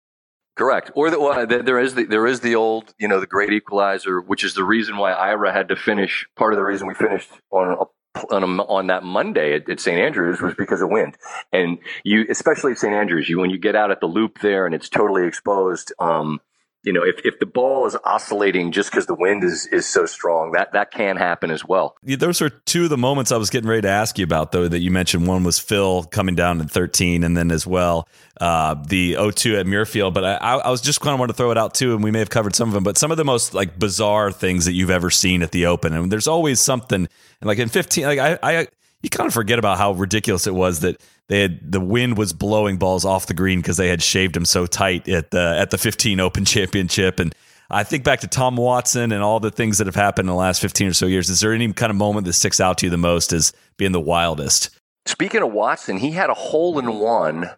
Correct. 0.58 0.90
Or 0.94 1.08
the, 1.08 1.20
well, 1.20 1.46
there 1.46 1.78
is 1.78 1.94
the, 1.94 2.04
there 2.04 2.26
is 2.26 2.40
the 2.40 2.56
old, 2.56 2.92
you 2.98 3.06
know, 3.06 3.20
the 3.20 3.28
great 3.28 3.52
equalizer, 3.52 4.20
which 4.20 4.42
is 4.42 4.54
the 4.54 4.64
reason 4.64 4.96
why 4.96 5.14
Ivor 5.14 5.52
had 5.52 5.68
to 5.68 5.76
finish. 5.76 6.26
Part 6.36 6.52
of 6.52 6.58
the 6.58 6.64
reason 6.64 6.88
we 6.88 6.94
finished 6.94 7.30
on 7.52 7.70
a, 7.70 8.24
on, 8.34 8.42
a, 8.42 8.62
on 8.64 8.88
that 8.88 9.04
Monday 9.04 9.54
at, 9.54 9.70
at 9.70 9.78
St. 9.78 9.96
Andrews 9.96 10.40
was 10.40 10.54
because 10.56 10.82
of 10.82 10.90
wind. 10.90 11.16
And 11.52 11.78
you, 12.02 12.26
especially 12.28 12.72
at 12.72 12.78
St. 12.78 12.92
Andrews, 12.92 13.28
you 13.28 13.38
when 13.38 13.50
you 13.50 13.58
get 13.58 13.76
out 13.76 13.92
at 13.92 14.00
the 14.00 14.06
loop 14.08 14.40
there 14.40 14.66
and 14.66 14.74
it's 14.74 14.88
totally 14.88 15.28
exposed, 15.28 15.92
um, 16.00 16.40
you 16.84 16.92
know, 16.92 17.02
if, 17.02 17.20
if 17.24 17.38
the 17.38 17.46
ball 17.46 17.86
is 17.86 17.96
oscillating 18.04 18.70
just 18.72 18.90
because 18.90 19.06
the 19.06 19.14
wind 19.14 19.42
is, 19.42 19.66
is 19.66 19.86
so 19.86 20.06
strong, 20.06 20.52
that, 20.52 20.72
that 20.72 20.90
can 20.90 21.16
happen 21.16 21.50
as 21.50 21.64
well. 21.64 21.96
Yeah, 22.02 22.16
those 22.16 22.40
are 22.40 22.48
two 22.48 22.84
of 22.84 22.90
the 22.90 22.96
moments 22.96 23.32
I 23.32 23.36
was 23.36 23.50
getting 23.50 23.68
ready 23.68 23.82
to 23.82 23.88
ask 23.88 24.18
you 24.18 24.24
about, 24.24 24.52
though, 24.52 24.68
that 24.68 24.78
you 24.78 24.90
mentioned. 24.90 25.26
One 25.26 25.42
was 25.42 25.58
Phil 25.58 26.04
coming 26.04 26.34
down 26.34 26.60
in 26.60 26.68
13, 26.68 27.24
and 27.24 27.36
then 27.36 27.50
as 27.50 27.66
well, 27.66 28.08
uh, 28.40 28.74
the 28.86 29.14
0-2 29.14 29.58
at 29.58 29.66
Muirfield. 29.66 30.14
But 30.14 30.24
I, 30.24 30.36
I 30.36 30.70
was 30.70 30.80
just 30.80 31.00
kind 31.00 31.14
of 31.14 31.18
want 31.18 31.30
to 31.30 31.36
throw 31.36 31.50
it 31.50 31.58
out, 31.58 31.74
too, 31.74 31.94
and 31.94 32.04
we 32.04 32.10
may 32.10 32.20
have 32.20 32.30
covered 32.30 32.54
some 32.54 32.68
of 32.68 32.74
them, 32.74 32.84
but 32.84 32.96
some 32.96 33.10
of 33.10 33.16
the 33.16 33.24
most 33.24 33.54
like 33.54 33.78
bizarre 33.78 34.30
things 34.30 34.64
that 34.66 34.72
you've 34.72 34.90
ever 34.90 35.10
seen 35.10 35.42
at 35.42 35.50
the 35.50 35.66
Open. 35.66 35.92
And 35.92 36.12
there's 36.12 36.28
always 36.28 36.60
something, 36.60 37.08
like 37.42 37.58
in 37.58 37.68
15, 37.68 38.04
like 38.04 38.18
I, 38.18 38.38
I 38.42 38.68
you 39.02 39.10
kind 39.10 39.28
of 39.28 39.34
forget 39.34 39.58
about 39.58 39.78
how 39.78 39.92
ridiculous 39.92 40.46
it 40.46 40.54
was 40.54 40.80
that 40.80 41.00
they 41.28 41.40
had 41.40 41.72
the 41.72 41.80
wind 41.80 42.18
was 42.18 42.32
blowing 42.32 42.76
balls 42.76 43.04
off 43.04 43.26
the 43.26 43.34
green 43.34 43.60
because 43.60 43.76
they 43.76 43.88
had 43.88 44.02
shaved 44.02 44.34
them 44.34 44.44
so 44.44 44.66
tight 44.66 45.08
at 45.08 45.30
the 45.30 45.56
at 45.58 45.70
the 45.70 45.78
15 45.78 46.20
Open 46.20 46.44
Championship 46.44 47.20
and 47.20 47.34
I 47.70 47.84
think 47.84 48.02
back 48.02 48.20
to 48.20 48.26
Tom 48.26 48.56
Watson 48.56 49.12
and 49.12 49.22
all 49.22 49.40
the 49.40 49.50
things 49.50 49.76
that 49.76 49.86
have 49.86 49.94
happened 49.94 50.26
in 50.26 50.32
the 50.32 50.38
last 50.38 50.60
15 50.62 50.88
or 50.88 50.92
so 50.94 51.04
years. 51.04 51.28
Is 51.28 51.40
there 51.40 51.52
any 51.52 51.70
kind 51.74 51.90
of 51.90 51.96
moment 51.96 52.24
that 52.24 52.32
sticks 52.32 52.60
out 52.60 52.78
to 52.78 52.86
you 52.86 52.90
the 52.90 52.96
most 52.96 53.30
as 53.32 53.52
being 53.76 53.92
the 53.92 54.00
wildest? 54.00 54.70
Speaking 55.04 55.42
of 55.42 55.52
Watson, 55.52 55.98
he 55.98 56.12
had 56.12 56.30
a 56.30 56.34
hole 56.34 56.78
in 56.78 56.98
one. 56.98 57.50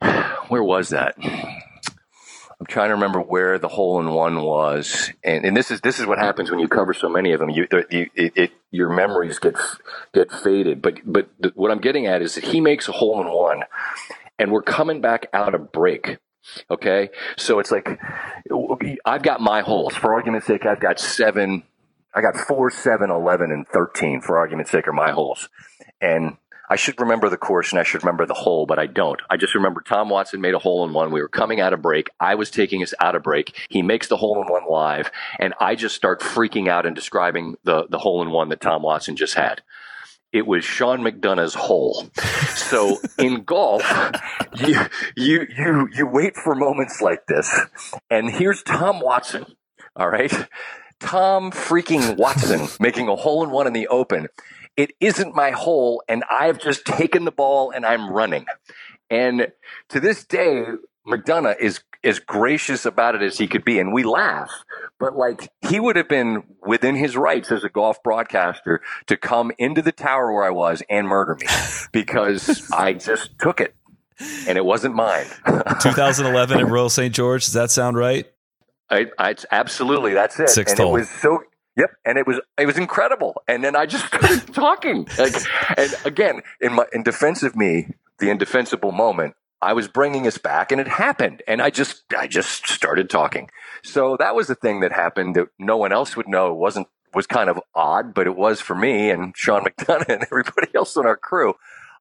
Where 0.48 0.64
was 0.64 0.88
that? 0.88 1.16
I'm 2.64 2.68
trying 2.68 2.88
to 2.88 2.94
remember 2.94 3.20
where 3.20 3.58
the 3.58 3.68
hole 3.68 4.00
in 4.00 4.08
one 4.14 4.40
was, 4.40 5.12
and, 5.22 5.44
and 5.44 5.54
this 5.54 5.70
is 5.70 5.82
this 5.82 6.00
is 6.00 6.06
what 6.06 6.16
happens 6.16 6.50
when 6.50 6.60
you 6.60 6.66
cover 6.66 6.94
so 6.94 7.10
many 7.10 7.32
of 7.32 7.38
them. 7.40 7.50
You, 7.50 7.66
you 7.90 8.08
it, 8.14 8.32
it, 8.36 8.52
your 8.70 8.88
memories 8.88 9.38
get 9.38 9.54
get 10.14 10.32
faded. 10.32 10.80
But 10.80 11.00
but 11.04 11.28
the, 11.38 11.52
what 11.56 11.70
I'm 11.70 11.80
getting 11.82 12.06
at 12.06 12.22
is 12.22 12.36
that 12.36 12.44
he 12.44 12.62
makes 12.62 12.88
a 12.88 12.92
hole 12.92 13.20
in 13.20 13.30
one, 13.30 13.64
and 14.38 14.50
we're 14.50 14.62
coming 14.62 15.02
back 15.02 15.26
out 15.34 15.54
of 15.54 15.72
break. 15.72 16.16
Okay, 16.70 17.10
so 17.36 17.58
it's 17.58 17.70
like 17.70 18.00
I've 19.04 19.22
got 19.22 19.42
my 19.42 19.60
holes. 19.60 19.94
For 19.94 20.14
argument's 20.14 20.46
sake, 20.46 20.64
I've 20.64 20.80
got 20.80 20.98
seven. 20.98 21.64
I 22.14 22.22
got 22.22 22.34
four, 22.34 22.70
seven, 22.70 23.10
eleven, 23.10 23.52
and 23.52 23.68
thirteen. 23.68 24.22
For 24.22 24.38
argument's 24.38 24.70
sake, 24.70 24.88
are 24.88 24.92
my 24.94 25.10
holes, 25.10 25.50
and 26.00 26.38
I 26.74 26.76
should 26.76 27.00
remember 27.00 27.28
the 27.28 27.36
course 27.36 27.70
and 27.70 27.78
I 27.78 27.84
should 27.84 28.02
remember 28.02 28.26
the 28.26 28.34
hole, 28.34 28.66
but 28.66 28.80
I 28.80 28.86
don't. 28.86 29.20
I 29.30 29.36
just 29.36 29.54
remember 29.54 29.80
Tom 29.80 30.08
Watson 30.08 30.40
made 30.40 30.54
a 30.54 30.58
hole 30.58 30.84
in 30.84 30.92
one. 30.92 31.12
We 31.12 31.22
were 31.22 31.28
coming 31.28 31.60
out 31.60 31.72
of 31.72 31.80
break. 31.80 32.10
I 32.18 32.34
was 32.34 32.50
taking 32.50 32.82
us 32.82 32.92
out 32.98 33.14
of 33.14 33.22
break. 33.22 33.56
He 33.70 33.80
makes 33.80 34.08
the 34.08 34.16
hole 34.16 34.42
in 34.42 34.50
one 34.50 34.64
live, 34.68 35.12
and 35.38 35.54
I 35.60 35.76
just 35.76 35.94
start 35.94 36.20
freaking 36.20 36.66
out 36.66 36.84
and 36.84 36.96
describing 36.96 37.54
the, 37.62 37.86
the 37.88 37.98
hole 37.98 38.22
in 38.22 38.32
one 38.32 38.48
that 38.48 38.60
Tom 38.60 38.82
Watson 38.82 39.14
just 39.14 39.36
had. 39.36 39.62
It 40.32 40.48
was 40.48 40.64
Sean 40.64 41.00
McDonough's 41.04 41.54
hole. 41.54 42.10
So 42.56 42.98
in 43.20 43.44
golf, 43.44 43.84
you, 44.56 44.80
you, 45.16 45.46
you, 45.56 45.88
you 45.94 46.06
wait 46.08 46.34
for 46.34 46.56
moments 46.56 47.00
like 47.00 47.26
this. 47.28 47.56
And 48.10 48.28
here's 48.28 48.64
Tom 48.64 48.98
Watson. 48.98 49.46
All 49.94 50.10
right. 50.10 50.32
Tom 50.98 51.50
freaking 51.50 52.16
Watson 52.16 52.66
making 52.80 53.08
a 53.08 53.14
hole 53.14 53.44
in 53.44 53.50
one 53.50 53.66
in 53.66 53.72
the 53.72 53.86
open 53.88 54.26
it 54.76 54.92
isn't 55.00 55.34
my 55.34 55.50
hole 55.50 56.02
and 56.08 56.24
I've 56.30 56.58
just 56.58 56.84
taken 56.84 57.24
the 57.24 57.32
ball 57.32 57.70
and 57.70 57.84
I'm 57.84 58.10
running. 58.10 58.46
And 59.10 59.52
to 59.90 60.00
this 60.00 60.24
day, 60.24 60.64
McDonough 61.06 61.58
is 61.60 61.80
as 62.02 62.18
gracious 62.18 62.84
about 62.84 63.14
it 63.14 63.22
as 63.22 63.38
he 63.38 63.46
could 63.46 63.64
be. 63.64 63.78
And 63.78 63.92
we 63.92 64.02
laugh, 64.02 64.50
but 64.98 65.16
like 65.16 65.48
he 65.68 65.80
would 65.80 65.96
have 65.96 66.08
been 66.08 66.44
within 66.62 66.94
his 66.94 67.16
rights 67.16 67.50
as 67.50 67.64
a 67.64 67.68
golf 67.68 68.02
broadcaster 68.02 68.80
to 69.06 69.16
come 69.16 69.52
into 69.58 69.82
the 69.82 69.92
tower 69.92 70.32
where 70.32 70.44
I 70.44 70.50
was 70.50 70.82
and 70.88 71.08
murder 71.08 71.36
me 71.40 71.46
because 71.92 72.70
I 72.70 72.92
just 72.94 73.38
took 73.38 73.60
it 73.60 73.74
and 74.46 74.56
it 74.58 74.64
wasn't 74.64 74.94
mine. 74.94 75.26
2011 75.80 76.58
at 76.58 76.66
Royal 76.68 76.90
St. 76.90 77.14
George. 77.14 77.44
Does 77.44 77.54
that 77.54 77.70
sound 77.70 77.96
right? 77.96 78.30
I, 78.90 79.06
I 79.18 79.34
absolutely 79.50 80.12
that's 80.14 80.38
it. 80.38 80.50
Sixth 80.50 80.78
and 80.78 80.86
hole. 80.86 80.96
it 80.96 81.00
was 81.00 81.10
so 81.10 81.42
Yep, 81.76 81.90
and 82.04 82.18
it 82.18 82.26
was 82.26 82.40
it 82.58 82.66
was 82.66 82.78
incredible. 82.78 83.42
And 83.48 83.64
then 83.64 83.74
I 83.74 83.86
just 83.86 84.06
started 84.08 84.54
talking. 84.54 85.06
Like, 85.18 85.34
and 85.76 85.94
again, 86.04 86.42
in 86.60 86.74
my 86.74 86.86
in 86.92 87.02
defense 87.02 87.42
of 87.42 87.56
me, 87.56 87.88
the 88.18 88.30
indefensible 88.30 88.92
moment, 88.92 89.34
I 89.60 89.72
was 89.72 89.88
bringing 89.88 90.26
us 90.26 90.38
back, 90.38 90.70
and 90.70 90.80
it 90.80 90.86
happened. 90.88 91.42
And 91.48 91.60
I 91.60 91.70
just 91.70 92.04
I 92.16 92.26
just 92.26 92.68
started 92.68 93.10
talking. 93.10 93.50
So 93.82 94.16
that 94.18 94.34
was 94.34 94.46
the 94.46 94.54
thing 94.54 94.80
that 94.80 94.92
happened 94.92 95.34
that 95.36 95.48
no 95.58 95.76
one 95.76 95.92
else 95.92 96.16
would 96.16 96.28
know. 96.28 96.52
It 96.52 96.58
wasn't 96.58 96.86
was 97.14 97.26
kind 97.26 97.48
of 97.48 97.60
odd, 97.74 98.14
but 98.14 98.26
it 98.26 98.36
was 98.36 98.60
for 98.60 98.74
me 98.74 99.10
and 99.10 99.34
Sean 99.36 99.64
McDonough 99.64 100.08
and 100.08 100.22
everybody 100.30 100.68
else 100.74 100.96
on 100.96 101.06
our 101.06 101.16
crew. 101.16 101.54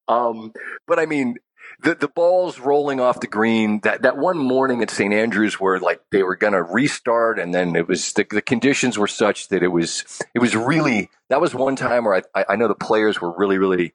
Um, 0.07 0.53
but 0.87 0.99
I 0.99 1.05
mean, 1.05 1.35
the 1.81 1.95
the 1.95 2.07
balls 2.07 2.59
rolling 2.59 2.99
off 2.99 3.19
the 3.19 3.27
green 3.27 3.79
that 3.81 4.01
that 4.03 4.17
one 4.17 4.37
morning 4.37 4.81
at 4.81 4.89
St 4.89 5.13
Andrews 5.13 5.59
where 5.59 5.79
like 5.79 6.01
they 6.11 6.23
were 6.23 6.35
going 6.35 6.53
to 6.53 6.63
restart 6.63 7.39
and 7.39 7.53
then 7.53 7.75
it 7.75 7.87
was 7.87 8.13
the, 8.13 8.25
the 8.29 8.41
conditions 8.41 8.97
were 8.97 9.07
such 9.07 9.49
that 9.49 9.63
it 9.63 9.69
was 9.69 10.03
it 10.33 10.39
was 10.39 10.55
really 10.55 11.09
that 11.29 11.41
was 11.41 11.53
one 11.55 11.75
time 11.75 12.05
where 12.05 12.23
I 12.35 12.45
I 12.49 12.55
know 12.55 12.67
the 12.67 12.75
players 12.75 13.21
were 13.21 13.31
really 13.35 13.57
really 13.57 13.93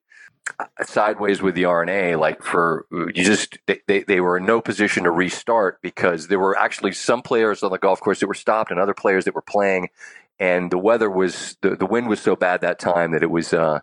sideways 0.82 1.42
with 1.42 1.54
the 1.54 1.66
R&A 1.66 2.16
like 2.16 2.42
for 2.42 2.86
you 2.90 3.24
just 3.24 3.58
they, 3.66 4.02
they 4.02 4.20
were 4.20 4.38
in 4.38 4.46
no 4.46 4.60
position 4.60 5.04
to 5.04 5.10
restart 5.10 5.80
because 5.82 6.28
there 6.28 6.38
were 6.38 6.58
actually 6.58 6.92
some 6.92 7.22
players 7.22 7.62
on 7.62 7.70
the 7.70 7.78
golf 7.78 8.00
course 8.00 8.20
that 8.20 8.26
were 8.26 8.34
stopped 8.34 8.70
and 8.70 8.80
other 8.80 8.94
players 8.94 9.24
that 9.26 9.34
were 9.34 9.42
playing 9.42 9.88
and 10.40 10.70
the 10.70 10.78
weather 10.78 11.10
was 11.10 11.56
the, 11.60 11.76
the 11.76 11.86
wind 11.86 12.08
was 12.08 12.20
so 12.20 12.34
bad 12.34 12.60
that 12.60 12.78
time 12.78 13.12
that 13.12 13.22
it 13.22 13.30
was 13.30 13.52
uh 13.52 13.80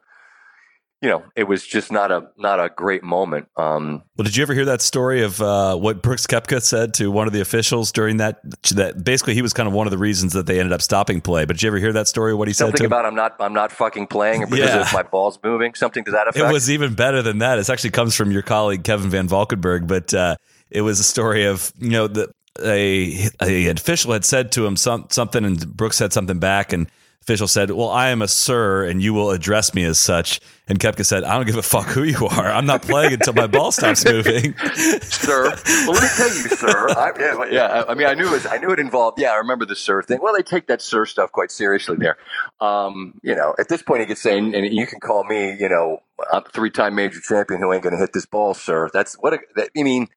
you 1.01 1.09
know, 1.09 1.23
it 1.35 1.43
was 1.43 1.65
just 1.65 1.91
not 1.91 2.11
a 2.11 2.29
not 2.37 2.59
a 2.59 2.69
great 2.69 3.03
moment. 3.03 3.47
Um, 3.57 4.01
well, 4.17 4.23
did 4.23 4.35
you 4.35 4.43
ever 4.43 4.53
hear 4.53 4.65
that 4.65 4.81
story 4.81 5.23
of 5.23 5.41
uh, 5.41 5.75
what 5.75 6.01
Brooks 6.01 6.25
Koepka 6.25 6.61
said 6.61 6.93
to 6.95 7.11
one 7.11 7.27
of 7.27 7.33
the 7.33 7.41
officials 7.41 7.91
during 7.91 8.17
that? 8.17 8.39
That 8.73 9.03
basically 9.03 9.33
he 9.33 9.41
was 9.41 9.53
kind 9.53 9.67
of 9.67 9.73
one 9.73 9.87
of 9.87 9.91
the 9.91 9.97
reasons 9.97 10.33
that 10.33 10.45
they 10.45 10.57
ended 10.59 10.73
up 10.73 10.81
stopping 10.81 11.21
play. 11.21 11.45
But 11.45 11.57
did 11.57 11.63
you 11.63 11.67
ever 11.67 11.77
hear 11.77 11.93
that 11.93 12.07
story? 12.07 12.33
What 12.33 12.47
he 12.47 12.53
something 12.53 12.77
said 12.77 12.83
to 12.83 12.87
about 12.87 13.05
I'm 13.05 13.13
not 13.13 13.35
I'm 13.39 13.53
not 13.53 13.71
fucking 13.71 14.07
playing 14.07 14.45
because 14.49 14.59
yeah. 14.59 14.81
of 14.81 14.93
my 14.93 15.03
balls 15.03 15.37
moving. 15.43 15.73
Something 15.75 16.05
to 16.05 16.11
that 16.11 16.27
effect. 16.27 16.49
It 16.49 16.51
was 16.51 16.71
even 16.71 16.95
better 16.95 17.21
than 17.21 17.39
that. 17.39 17.59
It 17.59 17.69
actually 17.69 17.91
comes 17.91 18.15
from 18.15 18.31
your 18.31 18.41
colleague 18.41 18.83
Kevin 18.83 19.09
Van 19.09 19.27
Valkenburg, 19.27 19.87
but 19.87 20.13
uh, 20.13 20.37
it 20.69 20.81
was 20.81 20.99
a 20.99 21.03
story 21.03 21.45
of 21.45 21.73
you 21.77 21.89
know 21.89 22.07
the 22.07 22.31
a 22.63 23.29
a 23.41 23.67
official 23.67 24.13
had 24.13 24.25
said 24.25 24.51
to 24.53 24.65
him 24.65 24.77
some, 24.77 25.07
something, 25.09 25.43
and 25.43 25.75
Brooks 25.75 25.97
said 25.97 26.13
something 26.13 26.39
back, 26.39 26.73
and 26.73 26.89
official 27.25 27.47
said, 27.47 27.71
"Well, 27.71 27.89
I 27.89 28.09
am 28.09 28.21
a 28.21 28.27
sir, 28.27 28.85
and 28.85 29.01
you 29.01 29.13
will 29.13 29.31
address 29.31 29.73
me 29.73 29.83
as 29.83 29.99
such." 29.99 30.39
And 30.67 30.79
Koepka 30.79 31.03
said, 31.03 31.23
"I 31.23 31.35
don't 31.35 31.47
give 31.47 31.57
a 31.57 31.63
fuck 31.63 31.87
who 31.87 32.03
you 32.03 32.27
are. 32.27 32.51
I'm 32.51 32.67
not 32.67 32.83
playing 32.83 33.13
until 33.13 33.33
my 33.33 33.47
ball 33.47 33.71
stops 33.71 34.05
moving." 34.05 34.55
sir, 35.01 35.45
well, 35.45 35.93
let 35.93 36.03
me 36.03 36.09
tell 36.15 36.27
you, 36.27 36.49
sir. 36.49 36.89
I, 36.89 37.11
yeah, 37.19 37.45
yeah, 37.49 37.83
I 37.89 37.95
mean, 37.95 38.05
I 38.05 38.13
knew 38.13 38.33
it. 38.35 38.45
I 38.45 38.57
knew 38.57 38.69
it 38.69 38.79
involved. 38.79 39.19
Yeah, 39.19 39.31
I 39.31 39.37
remember 39.37 39.65
the 39.65 39.75
sir 39.75 40.03
thing. 40.03 40.19
Well, 40.21 40.35
they 40.35 40.43
take 40.43 40.67
that 40.67 40.83
sir 40.83 41.05
stuff 41.07 41.31
quite 41.31 41.49
seriously 41.49 41.97
there. 41.97 42.17
Um, 42.61 43.19
you 43.23 43.35
know, 43.35 43.55
at 43.57 43.69
this 43.69 43.81
point, 43.81 44.01
he 44.01 44.05
could 44.05 44.19
say, 44.19 44.37
and 44.37 44.53
you 44.53 44.85
can 44.85 44.99
call 44.99 45.23
me, 45.23 45.57
you 45.59 45.67
know, 45.67 46.03
I'm 46.31 46.43
a 46.45 46.49
three-time 46.49 46.93
major 46.93 47.19
champion 47.19 47.59
who 47.59 47.73
ain't 47.73 47.81
going 47.81 47.93
to 47.93 47.99
hit 47.99 48.13
this 48.13 48.27
ball, 48.27 48.53
sir. 48.53 48.89
That's 48.93 49.15
what 49.15 49.33
I 49.33 49.67
mean. 49.75 50.07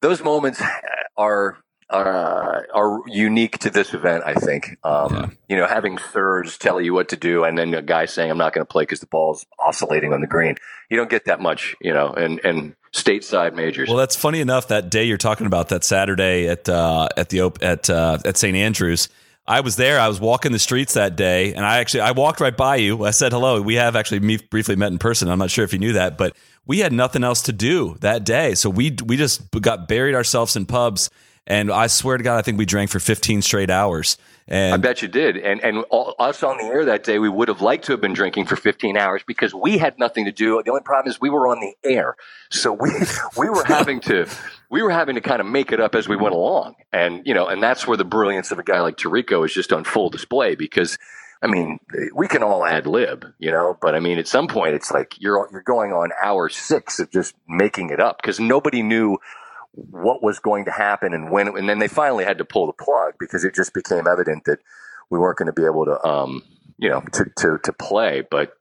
Those 0.00 0.22
moments 0.22 0.62
are 1.16 1.58
are 1.90 2.66
are 2.74 3.00
unique 3.06 3.58
to 3.60 3.70
this 3.70 3.94
event. 3.94 4.24
I 4.26 4.34
think. 4.34 4.76
Um, 4.82 5.14
yeah. 5.14 5.30
You 5.48 5.56
know, 5.56 5.66
having 5.66 5.98
sirs 5.98 6.58
tell 6.58 6.80
you 6.80 6.92
what 6.92 7.08
to 7.10 7.16
do, 7.16 7.44
and 7.44 7.56
then 7.56 7.74
a 7.74 7.82
guy 7.82 8.06
saying, 8.06 8.30
"I'm 8.30 8.38
not 8.38 8.52
going 8.52 8.66
to 8.66 8.70
play 8.70 8.82
because 8.82 9.00
the 9.00 9.06
ball's 9.06 9.46
oscillating 9.58 10.12
on 10.12 10.20
the 10.20 10.26
green." 10.26 10.56
You 10.90 10.96
don't 10.96 11.10
get 11.10 11.26
that 11.26 11.40
much, 11.40 11.76
you 11.80 11.92
know, 11.92 12.12
and 12.12 12.40
and 12.44 12.74
stateside 12.92 13.54
majors. 13.54 13.88
Well, 13.88 13.98
that's 13.98 14.16
funny 14.16 14.40
enough. 14.40 14.68
That 14.68 14.90
day 14.90 15.04
you're 15.04 15.18
talking 15.18 15.46
about, 15.46 15.68
that 15.68 15.84
Saturday 15.84 16.48
at 16.48 16.68
uh, 16.68 17.08
at 17.16 17.28
the 17.28 17.52
at 17.62 17.88
uh, 17.88 18.18
at 18.24 18.36
St 18.36 18.56
Andrews. 18.56 19.08
I 19.48 19.60
was 19.60 19.76
there. 19.76 20.00
I 20.00 20.08
was 20.08 20.20
walking 20.20 20.50
the 20.50 20.58
streets 20.58 20.94
that 20.94 21.14
day, 21.14 21.54
and 21.54 21.64
I 21.64 21.78
actually 21.78 22.00
I 22.00 22.10
walked 22.10 22.40
right 22.40 22.56
by 22.56 22.76
you. 22.76 23.04
I 23.04 23.12
said 23.12 23.32
hello. 23.32 23.62
We 23.62 23.76
have 23.76 23.94
actually 23.94 24.18
me- 24.18 24.38
briefly 24.38 24.74
met 24.74 24.90
in 24.90 24.98
person. 24.98 25.28
I'm 25.28 25.38
not 25.38 25.52
sure 25.52 25.64
if 25.64 25.72
you 25.72 25.78
knew 25.78 25.92
that, 25.92 26.18
but 26.18 26.36
we 26.66 26.80
had 26.80 26.92
nothing 26.92 27.22
else 27.22 27.42
to 27.42 27.52
do 27.52 27.96
that 28.00 28.24
day, 28.24 28.56
so 28.56 28.68
we 28.68 28.96
we 29.04 29.16
just 29.16 29.48
got 29.52 29.86
buried 29.86 30.16
ourselves 30.16 30.56
in 30.56 30.66
pubs 30.66 31.10
and 31.46 31.70
I 31.70 31.86
swear 31.86 32.16
to 32.16 32.24
God, 32.24 32.38
I 32.38 32.42
think 32.42 32.58
we 32.58 32.66
drank 32.66 32.90
for 32.90 32.98
15 32.98 33.42
straight 33.42 33.70
hours. 33.70 34.18
And 34.48 34.74
I 34.74 34.76
bet 34.76 35.02
you 35.02 35.08
did. 35.08 35.36
And 35.36 35.60
and 35.62 35.78
all, 35.90 36.14
us 36.18 36.42
on 36.42 36.58
the 36.58 36.64
air 36.64 36.84
that 36.84 37.02
day, 37.02 37.18
we 37.18 37.28
would 37.28 37.48
have 37.48 37.60
liked 37.60 37.84
to 37.86 37.92
have 37.92 38.00
been 38.00 38.12
drinking 38.12 38.46
for 38.46 38.54
15 38.54 38.96
hours 38.96 39.22
because 39.26 39.52
we 39.52 39.78
had 39.78 39.98
nothing 39.98 40.24
to 40.26 40.32
do. 40.32 40.62
The 40.64 40.70
only 40.70 40.82
problem 40.82 41.10
is 41.10 41.20
we 41.20 41.30
were 41.30 41.48
on 41.48 41.58
the 41.60 41.74
air, 41.84 42.16
so 42.50 42.72
we 42.72 42.90
we 43.36 43.48
were 43.48 43.64
having 43.64 44.00
to 44.02 44.28
we 44.70 44.82
were 44.82 44.90
having 44.90 45.16
to 45.16 45.20
kind 45.20 45.40
of 45.40 45.46
make 45.46 45.72
it 45.72 45.80
up 45.80 45.94
as 45.94 46.08
we 46.08 46.16
went 46.16 46.34
along. 46.34 46.76
And 46.92 47.26
you 47.26 47.34
know, 47.34 47.48
and 47.48 47.62
that's 47.62 47.86
where 47.86 47.96
the 47.96 48.04
brilliance 48.04 48.52
of 48.52 48.58
a 48.58 48.62
guy 48.62 48.80
like 48.80 48.96
Tirico 48.96 49.44
is 49.44 49.52
just 49.52 49.72
on 49.72 49.84
full 49.84 50.10
display 50.10 50.54
because. 50.54 50.98
I 51.42 51.48
mean, 51.48 51.78
we 52.14 52.28
can 52.28 52.42
all 52.42 52.64
ad 52.64 52.86
lib, 52.86 53.26
you 53.38 53.52
know, 53.52 53.76
but 53.82 53.94
I 53.94 54.00
mean, 54.00 54.18
at 54.18 54.26
some 54.26 54.48
point, 54.48 54.74
it's 54.74 54.90
like 54.90 55.20
you're 55.20 55.46
you're 55.52 55.60
going 55.60 55.92
on 55.92 56.08
hour 56.20 56.48
six 56.48 56.98
of 56.98 57.10
just 57.10 57.34
making 57.46 57.90
it 57.90 58.00
up 58.00 58.16
because 58.16 58.40
nobody 58.40 58.82
knew 58.82 59.18
what 59.76 60.22
was 60.22 60.38
going 60.38 60.64
to 60.64 60.70
happen 60.70 61.14
and 61.14 61.30
when, 61.30 61.48
and 61.48 61.68
then 61.68 61.78
they 61.78 61.88
finally 61.88 62.24
had 62.24 62.38
to 62.38 62.44
pull 62.44 62.66
the 62.66 62.72
plug 62.72 63.14
because 63.20 63.44
it 63.44 63.54
just 63.54 63.72
became 63.74 64.06
evident 64.06 64.44
that 64.44 64.58
we 65.10 65.18
weren't 65.18 65.38
going 65.38 65.46
to 65.46 65.52
be 65.52 65.64
able 65.64 65.84
to, 65.84 66.06
um, 66.06 66.42
you 66.78 66.88
know, 66.88 67.02
to, 67.12 67.26
to, 67.36 67.58
to 67.62 67.72
play. 67.72 68.22
But, 68.28 68.52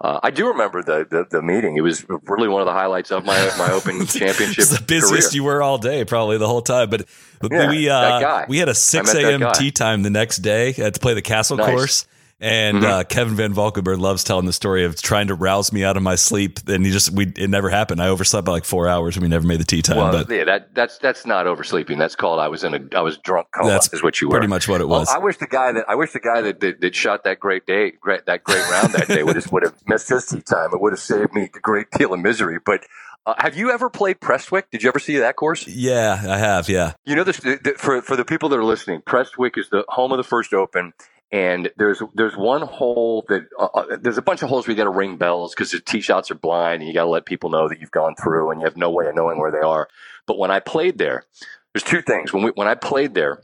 uh, 0.00 0.20
I 0.22 0.30
do 0.30 0.48
remember 0.48 0.82
the, 0.82 1.06
the, 1.08 1.24
the 1.30 1.40
meeting. 1.40 1.76
It 1.76 1.80
was 1.80 2.04
really 2.08 2.48
one 2.48 2.60
of 2.60 2.66
the 2.66 2.72
highlights 2.72 3.10
of 3.10 3.24
my 3.24 3.50
my 3.56 3.70
Open 3.70 4.04
Championship. 4.06 4.58
it's 4.58 4.76
the 4.76 4.84
busiest 4.84 5.30
career. 5.30 5.40
you 5.40 5.44
were 5.44 5.62
all 5.62 5.78
day, 5.78 6.04
probably 6.04 6.36
the 6.36 6.48
whole 6.48 6.62
time. 6.62 6.90
But 6.90 7.06
yeah, 7.50 7.70
we 7.70 7.88
uh, 7.88 8.44
we 8.48 8.58
had 8.58 8.68
a 8.68 8.74
six 8.74 9.14
a.m. 9.14 9.52
tee 9.54 9.70
time 9.70 10.02
the 10.02 10.10
next 10.10 10.38
day 10.38 10.72
to 10.72 10.92
play 10.92 11.14
the 11.14 11.22
Castle 11.22 11.56
nice. 11.56 11.70
course, 11.70 12.06
and 12.44 12.76
mm-hmm. 12.78 12.86
uh, 12.86 13.04
Kevin 13.04 13.36
Van 13.36 13.54
Valkenburg 13.54 13.98
loves 13.98 14.22
telling 14.22 14.44
the 14.44 14.52
story 14.52 14.84
of 14.84 15.00
trying 15.00 15.28
to 15.28 15.34
rouse 15.34 15.72
me 15.72 15.82
out 15.82 15.96
of 15.96 16.02
my 16.02 16.14
sleep, 16.14 16.60
and 16.68 16.84
he 16.84 16.92
just 16.92 17.10
we 17.10 17.32
it 17.36 17.48
never 17.48 17.70
happened. 17.70 18.02
I 18.02 18.08
overslept 18.08 18.44
by 18.44 18.52
like 18.52 18.66
four 18.66 18.86
hours, 18.86 19.16
and 19.16 19.22
we 19.22 19.30
never 19.30 19.46
made 19.46 19.60
the 19.60 19.64
tee 19.64 19.80
time. 19.80 19.96
Well, 19.96 20.12
but 20.12 20.30
yeah, 20.30 20.44
that 20.44 20.74
that's 20.74 20.98
that's 20.98 21.24
not 21.24 21.46
oversleeping. 21.46 21.96
That's 21.96 22.14
called 22.14 22.40
I 22.40 22.48
was 22.48 22.62
in 22.62 22.74
a 22.74 22.98
I 22.98 23.00
was 23.00 23.16
drunk 23.16 23.48
coma. 23.50 23.70
That's 23.70 23.90
is 23.94 24.02
what 24.02 24.20
you 24.20 24.28
were. 24.28 24.32
Pretty 24.32 24.48
much 24.48 24.68
what 24.68 24.82
it 24.82 24.88
was. 24.88 25.06
Well, 25.06 25.16
I 25.16 25.24
wish 25.24 25.38
the 25.38 25.46
guy 25.46 25.72
that 25.72 25.86
I 25.88 25.94
wish 25.94 26.12
the 26.12 26.20
guy 26.20 26.42
that, 26.42 26.60
that, 26.60 26.82
that 26.82 26.94
shot 26.94 27.24
that 27.24 27.40
great 27.40 27.64
day 27.64 27.92
great, 27.92 28.26
that 28.26 28.44
great 28.44 28.68
round 28.70 28.92
that 28.92 29.08
day 29.08 29.22
would 29.22 29.36
have 29.36 29.50
would 29.50 29.62
have 29.62 29.76
missed 29.86 30.10
his 30.10 30.26
tee 30.26 30.42
time. 30.42 30.68
It 30.74 30.82
would 30.82 30.92
have 30.92 31.00
saved 31.00 31.32
me 31.32 31.44
a 31.44 31.60
great 31.60 31.90
deal 31.92 32.12
of 32.12 32.20
misery. 32.20 32.58
But 32.62 32.84
uh, 33.24 33.34
have 33.38 33.56
you 33.56 33.70
ever 33.70 33.88
played 33.88 34.20
Prestwick? 34.20 34.70
Did 34.70 34.82
you 34.82 34.90
ever 34.90 34.98
see 34.98 35.16
that 35.16 35.36
course? 35.36 35.66
Yeah, 35.66 36.22
I 36.28 36.36
have. 36.36 36.68
Yeah. 36.68 36.92
You 37.06 37.16
know 37.16 37.24
this 37.24 37.38
the, 37.38 37.74
for 37.78 38.02
for 38.02 38.16
the 38.16 38.24
people 38.26 38.50
that 38.50 38.58
are 38.58 38.64
listening. 38.64 39.00
Prestwick 39.00 39.56
is 39.56 39.70
the 39.70 39.86
home 39.88 40.12
of 40.12 40.18
the 40.18 40.24
first 40.24 40.52
Open 40.52 40.92
and 41.32 41.70
there's 41.76 42.02
there's 42.14 42.36
one 42.36 42.62
hole 42.62 43.24
that 43.28 43.46
uh, 43.58 43.68
uh 43.74 43.96
there's 44.00 44.18
a 44.18 44.22
bunch 44.22 44.42
of 44.42 44.48
holes 44.48 44.66
where 44.66 44.72
you 44.72 44.76
got 44.76 44.84
to 44.84 44.90
ring 44.90 45.16
bells 45.16 45.54
because 45.54 45.72
the 45.72 45.80
tee 45.80 46.00
shots 46.00 46.30
are 46.30 46.36
blind 46.36 46.80
and 46.80 46.88
you 46.88 46.94
got 46.94 47.04
to 47.04 47.10
let 47.10 47.26
people 47.26 47.50
know 47.50 47.68
that 47.68 47.80
you've 47.80 47.90
gone 47.90 48.14
through 48.14 48.50
and 48.50 48.60
you 48.60 48.66
have 48.66 48.76
no 48.76 48.90
way 48.90 49.06
of 49.06 49.14
knowing 49.14 49.38
where 49.38 49.50
they 49.50 49.58
are. 49.58 49.88
But 50.26 50.38
when 50.38 50.50
I 50.50 50.60
played 50.60 50.98
there, 50.98 51.24
there's 51.72 51.82
two 51.82 52.02
things. 52.02 52.32
When 52.32 52.44
we, 52.44 52.50
when 52.50 52.68
I 52.68 52.74
played 52.74 53.14
there, 53.14 53.42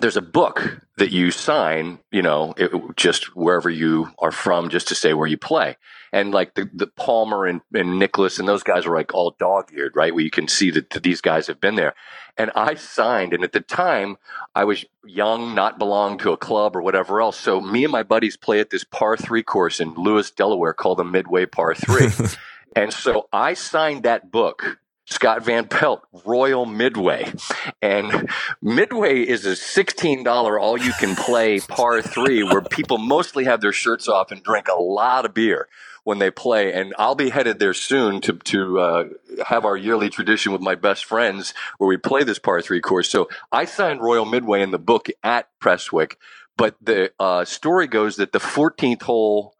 there's 0.00 0.16
a 0.16 0.22
book 0.22 0.80
that 0.96 1.10
you 1.10 1.30
sign, 1.30 1.98
you 2.10 2.22
know, 2.22 2.54
it, 2.56 2.70
just 2.96 3.36
wherever 3.36 3.70
you 3.70 4.10
are 4.18 4.32
from, 4.32 4.68
just 4.68 4.88
to 4.88 4.94
say 4.94 5.14
where 5.14 5.26
you 5.26 5.36
play. 5.36 5.76
And 6.12 6.32
like 6.32 6.54
the, 6.54 6.70
the 6.72 6.86
Palmer 6.86 7.46
and, 7.46 7.60
and 7.72 7.98
Nicklaus 7.98 8.38
and 8.38 8.46
those 8.46 8.62
guys 8.62 8.86
are 8.86 8.94
like 8.94 9.14
all 9.14 9.34
dog 9.38 9.70
eared, 9.72 9.96
right? 9.96 10.14
Where 10.14 10.22
you 10.22 10.30
can 10.30 10.46
see 10.46 10.70
that, 10.70 10.90
that 10.90 11.02
these 11.02 11.20
guys 11.20 11.48
have 11.48 11.60
been 11.60 11.74
there. 11.74 11.94
And 12.36 12.50
I 12.54 12.74
signed, 12.74 13.32
and 13.32 13.44
at 13.44 13.52
the 13.52 13.60
time, 13.60 14.16
I 14.54 14.64
was 14.64 14.84
young, 15.04 15.54
not 15.54 15.78
belong 15.78 16.18
to 16.18 16.32
a 16.32 16.36
club 16.36 16.76
or 16.76 16.82
whatever 16.82 17.20
else. 17.20 17.38
So 17.38 17.60
me 17.60 17.84
and 17.84 17.92
my 17.92 18.02
buddies 18.02 18.36
play 18.36 18.60
at 18.60 18.70
this 18.70 18.84
par 18.84 19.16
three 19.16 19.42
course 19.42 19.80
in 19.80 19.94
Lewes, 19.94 20.30
Delaware 20.30 20.72
called 20.72 20.98
the 20.98 21.04
Midway 21.04 21.46
Par 21.46 21.74
Three. 21.74 22.08
and 22.76 22.92
so 22.92 23.28
I 23.32 23.54
signed 23.54 24.02
that 24.02 24.32
book 24.32 24.78
Scott 25.06 25.44
Van 25.44 25.68
Pelt, 25.68 26.02
Royal 26.24 26.64
Midway. 26.66 27.32
And 27.82 28.30
Midway 28.62 29.20
is 29.20 29.44
a 29.44 29.52
$16 29.52 30.60
all 30.60 30.78
you 30.78 30.92
can 30.98 31.14
play 31.14 31.60
par 31.60 32.00
three 32.00 32.42
where 32.42 32.62
people 32.62 32.98
mostly 32.98 33.44
have 33.44 33.60
their 33.60 33.72
shirts 33.72 34.08
off 34.08 34.30
and 34.30 34.42
drink 34.42 34.68
a 34.68 34.80
lot 34.80 35.26
of 35.26 35.34
beer 35.34 35.68
when 36.04 36.18
they 36.18 36.30
play. 36.30 36.72
And 36.72 36.94
I'll 36.98 37.14
be 37.14 37.30
headed 37.30 37.58
there 37.58 37.74
soon 37.74 38.20
to 38.22 38.34
to 38.34 38.80
uh, 38.80 39.04
have 39.46 39.64
our 39.64 39.76
yearly 39.76 40.08
tradition 40.08 40.52
with 40.52 40.60
my 40.60 40.74
best 40.74 41.04
friends 41.04 41.52
where 41.78 41.88
we 41.88 41.96
play 41.96 42.24
this 42.24 42.38
par 42.38 42.62
three 42.62 42.80
course. 42.80 43.08
So 43.08 43.28
I 43.52 43.64
signed 43.64 44.00
Royal 44.00 44.24
Midway 44.24 44.62
in 44.62 44.70
the 44.70 44.78
book 44.78 45.08
at 45.22 45.48
Prestwick, 45.60 46.16
but 46.56 46.76
the 46.80 47.12
uh, 47.18 47.44
story 47.44 47.86
goes 47.86 48.16
that 48.16 48.32
the 48.32 48.38
14th 48.38 49.02
hole 49.02 49.53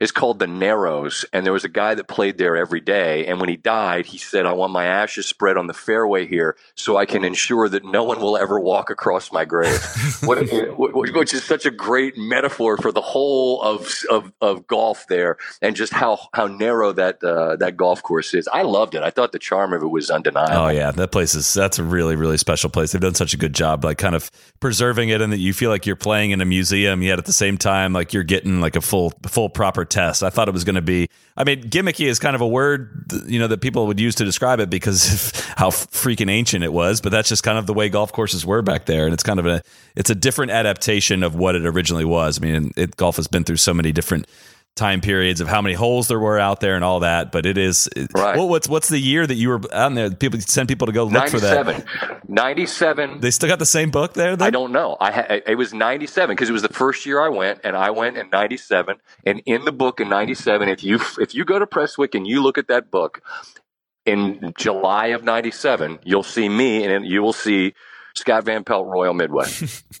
is 0.00 0.12
called 0.12 0.38
the 0.38 0.46
Narrows, 0.46 1.24
and 1.32 1.44
there 1.44 1.52
was 1.52 1.64
a 1.64 1.68
guy 1.68 1.94
that 1.94 2.08
played 2.08 2.38
there 2.38 2.56
every 2.56 2.80
day. 2.80 3.26
And 3.26 3.40
when 3.40 3.48
he 3.48 3.56
died, 3.56 4.06
he 4.06 4.18
said, 4.18 4.46
"I 4.46 4.52
want 4.52 4.72
my 4.72 4.84
ashes 4.84 5.26
spread 5.26 5.56
on 5.56 5.66
the 5.66 5.74
fairway 5.74 6.26
here, 6.26 6.56
so 6.74 6.96
I 6.96 7.06
can 7.06 7.24
ensure 7.24 7.68
that 7.68 7.84
no 7.84 8.04
one 8.04 8.20
will 8.20 8.36
ever 8.36 8.58
walk 8.58 8.90
across 8.90 9.32
my 9.32 9.44
grave." 9.44 9.80
what, 10.22 10.38
which 10.78 11.34
is 11.34 11.44
such 11.44 11.66
a 11.66 11.70
great 11.70 12.16
metaphor 12.16 12.76
for 12.76 12.92
the 12.92 13.00
whole 13.00 13.60
of, 13.62 13.90
of, 14.10 14.32
of 14.40 14.66
golf 14.66 15.06
there, 15.08 15.36
and 15.60 15.76
just 15.76 15.92
how 15.92 16.18
how 16.32 16.46
narrow 16.46 16.92
that 16.92 17.22
uh, 17.22 17.56
that 17.56 17.76
golf 17.76 18.02
course 18.02 18.34
is. 18.34 18.48
I 18.52 18.62
loved 18.62 18.94
it. 18.94 19.02
I 19.02 19.10
thought 19.10 19.32
the 19.32 19.38
charm 19.38 19.72
of 19.72 19.82
it 19.82 19.88
was 19.88 20.10
undeniable. 20.10 20.66
Oh 20.66 20.68
yeah, 20.68 20.90
that 20.92 21.12
place 21.12 21.34
is 21.34 21.52
that's 21.52 21.78
a 21.78 21.84
really 21.84 22.16
really 22.16 22.38
special 22.38 22.70
place. 22.70 22.92
They've 22.92 23.00
done 23.00 23.14
such 23.14 23.34
a 23.34 23.36
good 23.36 23.54
job, 23.54 23.84
like 23.84 23.98
kind 23.98 24.14
of 24.14 24.30
preserving 24.60 25.08
it, 25.08 25.20
and 25.20 25.32
that 25.32 25.38
you 25.38 25.52
feel 25.52 25.70
like 25.70 25.86
you're 25.86 25.96
playing 25.96 26.30
in 26.30 26.40
a 26.40 26.44
museum. 26.44 27.02
Yet 27.02 27.18
at 27.18 27.24
the 27.24 27.32
same 27.32 27.58
time, 27.58 27.92
like 27.92 28.12
you're 28.12 28.24
getting 28.24 28.60
like 28.60 28.76
a 28.76 28.80
full 28.80 29.12
full 29.26 29.48
proper 29.48 29.84
test. 29.90 30.22
I 30.22 30.30
thought 30.30 30.48
it 30.48 30.52
was 30.52 30.64
going 30.64 30.74
to 30.76 30.82
be. 30.82 31.08
I 31.36 31.44
mean, 31.44 31.62
gimmicky 31.62 32.06
is 32.06 32.18
kind 32.18 32.34
of 32.34 32.40
a 32.40 32.48
word 32.48 33.04
you 33.26 33.38
know 33.38 33.46
that 33.46 33.60
people 33.60 33.86
would 33.86 34.00
use 34.00 34.14
to 34.16 34.24
describe 34.24 34.60
it 34.60 34.70
because 34.70 35.12
of 35.34 35.44
how 35.56 35.70
freaking 35.70 36.30
ancient 36.30 36.64
it 36.64 36.72
was. 36.72 37.00
But 37.00 37.12
that's 37.12 37.28
just 37.28 37.42
kind 37.42 37.58
of 37.58 37.66
the 37.66 37.74
way 37.74 37.88
golf 37.88 38.12
courses 38.12 38.44
were 38.44 38.62
back 38.62 38.86
there, 38.86 39.04
and 39.04 39.14
it's 39.14 39.22
kind 39.22 39.38
of 39.38 39.46
a 39.46 39.62
it's 39.96 40.10
a 40.10 40.14
different 40.14 40.52
adaptation 40.52 41.22
of 41.22 41.34
what 41.34 41.54
it 41.54 41.66
originally 41.66 42.04
was. 42.04 42.38
I 42.38 42.46
mean, 42.46 42.72
it, 42.76 42.96
golf 42.96 43.16
has 43.16 43.28
been 43.28 43.44
through 43.44 43.56
so 43.56 43.74
many 43.74 43.92
different 43.92 44.26
time 44.78 45.02
periods 45.02 45.42
of 45.42 45.48
how 45.48 45.60
many 45.60 45.74
holes 45.74 46.08
there 46.08 46.18
were 46.18 46.38
out 46.38 46.60
there 46.60 46.74
and 46.74 46.84
all 46.84 47.00
that. 47.00 47.32
But 47.32 47.44
it 47.44 47.58
is 47.58 47.88
right. 48.14 48.36
Well, 48.36 48.48
what's 48.48 48.68
what's 48.68 48.88
the 48.88 48.98
year 48.98 49.26
that 49.26 49.34
you 49.34 49.50
were 49.50 49.60
out 49.74 49.94
there? 49.94 50.10
People 50.10 50.40
send 50.40 50.68
people 50.68 50.86
to 50.86 50.92
go 50.92 51.04
look 51.04 51.28
for 51.28 51.40
that. 51.40 51.84
Ninety-seven. 52.28 53.20
They 53.20 53.30
still 53.30 53.48
got 53.48 53.58
the 53.58 53.66
same 53.66 53.90
book 53.90 54.14
there. 54.14 54.36
Then? 54.36 54.46
I 54.46 54.50
don't 54.50 54.72
know. 54.72 54.96
I 55.00 55.12
ha- 55.12 55.26
it 55.46 55.56
was 55.56 55.74
ninety-seven 55.74 56.34
because 56.34 56.48
it 56.48 56.52
was 56.52 56.62
the 56.62 56.68
first 56.68 57.04
year 57.04 57.20
I 57.20 57.28
went, 57.28 57.60
and 57.64 57.76
I 57.76 57.90
went 57.90 58.16
in 58.16 58.30
ninety-seven. 58.30 58.96
And 59.26 59.42
in 59.44 59.64
the 59.64 59.72
book 59.72 60.00
in 60.00 60.08
ninety-seven, 60.08 60.68
if 60.68 60.82
you 60.82 61.00
if 61.18 61.34
you 61.34 61.44
go 61.44 61.58
to 61.58 61.66
Prestwick 61.66 62.14
and 62.14 62.26
you 62.26 62.42
look 62.42 62.56
at 62.56 62.68
that 62.68 62.90
book 62.90 63.20
in 64.06 64.54
July 64.56 65.08
of 65.08 65.24
ninety-seven, 65.24 65.98
you'll 66.04 66.22
see 66.22 66.48
me, 66.48 66.84
and 66.84 67.04
you 67.04 67.20
will 67.22 67.32
see 67.32 67.74
Scott 68.18 68.44
Van 68.44 68.64
Pelt 68.64 68.86
Royal 68.86 69.14
Midway. 69.14 69.46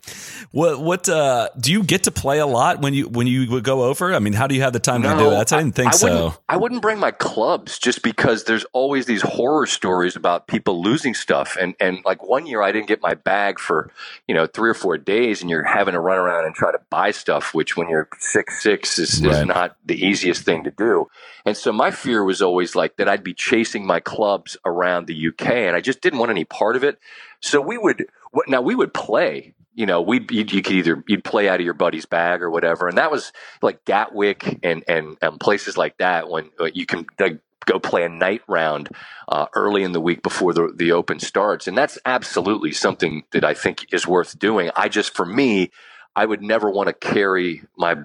what 0.50 0.80
what 0.80 1.08
uh, 1.08 1.48
do 1.58 1.72
you 1.72 1.82
get 1.82 2.04
to 2.04 2.10
play 2.10 2.38
a 2.38 2.46
lot 2.46 2.80
when 2.80 2.94
you 2.94 3.08
when 3.08 3.26
you 3.26 3.50
would 3.50 3.64
go 3.64 3.84
over? 3.84 4.14
I 4.14 4.18
mean, 4.18 4.32
how 4.32 4.46
do 4.46 4.54
you 4.54 4.62
have 4.62 4.72
the 4.72 4.80
time 4.80 5.02
no, 5.02 5.12
to 5.12 5.24
do 5.24 5.30
that? 5.30 5.52
I 5.52 5.58
didn't 5.58 5.74
think 5.74 5.88
I, 5.88 5.90
I 5.90 5.94
so. 5.94 6.34
I 6.48 6.56
wouldn't 6.56 6.82
bring 6.82 6.98
my 6.98 7.10
clubs 7.10 7.78
just 7.78 8.02
because 8.02 8.44
there's 8.44 8.64
always 8.72 9.06
these 9.06 9.22
horror 9.22 9.66
stories 9.66 10.16
about 10.16 10.46
people 10.46 10.82
losing 10.82 11.14
stuff. 11.14 11.56
And 11.60 11.74
and 11.80 11.98
like 12.04 12.26
one 12.26 12.46
year 12.46 12.62
I 12.62 12.72
didn't 12.72 12.88
get 12.88 13.02
my 13.02 13.14
bag 13.14 13.58
for, 13.58 13.90
you 14.26 14.34
know, 14.34 14.46
three 14.46 14.70
or 14.70 14.74
four 14.74 14.98
days 14.98 15.40
and 15.40 15.50
you're 15.50 15.64
having 15.64 15.92
to 15.92 16.00
run 16.00 16.18
around 16.18 16.46
and 16.46 16.54
try 16.54 16.72
to 16.72 16.80
buy 16.90 17.10
stuff, 17.10 17.54
which 17.54 17.76
when 17.76 17.88
you're 17.88 18.08
six 18.18 18.62
six 18.62 18.98
is, 18.98 19.24
right. 19.24 19.40
is 19.40 19.46
not 19.46 19.76
the 19.84 20.04
easiest 20.04 20.44
thing 20.44 20.64
to 20.64 20.70
do. 20.70 21.08
And 21.44 21.56
so 21.56 21.72
my 21.72 21.90
fear 21.90 22.24
was 22.24 22.42
always 22.42 22.76
like 22.76 22.96
that 22.96 23.08
I'd 23.08 23.24
be 23.24 23.34
chasing 23.34 23.86
my 23.86 24.00
clubs 24.00 24.56
around 24.64 25.06
the 25.06 25.28
UK 25.28 25.46
and 25.48 25.76
I 25.76 25.80
just 25.80 26.00
didn't 26.00 26.18
want 26.18 26.30
any 26.30 26.44
part 26.44 26.76
of 26.76 26.84
it. 26.84 26.98
So 27.40 27.60
we 27.60 27.78
would 27.78 28.06
now 28.48 28.60
we 28.60 28.74
would 28.74 28.92
play 28.92 29.54
you 29.78 29.86
know, 29.86 30.02
we 30.02 30.18
you, 30.28 30.44
you 30.48 30.60
could 30.60 30.74
either 30.74 31.04
you'd 31.06 31.22
play 31.22 31.48
out 31.48 31.60
of 31.60 31.64
your 31.64 31.72
buddy's 31.72 32.04
bag 32.04 32.42
or 32.42 32.50
whatever, 32.50 32.88
and 32.88 32.98
that 32.98 33.12
was 33.12 33.32
like 33.62 33.84
Gatwick 33.84 34.58
and 34.64 34.82
and, 34.88 35.16
and 35.22 35.38
places 35.38 35.76
like 35.76 35.96
that 35.98 36.28
when 36.28 36.50
uh, 36.58 36.64
you 36.74 36.84
can 36.84 37.06
like, 37.20 37.38
go 37.64 37.78
play 37.78 38.02
a 38.02 38.08
night 38.08 38.42
round 38.48 38.88
uh, 39.28 39.46
early 39.54 39.84
in 39.84 39.92
the 39.92 40.00
week 40.00 40.20
before 40.24 40.52
the 40.52 40.72
the 40.74 40.90
Open 40.90 41.20
starts, 41.20 41.68
and 41.68 41.78
that's 41.78 41.96
absolutely 42.04 42.72
something 42.72 43.22
that 43.30 43.44
I 43.44 43.54
think 43.54 43.86
is 43.92 44.04
worth 44.04 44.36
doing. 44.36 44.72
I 44.74 44.88
just 44.88 45.14
for 45.14 45.24
me, 45.24 45.70
I 46.16 46.26
would 46.26 46.42
never 46.42 46.68
want 46.68 46.88
to 46.88 46.92
carry 46.92 47.62
my 47.76 47.98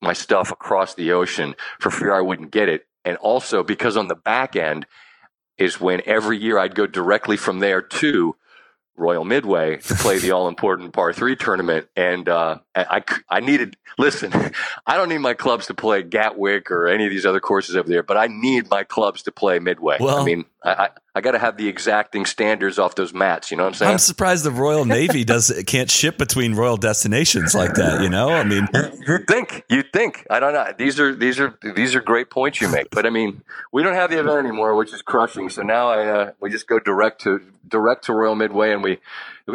my 0.00 0.12
stuff 0.12 0.52
across 0.52 0.94
the 0.94 1.10
ocean 1.10 1.56
for 1.80 1.90
fear 1.90 2.14
I 2.14 2.20
wouldn't 2.20 2.52
get 2.52 2.68
it, 2.68 2.86
and 3.04 3.16
also 3.16 3.64
because 3.64 3.96
on 3.96 4.06
the 4.06 4.14
back 4.14 4.54
end 4.54 4.86
is 5.58 5.80
when 5.80 6.02
every 6.06 6.38
year 6.38 6.56
I'd 6.56 6.76
go 6.76 6.86
directly 6.86 7.36
from 7.36 7.58
there 7.58 7.82
to 7.82 8.36
Royal 8.96 9.24
Midway 9.24 9.76
to 9.76 9.94
play 9.94 10.18
the 10.18 10.30
all 10.32 10.48
important 10.48 10.92
par 10.92 11.12
three 11.12 11.36
tournament. 11.36 11.88
And 11.96 12.28
uh, 12.28 12.58
I, 12.76 13.02
I 13.28 13.40
needed, 13.40 13.76
listen, 13.98 14.32
I 14.86 14.96
don't 14.96 15.08
need 15.08 15.18
my 15.18 15.34
clubs 15.34 15.66
to 15.66 15.74
play 15.74 16.02
Gatwick 16.02 16.70
or 16.70 16.88
any 16.88 17.04
of 17.04 17.10
these 17.10 17.26
other 17.26 17.40
courses 17.40 17.76
over 17.76 17.88
there, 17.88 18.02
but 18.02 18.16
I 18.16 18.26
need 18.26 18.70
my 18.70 18.84
clubs 18.84 19.22
to 19.22 19.32
play 19.32 19.58
Midway. 19.58 19.96
Well, 19.98 20.18
I 20.18 20.24
mean, 20.24 20.44
I, 20.62 20.90
I 21.14 21.22
got 21.22 21.30
to 21.30 21.38
have 21.38 21.56
the 21.56 21.68
exacting 21.68 22.26
standards 22.26 22.78
off 22.78 22.94
those 22.94 23.14
mats. 23.14 23.50
You 23.50 23.56
know 23.56 23.62
what 23.62 23.68
I'm 23.68 23.74
saying? 23.74 23.92
I'm 23.92 23.98
surprised 23.98 24.44
the 24.44 24.50
Royal 24.50 24.84
Navy 24.84 25.24
does 25.24 25.50
can't 25.66 25.90
ship 25.90 26.18
between 26.18 26.54
royal 26.54 26.76
destinations 26.76 27.54
like 27.54 27.74
that. 27.74 28.02
You 28.02 28.10
know, 28.10 28.28
I 28.28 28.44
mean, 28.44 28.68
you 29.06 29.18
think 29.26 29.64
you 29.70 29.82
think 29.82 30.26
I 30.28 30.40
don't 30.40 30.52
know. 30.52 30.72
These 30.76 31.00
are 31.00 31.14
these 31.14 31.40
are 31.40 31.58
these 31.74 31.94
are 31.94 32.00
great 32.00 32.28
points 32.30 32.60
you 32.60 32.68
make. 32.68 32.90
But 32.90 33.06
I 33.06 33.10
mean, 33.10 33.42
we 33.72 33.82
don't 33.82 33.94
have 33.94 34.10
the 34.10 34.18
event 34.18 34.38
anymore, 34.38 34.74
which 34.74 34.92
is 34.92 35.00
crushing. 35.00 35.48
So 35.48 35.62
now 35.62 35.88
I 35.88 36.06
uh, 36.06 36.32
we 36.40 36.50
just 36.50 36.66
go 36.66 36.78
direct 36.78 37.22
to 37.22 37.40
direct 37.66 38.04
to 38.06 38.12
Royal 38.12 38.34
Midway, 38.34 38.72
and 38.72 38.82
we 38.82 38.98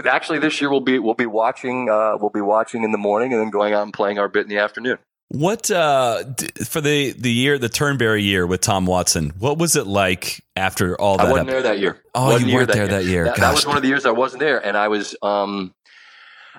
actually 0.05 0.39
this 0.39 0.61
year 0.61 0.69
we'll 0.69 0.81
be 0.81 0.99
we'll 0.99 1.13
be 1.13 1.25
watching 1.25 1.89
uh, 1.89 2.17
we'll 2.19 2.29
be 2.29 2.41
watching 2.41 2.83
in 2.83 2.91
the 2.91 2.97
morning, 2.97 3.33
and 3.33 3.41
then 3.41 3.49
going 3.49 3.73
out 3.73 3.83
and 3.83 3.93
playing 3.93 4.19
our 4.19 4.27
bit 4.27 4.43
in 4.43 4.49
the 4.49 4.57
afternoon. 4.57 4.97
What 5.29 5.71
uh, 5.71 6.23
for 6.65 6.81
the 6.81 7.13
the 7.13 7.31
year 7.31 7.57
the 7.57 7.69
Turnberry 7.69 8.21
year 8.21 8.45
with 8.45 8.59
Tom 8.59 8.85
Watson? 8.85 9.31
What 9.39 9.57
was 9.57 9.77
it 9.77 9.87
like 9.87 10.43
after 10.57 10.99
all 10.99 11.17
that? 11.17 11.27
I 11.27 11.31
wasn't 11.31 11.49
there 11.49 11.61
that 11.61 11.79
year. 11.79 12.01
Oh, 12.13 12.35
you 12.35 12.53
weren't 12.53 12.71
there 12.71 12.87
that 12.87 13.05
year. 13.05 13.25
That, 13.25 13.37
that, 13.37 13.53
was 13.53 13.65
one 13.65 13.77
of 13.77 13.81
the 13.81 13.87
years 13.87 14.05
I 14.05 14.11
wasn't 14.11 14.41
there, 14.41 14.59
and 14.65 14.75
I 14.75 14.89
was. 14.89 15.15
Um, 15.21 15.73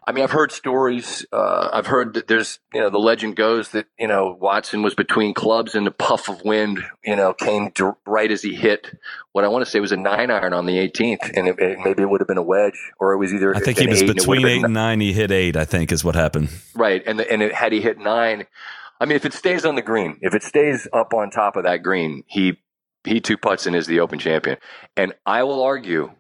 I 0.05 0.12
mean, 0.12 0.24
I've 0.24 0.32
heard 0.32 0.50
stories. 0.50 1.24
Uh, 1.32 1.68
I've 1.72 1.86
heard 1.86 2.14
that 2.14 2.26
there's, 2.26 2.59
you 2.74 2.80
know, 2.80 2.90
the 2.90 2.98
legend 2.98 3.36
goes 3.36 3.70
that 3.70 3.86
you 3.98 4.09
know 4.09 4.36
Watson 4.40 4.82
was 4.82 4.94
between 4.94 5.34
clubs 5.34 5.74
and 5.74 5.86
a 5.86 5.92
puff 5.92 6.28
of 6.28 6.42
wind, 6.44 6.84
you 7.05 7.14
know, 7.14 7.32
came 7.32 7.70
to, 7.72 7.96
right 8.07 8.30
as 8.30 8.42
he 8.42 8.55
hit 8.55 8.98
what 9.32 9.44
I 9.44 9.48
want 9.48 9.64
to 9.64 9.70
say 9.70 9.80
was 9.80 9.92
a 9.92 9.96
nine 9.96 10.30
iron 10.30 10.53
on 10.53 10.66
the 10.66 10.76
18th, 10.76 11.32
and 11.34 11.48
it, 11.48 11.59
it, 11.59 11.78
maybe 11.82 12.03
it 12.03 12.11
would 12.11 12.20
have 12.20 12.28
been 12.28 12.38
a 12.38 12.42
wedge, 12.42 12.78
or 13.00 13.12
it 13.12 13.18
was 13.18 13.32
either. 13.32 13.57
I 13.57 13.61
think 13.61 13.78
he 13.78 13.86
was 13.86 14.03
eight, 14.03 14.14
between 14.14 14.46
eight 14.46 14.64
and 14.64 14.74
nine. 14.74 15.00
He 15.00 15.12
hit 15.12 15.30
eight. 15.30 15.57
I 15.57 15.64
think 15.64 15.90
is 15.90 16.05
what 16.05 16.14
happened. 16.14 16.50
Right, 16.74 17.03
and 17.07 17.18
the, 17.18 17.30
and 17.30 17.42
it, 17.42 17.55
had 17.55 17.72
he 17.72 17.80
hit 17.80 17.98
nine, 17.98 18.46
I 19.00 19.07
mean, 19.07 19.16
if 19.16 19.24
it 19.24 19.32
stays 19.32 19.64
on 19.64 19.74
the 19.74 19.82
green, 19.82 20.18
if 20.20 20.34
it 20.34 20.42
stays 20.42 20.86
up 20.92 21.14
on 21.14 21.30
top 21.30 21.57
of 21.57 21.64
that 21.64 21.82
green, 21.82 22.24
he 22.26 22.59
he 23.05 23.20
two 23.20 23.36
putts 23.36 23.66
and 23.66 23.74
is 23.74 23.86
the 23.86 24.00
Open 24.00 24.18
champion. 24.18 24.59
And 24.96 25.14
I 25.26 25.42
will 25.44 25.62
argue 25.62 26.12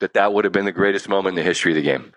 that 0.00 0.14
that 0.14 0.32
would 0.32 0.44
have 0.44 0.52
been 0.52 0.64
the 0.64 0.72
greatest 0.72 1.08
moment 1.08 1.38
in 1.38 1.44
the 1.44 1.48
history 1.48 1.72
of 1.72 1.76
the 1.76 1.82
game. 1.82 2.12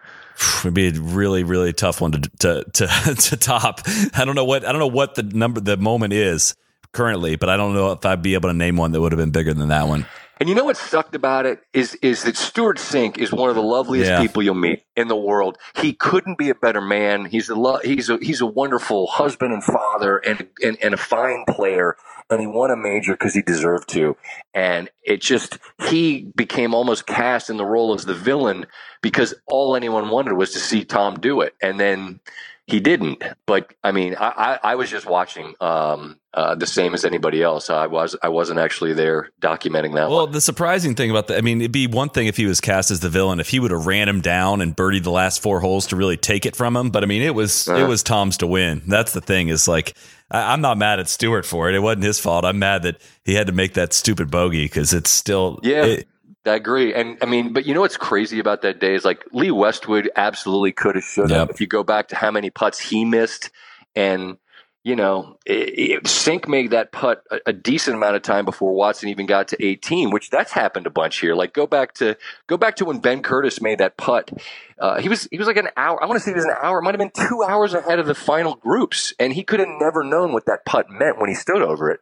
It'd 0.61 0.73
be 0.73 0.89
a 0.89 0.91
really, 0.93 1.43
really 1.43 1.73
tough 1.73 2.01
one 2.01 2.11
to 2.13 2.19
to 2.39 2.63
to, 2.63 2.87
to 3.15 3.37
top. 3.37 3.81
I 4.13 4.25
don't 4.25 4.35
know 4.35 4.45
what 4.45 4.65
I 4.65 4.71
don't 4.71 4.79
know 4.79 4.87
what 4.87 5.15
the 5.15 5.23
number 5.23 5.59
the 5.59 5.77
moment 5.77 6.13
is 6.13 6.55
currently, 6.91 7.35
but 7.35 7.49
I 7.49 7.57
don't 7.57 7.73
know 7.73 7.91
if 7.91 8.05
I'd 8.05 8.21
be 8.21 8.33
able 8.33 8.49
to 8.49 8.53
name 8.53 8.75
one 8.75 8.91
that 8.91 9.01
would 9.01 9.11
have 9.11 9.19
been 9.19 9.31
bigger 9.31 9.53
than 9.53 9.69
that 9.69 9.87
one. 9.87 10.05
And 10.41 10.49
you 10.49 10.55
know 10.55 10.65
what 10.65 10.75
sucked 10.75 11.13
about 11.13 11.45
it 11.45 11.61
is 11.71 11.93
is 12.01 12.23
that 12.23 12.35
Stewart 12.35 12.79
Cink 12.79 13.19
is 13.19 13.31
one 13.31 13.49
of 13.49 13.55
the 13.55 13.61
loveliest 13.61 14.09
yeah. 14.09 14.19
people 14.19 14.41
you'll 14.41 14.55
meet 14.55 14.83
in 14.95 15.07
the 15.07 15.15
world. 15.15 15.59
He 15.75 15.93
couldn't 15.93 16.39
be 16.39 16.49
a 16.49 16.55
better 16.55 16.81
man. 16.81 17.25
He's 17.25 17.47
a 17.49 17.53
lo- 17.53 17.77
he's 17.83 18.09
a 18.09 18.17
he's 18.17 18.41
a 18.41 18.47
wonderful 18.47 19.05
husband 19.05 19.53
and 19.53 19.63
father 19.63 20.17
and 20.17 20.47
and, 20.63 20.79
and 20.81 20.95
a 20.95 20.97
fine 20.97 21.45
player. 21.47 21.95
And 22.31 22.41
he 22.41 22.47
won 22.47 22.71
a 22.71 22.75
major 22.75 23.13
because 23.13 23.35
he 23.35 23.43
deserved 23.43 23.87
to. 23.89 24.17
And 24.51 24.89
it 25.03 25.21
just 25.21 25.59
he 25.87 26.31
became 26.35 26.73
almost 26.73 27.05
cast 27.05 27.51
in 27.51 27.57
the 27.57 27.65
role 27.65 27.93
as 27.93 28.05
the 28.05 28.15
villain 28.15 28.65
because 29.03 29.35
all 29.45 29.75
anyone 29.75 30.09
wanted 30.09 30.33
was 30.33 30.53
to 30.53 30.59
see 30.59 30.83
Tom 30.83 31.19
do 31.19 31.41
it. 31.41 31.53
And 31.61 31.79
then 31.79 32.19
he 32.67 32.79
didn't. 32.79 33.23
But 33.45 33.73
I 33.83 33.91
mean, 33.91 34.15
I, 34.15 34.59
I, 34.63 34.71
I 34.71 34.75
was 34.75 34.89
just 34.89 35.05
watching 35.05 35.55
um, 35.59 36.19
uh, 36.33 36.55
the 36.55 36.67
same 36.67 36.93
as 36.93 37.03
anybody 37.03 37.43
else. 37.43 37.69
I 37.69 37.87
was 37.87 38.15
I 38.23 38.29
wasn't 38.29 38.59
actually 38.59 38.93
there 38.93 39.29
documenting 39.41 39.95
that. 39.95 40.09
Well, 40.09 40.25
one. 40.25 40.31
the 40.31 40.41
surprising 40.41 40.95
thing 40.95 41.11
about 41.11 41.27
that, 41.27 41.37
I 41.37 41.41
mean, 41.41 41.61
it'd 41.61 41.71
be 41.71 41.87
one 41.87 42.09
thing 42.09 42.27
if 42.27 42.37
he 42.37 42.45
was 42.45 42.61
cast 42.61 42.91
as 42.91 43.01
the 43.01 43.09
villain, 43.09 43.39
if 43.39 43.49
he 43.49 43.59
would 43.59 43.71
have 43.71 43.85
ran 43.85 44.07
him 44.07 44.21
down 44.21 44.61
and 44.61 44.75
birdied 44.75 45.03
the 45.03 45.11
last 45.11 45.41
four 45.41 45.59
holes 45.59 45.87
to 45.87 45.95
really 45.95 46.17
take 46.17 46.45
it 46.45 46.55
from 46.55 46.75
him. 46.75 46.89
But 46.89 47.03
I 47.03 47.07
mean, 47.07 47.21
it 47.21 47.35
was 47.35 47.67
uh-huh. 47.67 47.83
it 47.83 47.87
was 47.87 48.03
Tom's 48.03 48.37
to 48.37 48.47
win. 48.47 48.81
That's 48.87 49.13
the 49.13 49.21
thing. 49.21 49.49
Is 49.49 49.67
like 49.67 49.95
I, 50.29 50.53
am 50.53 50.61
not 50.61 50.77
mad 50.77 50.99
at 50.99 51.09
Stewart 51.09 51.45
for 51.45 51.69
it. 51.69 51.75
It 51.75 51.79
wasn't 51.79 52.03
his 52.03 52.19
fault. 52.19 52.45
I'm 52.45 52.59
mad 52.59 52.83
that 52.83 53.01
he 53.25 53.33
had 53.33 53.47
to 53.47 53.53
make 53.53 53.73
that 53.73 53.93
stupid 53.93 54.31
bogey 54.31 54.65
because 54.65 54.93
it's 54.93 55.09
still 55.09 55.59
yeah. 55.63 55.85
It, 55.85 56.07
I 56.45 56.55
agree. 56.55 56.93
And 56.93 57.17
I 57.21 57.25
mean, 57.25 57.53
but 57.53 57.65
you 57.65 57.73
know 57.73 57.81
what's 57.81 57.97
crazy 57.97 58.39
about 58.39 58.63
that 58.63 58.79
day 58.79 58.95
is 58.95 59.05
like 59.05 59.23
Lee 59.31 59.51
Westwood 59.51 60.09
absolutely 60.15 60.71
could 60.71 60.95
have, 60.95 61.03
should 61.03 61.29
have. 61.29 61.47
Yep. 61.47 61.49
If 61.51 61.61
you 61.61 61.67
go 61.67 61.83
back 61.83 62.07
to 62.09 62.15
how 62.15 62.31
many 62.31 62.49
putts 62.49 62.79
he 62.79 63.05
missed, 63.05 63.51
and 63.95 64.37
you 64.83 64.95
know, 64.95 65.37
it, 65.45 65.51
it, 65.79 66.03
Cink 66.05 66.47
made 66.47 66.71
that 66.71 66.91
putt 66.91 67.23
a, 67.29 67.37
a, 67.47 67.53
decent 67.53 67.95
amount 67.95 68.15
of 68.15 68.23
time 68.23 68.45
before 68.45 68.73
Watson 68.73 69.09
even 69.09 69.27
got 69.27 69.49
to 69.49 69.63
18, 69.63 70.09
which 70.09 70.31
that's 70.31 70.51
happened 70.51 70.87
a 70.87 70.89
bunch 70.89 71.19
here. 71.19 71.35
Like 71.35 71.53
go 71.53 71.67
back 71.67 71.93
to 71.95 72.17
go 72.47 72.57
back 72.57 72.77
to 72.77 72.85
when 72.85 72.97
Ben 72.97 73.21
Curtis 73.21 73.61
made 73.61 73.77
that 73.77 73.95
putt. 73.95 74.31
Uh, 74.79 74.99
he 74.99 75.07
was 75.07 75.27
he 75.29 75.37
was 75.37 75.45
like 75.45 75.57
an 75.57 75.69
hour. 75.77 76.01
I 76.01 76.07
want 76.07 76.19
to 76.19 76.23
say 76.23 76.31
it 76.31 76.35
was 76.35 76.45
an 76.45 76.55
hour. 76.59 76.79
It 76.79 76.81
might 76.81 76.95
have 76.95 76.99
been 76.99 77.27
two 77.27 77.43
hours 77.47 77.75
ahead 77.75 77.99
of 77.99 78.07
the 78.07 78.15
final 78.15 78.55
groups, 78.55 79.13
and 79.19 79.31
he 79.31 79.43
could 79.43 79.59
have 79.59 79.69
never 79.69 80.03
known 80.03 80.33
what 80.33 80.47
that 80.47 80.65
putt 80.65 80.89
meant 80.89 81.19
when 81.19 81.29
he 81.29 81.35
stood 81.35 81.61
over 81.61 81.91
it. 81.91 81.99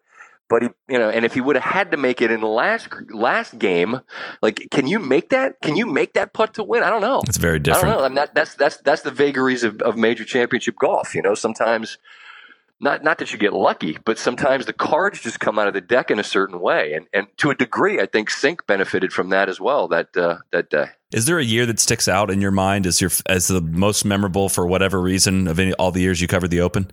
But 0.50 0.64
he, 0.64 0.70
you 0.88 0.98
know, 0.98 1.10
and 1.10 1.26
if 1.26 1.36
he 1.36 1.42
would 1.42 1.56
have 1.56 1.64
had 1.64 1.92
to 1.92 1.98
make 1.98 2.22
it 2.22 2.32
in 2.32 2.42
the 2.42 2.48
last 2.48 2.90
last 3.12 3.60
game, 3.60 4.02
like, 4.42 4.68
can 4.72 4.88
you 4.88 4.98
make 4.98 5.30
that? 5.30 5.62
Can 5.62 5.76
you 5.76 5.86
make 5.86 6.14
that 6.14 6.34
putt 6.34 6.56
to 6.56 6.64
win? 6.64 6.84
I 6.84 6.90
don't 6.90 7.02
know. 7.02 7.22
It's 7.28 7.38
very 7.38 7.60
different. 7.60 7.86
I 7.86 7.90
don't 7.90 8.00
know. 8.00 8.06
I 8.06 8.08
mean, 8.10 8.16
that, 8.16 8.34
that's 8.34 8.56
that's 8.56 8.78
that's 8.78 9.04
the 9.04 9.12
vagaries 9.12 9.64
of, 9.64 9.82
of 9.82 9.96
major 9.96 10.26
championship 10.26 10.76
golf. 10.80 11.14
You 11.14 11.22
know, 11.22 11.36
sometimes 11.36 12.00
not 12.80 13.04
not 13.04 13.18
that 13.18 13.32
you 13.32 13.38
get 13.38 13.54
lucky, 13.54 13.98
but 14.06 14.18
sometimes 14.18 14.66
the 14.66 14.74
cards 14.74 15.22
just 15.22 15.40
come 15.40 15.60
out 15.60 15.68
of 15.68 15.74
the 15.74 15.82
deck 15.82 16.10
in 16.10 16.20
a 16.20 16.24
certain 16.24 16.60
way, 16.60 16.94
and 16.94 17.08
and 17.14 17.28
to 17.38 17.50
a 17.50 17.56
degree, 17.56 18.00
I 18.00 18.06
think 18.06 18.30
Cink 18.30 18.66
benefited 18.68 19.12
from 19.12 19.30
that 19.30 19.50
as 19.50 19.60
well. 19.60 19.88
That 19.88 20.16
uh, 20.16 20.38
that 20.52 20.70
day. 20.70 20.88
Is 21.12 21.26
there 21.26 21.40
a 21.40 21.44
year 21.44 21.66
that 21.66 21.80
sticks 21.80 22.08
out 22.08 22.32
in 22.32 22.40
your 22.40 22.52
mind 22.52 22.86
as 22.86 23.02
your 23.02 23.12
as 23.28 23.48
the 23.48 23.62
most 23.62 24.06
memorable 24.06 24.48
for 24.50 24.66
whatever 24.66 25.02
reason 25.02 25.48
of 25.48 25.60
any 25.60 25.74
all 25.74 25.92
the 25.92 26.02
years 26.02 26.22
you 26.22 26.28
covered 26.28 26.52
the 26.52 26.62
Open? 26.62 26.92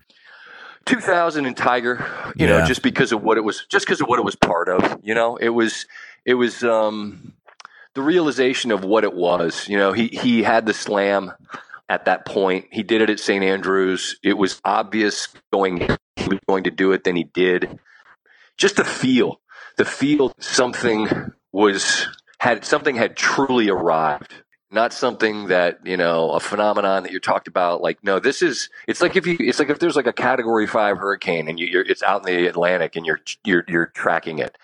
2000 0.87 1.47
and 1.47 1.57
Tiger, 1.57 2.07
you 2.37 2.47
yeah. 2.47 2.59
know, 2.59 2.67
just 2.67 2.83
because 2.83 3.13
of 3.13 3.23
what 3.23 3.37
it 3.37 3.43
was, 3.43 3.67
just 3.69 3.87
because 3.87 4.01
of 4.01 4.09
what 4.09 4.19
it 4.19 4.25
was 4.25 4.37
part 4.37 4.69
of. 4.69 5.01
You 5.03 5.15
know, 5.15 5.37
it 5.37 5.51
was, 5.51 5.87
it 6.25 6.35
was 6.35 6.63
um, 6.65 7.35
the 7.95 8.03
realization 8.03 8.71
of 8.71 8.85
what 8.85 9.05
it 9.05 9.13
was. 9.13 9.69
You 9.69 9.79
know, 9.79 9.93
he 9.93 10.09
he 10.09 10.43
had 10.43 10.67
the 10.67 10.75
slam 10.75 11.33
at 11.89 12.05
that 12.05 12.25
point. 12.25 12.67
He 12.71 12.83
did 12.83 13.03
it 13.03 13.11
at 13.11 13.21
St. 13.21 13.45
Andrews. 13.45 14.19
It 14.23 14.35
was 14.35 14.61
obvious 14.65 15.29
going 15.53 15.79
he 16.17 16.29
was 16.29 16.39
going 16.49 16.65
to 16.65 16.71
do 16.71 16.93
it. 16.93 17.05
Then 17.05 17.17
he 17.17 17.25
did. 17.25 17.79
Just 18.57 18.77
the 18.77 18.85
feel, 18.85 19.41
the 19.77 19.85
feel 19.85 20.33
something 20.39 21.09
was 21.53 22.07
had 22.39 22.65
something 22.65 22.97
had 22.97 23.17
truly 23.17 23.69
arrived 23.69 24.33
not 24.71 24.93
something 24.93 25.47
that 25.47 25.79
you 25.87 25.97
know 25.97 26.31
a 26.33 26.41
phenomenon 26.41 27.03
that 27.03 27.13
you're 27.13 27.21
talked 27.21 27.49
about 27.49 27.83
like 27.83 28.03
no 28.03 28.19
this 28.19 28.43
is 28.43 28.69
it's 28.89 29.01
like 29.01 29.17
if 29.17 29.27
you 29.27 29.37
it's 29.41 29.59
like 29.59 29.71
if 29.71 29.79
there's 29.79 29.97
like 29.97 30.07
a 30.07 30.13
category 30.13 30.67
five 30.67 30.99
hurricane 30.99 31.49
and 31.49 31.59
you, 31.59 31.79
are 31.79 31.83
it's 31.83 32.03
out 32.03 32.27
in 32.27 32.35
the 32.35 32.47
atlantic 32.49 32.97
and 32.97 33.07
you're 33.07 33.21
you're 33.45 33.65
you're 33.69 33.87
tracking 33.87 34.39
it. 34.39 34.57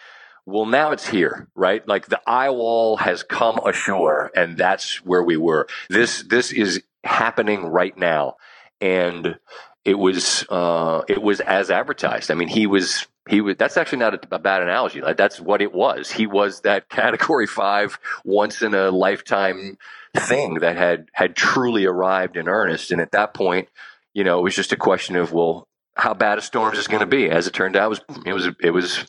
Well 0.44 0.66
now 0.66 0.90
it's 0.90 1.06
here 1.06 1.48
right? 1.54 1.86
Like 1.86 2.06
the 2.06 2.20
eye 2.26 2.50
wall 2.50 2.96
has 2.96 3.22
come 3.22 3.60
ashore 3.64 4.30
and 4.34 4.56
that's 4.56 5.04
where 5.04 5.22
we 5.22 5.36
were. 5.36 5.68
This 5.88 6.22
this 6.22 6.52
is 6.52 6.82
happening 7.04 7.66
right 7.66 7.96
now. 7.96 8.36
And 8.80 9.38
it 9.84 9.98
was 9.98 10.44
uh 10.50 11.02
it 11.08 11.22
was 11.22 11.40
as 11.40 11.70
advertised. 11.70 12.30
I 12.30 12.34
mean 12.34 12.48
he 12.48 12.66
was 12.66 13.06
he 13.28 13.40
was 13.40 13.56
that's 13.56 13.76
actually 13.76 13.98
not 13.98 14.14
a, 14.14 14.34
a, 14.34 14.38
bad 14.38 14.62
analogy. 14.62 15.00
Like 15.00 15.16
that's 15.16 15.40
what 15.40 15.62
it 15.62 15.72
was. 15.72 16.10
He 16.10 16.26
was 16.26 16.60
that 16.62 16.88
category 16.88 17.46
five 17.46 17.98
once 18.24 18.62
in 18.62 18.74
a 18.74 18.90
lifetime 18.90 19.78
thing 20.16 20.54
that 20.54 20.76
had 20.76 21.06
had 21.12 21.36
truly 21.36 21.84
arrived 21.84 22.36
in 22.36 22.48
earnest. 22.48 22.90
And 22.90 23.00
at 23.00 23.12
that 23.12 23.34
point 23.34 23.68
you 24.14 24.24
know 24.24 24.40
it 24.40 24.42
was 24.42 24.56
just 24.56 24.72
a 24.72 24.76
question 24.76 25.16
of 25.16 25.32
well 25.32 25.68
how 25.94 26.14
bad 26.14 26.38
a 26.38 26.42
storm 26.42 26.74
is 26.74 26.88
going 26.88 27.00
to 27.00 27.06
be? 27.06 27.30
As 27.30 27.46
it 27.46 27.52
turned 27.52 27.76
out 27.76 27.86
it 27.86 27.88
was 27.88 28.00
it 28.26 28.32
was 28.32 28.48
it 28.60 28.70
was 28.70 29.06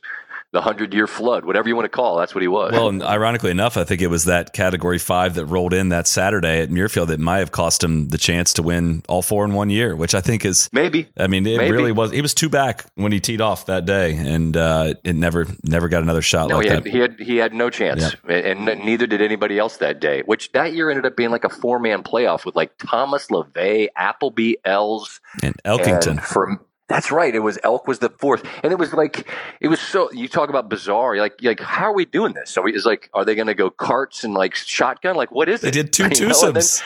the 0.53 0.61
hundred 0.61 0.93
year 0.93 1.07
flood, 1.07 1.45
whatever 1.45 1.67
you 1.67 1.75
want 1.75 1.85
to 1.85 1.89
call. 1.89 2.17
It, 2.17 2.21
that's 2.21 2.35
what 2.35 2.41
he 2.43 2.47
was. 2.47 2.71
Well, 2.71 2.87
and 2.87 3.03
ironically 3.03 3.51
enough, 3.51 3.75
I 3.75 3.83
think 3.83 4.01
it 4.01 4.07
was 4.07 4.25
that 4.25 4.53
Category 4.53 4.99
Five 4.99 5.33
that 5.35 5.47
rolled 5.47 5.73
in 5.73 5.89
that 5.89 6.07
Saturday 6.07 6.61
at 6.61 6.69
Muirfield 6.69 7.07
that 7.07 7.19
might 7.19 7.39
have 7.39 7.51
cost 7.51 7.83
him 7.83 8.07
the 8.09 8.17
chance 8.19 8.53
to 8.53 8.63
win 8.63 9.03
all 9.09 9.21
four 9.23 9.43
in 9.45 9.53
one 9.53 9.69
year, 9.69 9.95
which 9.95 10.13
I 10.15 10.21
think 10.21 10.45
is 10.45 10.69
maybe. 10.71 11.09
I 11.17 11.27
mean, 11.27 11.45
it 11.47 11.57
Maybe. 11.57 11.71
really 11.71 11.91
was. 11.91 12.11
He 12.11 12.21
was 12.21 12.33
two 12.33 12.49
back 12.49 12.85
when 12.95 13.11
he 13.11 13.19
teed 13.19 13.41
off 13.41 13.65
that 13.65 13.85
day, 13.85 14.15
and 14.15 14.55
uh, 14.55 14.93
it 15.03 15.15
never 15.15 15.47
never 15.63 15.89
got 15.89 16.03
another 16.03 16.21
shot 16.21 16.49
No, 16.49 16.57
like 16.57 16.65
he 16.67 16.71
had, 16.71 16.83
that. 16.83 16.89
he 16.89 16.97
had 16.99 17.19
he 17.19 17.37
had 17.37 17.53
no 17.53 17.69
chance, 17.69 18.15
and, 18.29 18.69
and 18.69 18.85
neither 18.85 19.07
did 19.07 19.21
anybody 19.21 19.57
else 19.57 19.77
that 19.77 19.99
day. 19.99 20.21
Which 20.21 20.51
that 20.51 20.73
year 20.73 20.89
ended 20.91 21.05
up 21.07 21.17
being 21.17 21.31
like 21.31 21.43
a 21.43 21.49
four 21.49 21.79
man 21.79 22.03
playoff 22.03 22.45
with 22.45 22.55
like 22.55 22.77
Thomas 22.77 23.27
Levet, 23.27 23.87
Appleby, 23.95 24.53
Els, 24.65 25.19
and 25.41 25.55
Elkington. 25.65 26.07
And 26.11 26.21
for 26.21 26.59
that's 26.93 27.11
right. 27.11 27.33
It 27.33 27.39
was 27.39 27.57
Elk 27.63 27.87
was 27.87 27.99
the 27.99 28.09
fourth, 28.09 28.43
and 28.63 28.71
it 28.71 28.77
was 28.77 28.93
like 28.93 29.27
it 29.59 29.67
was 29.67 29.79
so. 29.79 30.11
You 30.11 30.27
talk 30.27 30.49
about 30.49 30.69
bizarre. 30.69 31.17
Like 31.17 31.33
like 31.41 31.59
how 31.59 31.85
are 31.85 31.93
we 31.93 32.05
doing 32.05 32.33
this? 32.33 32.51
So 32.51 32.65
it's 32.67 32.85
like, 32.85 33.09
are 33.13 33.25
they 33.25 33.35
going 33.35 33.47
to 33.47 33.55
go 33.55 33.69
carts 33.69 34.23
and 34.23 34.33
like 34.33 34.53
shotgun? 34.55 35.15
Like 35.15 35.31
what 35.31 35.49
is 35.49 35.61
they 35.61 35.69
it? 35.69 35.73
They 35.73 35.81
did 35.81 35.93
two 35.93 36.03
You 36.23 36.27
know, 36.29 36.41
and 36.43 36.55
then- 36.55 36.61
twosomes. 36.63 36.83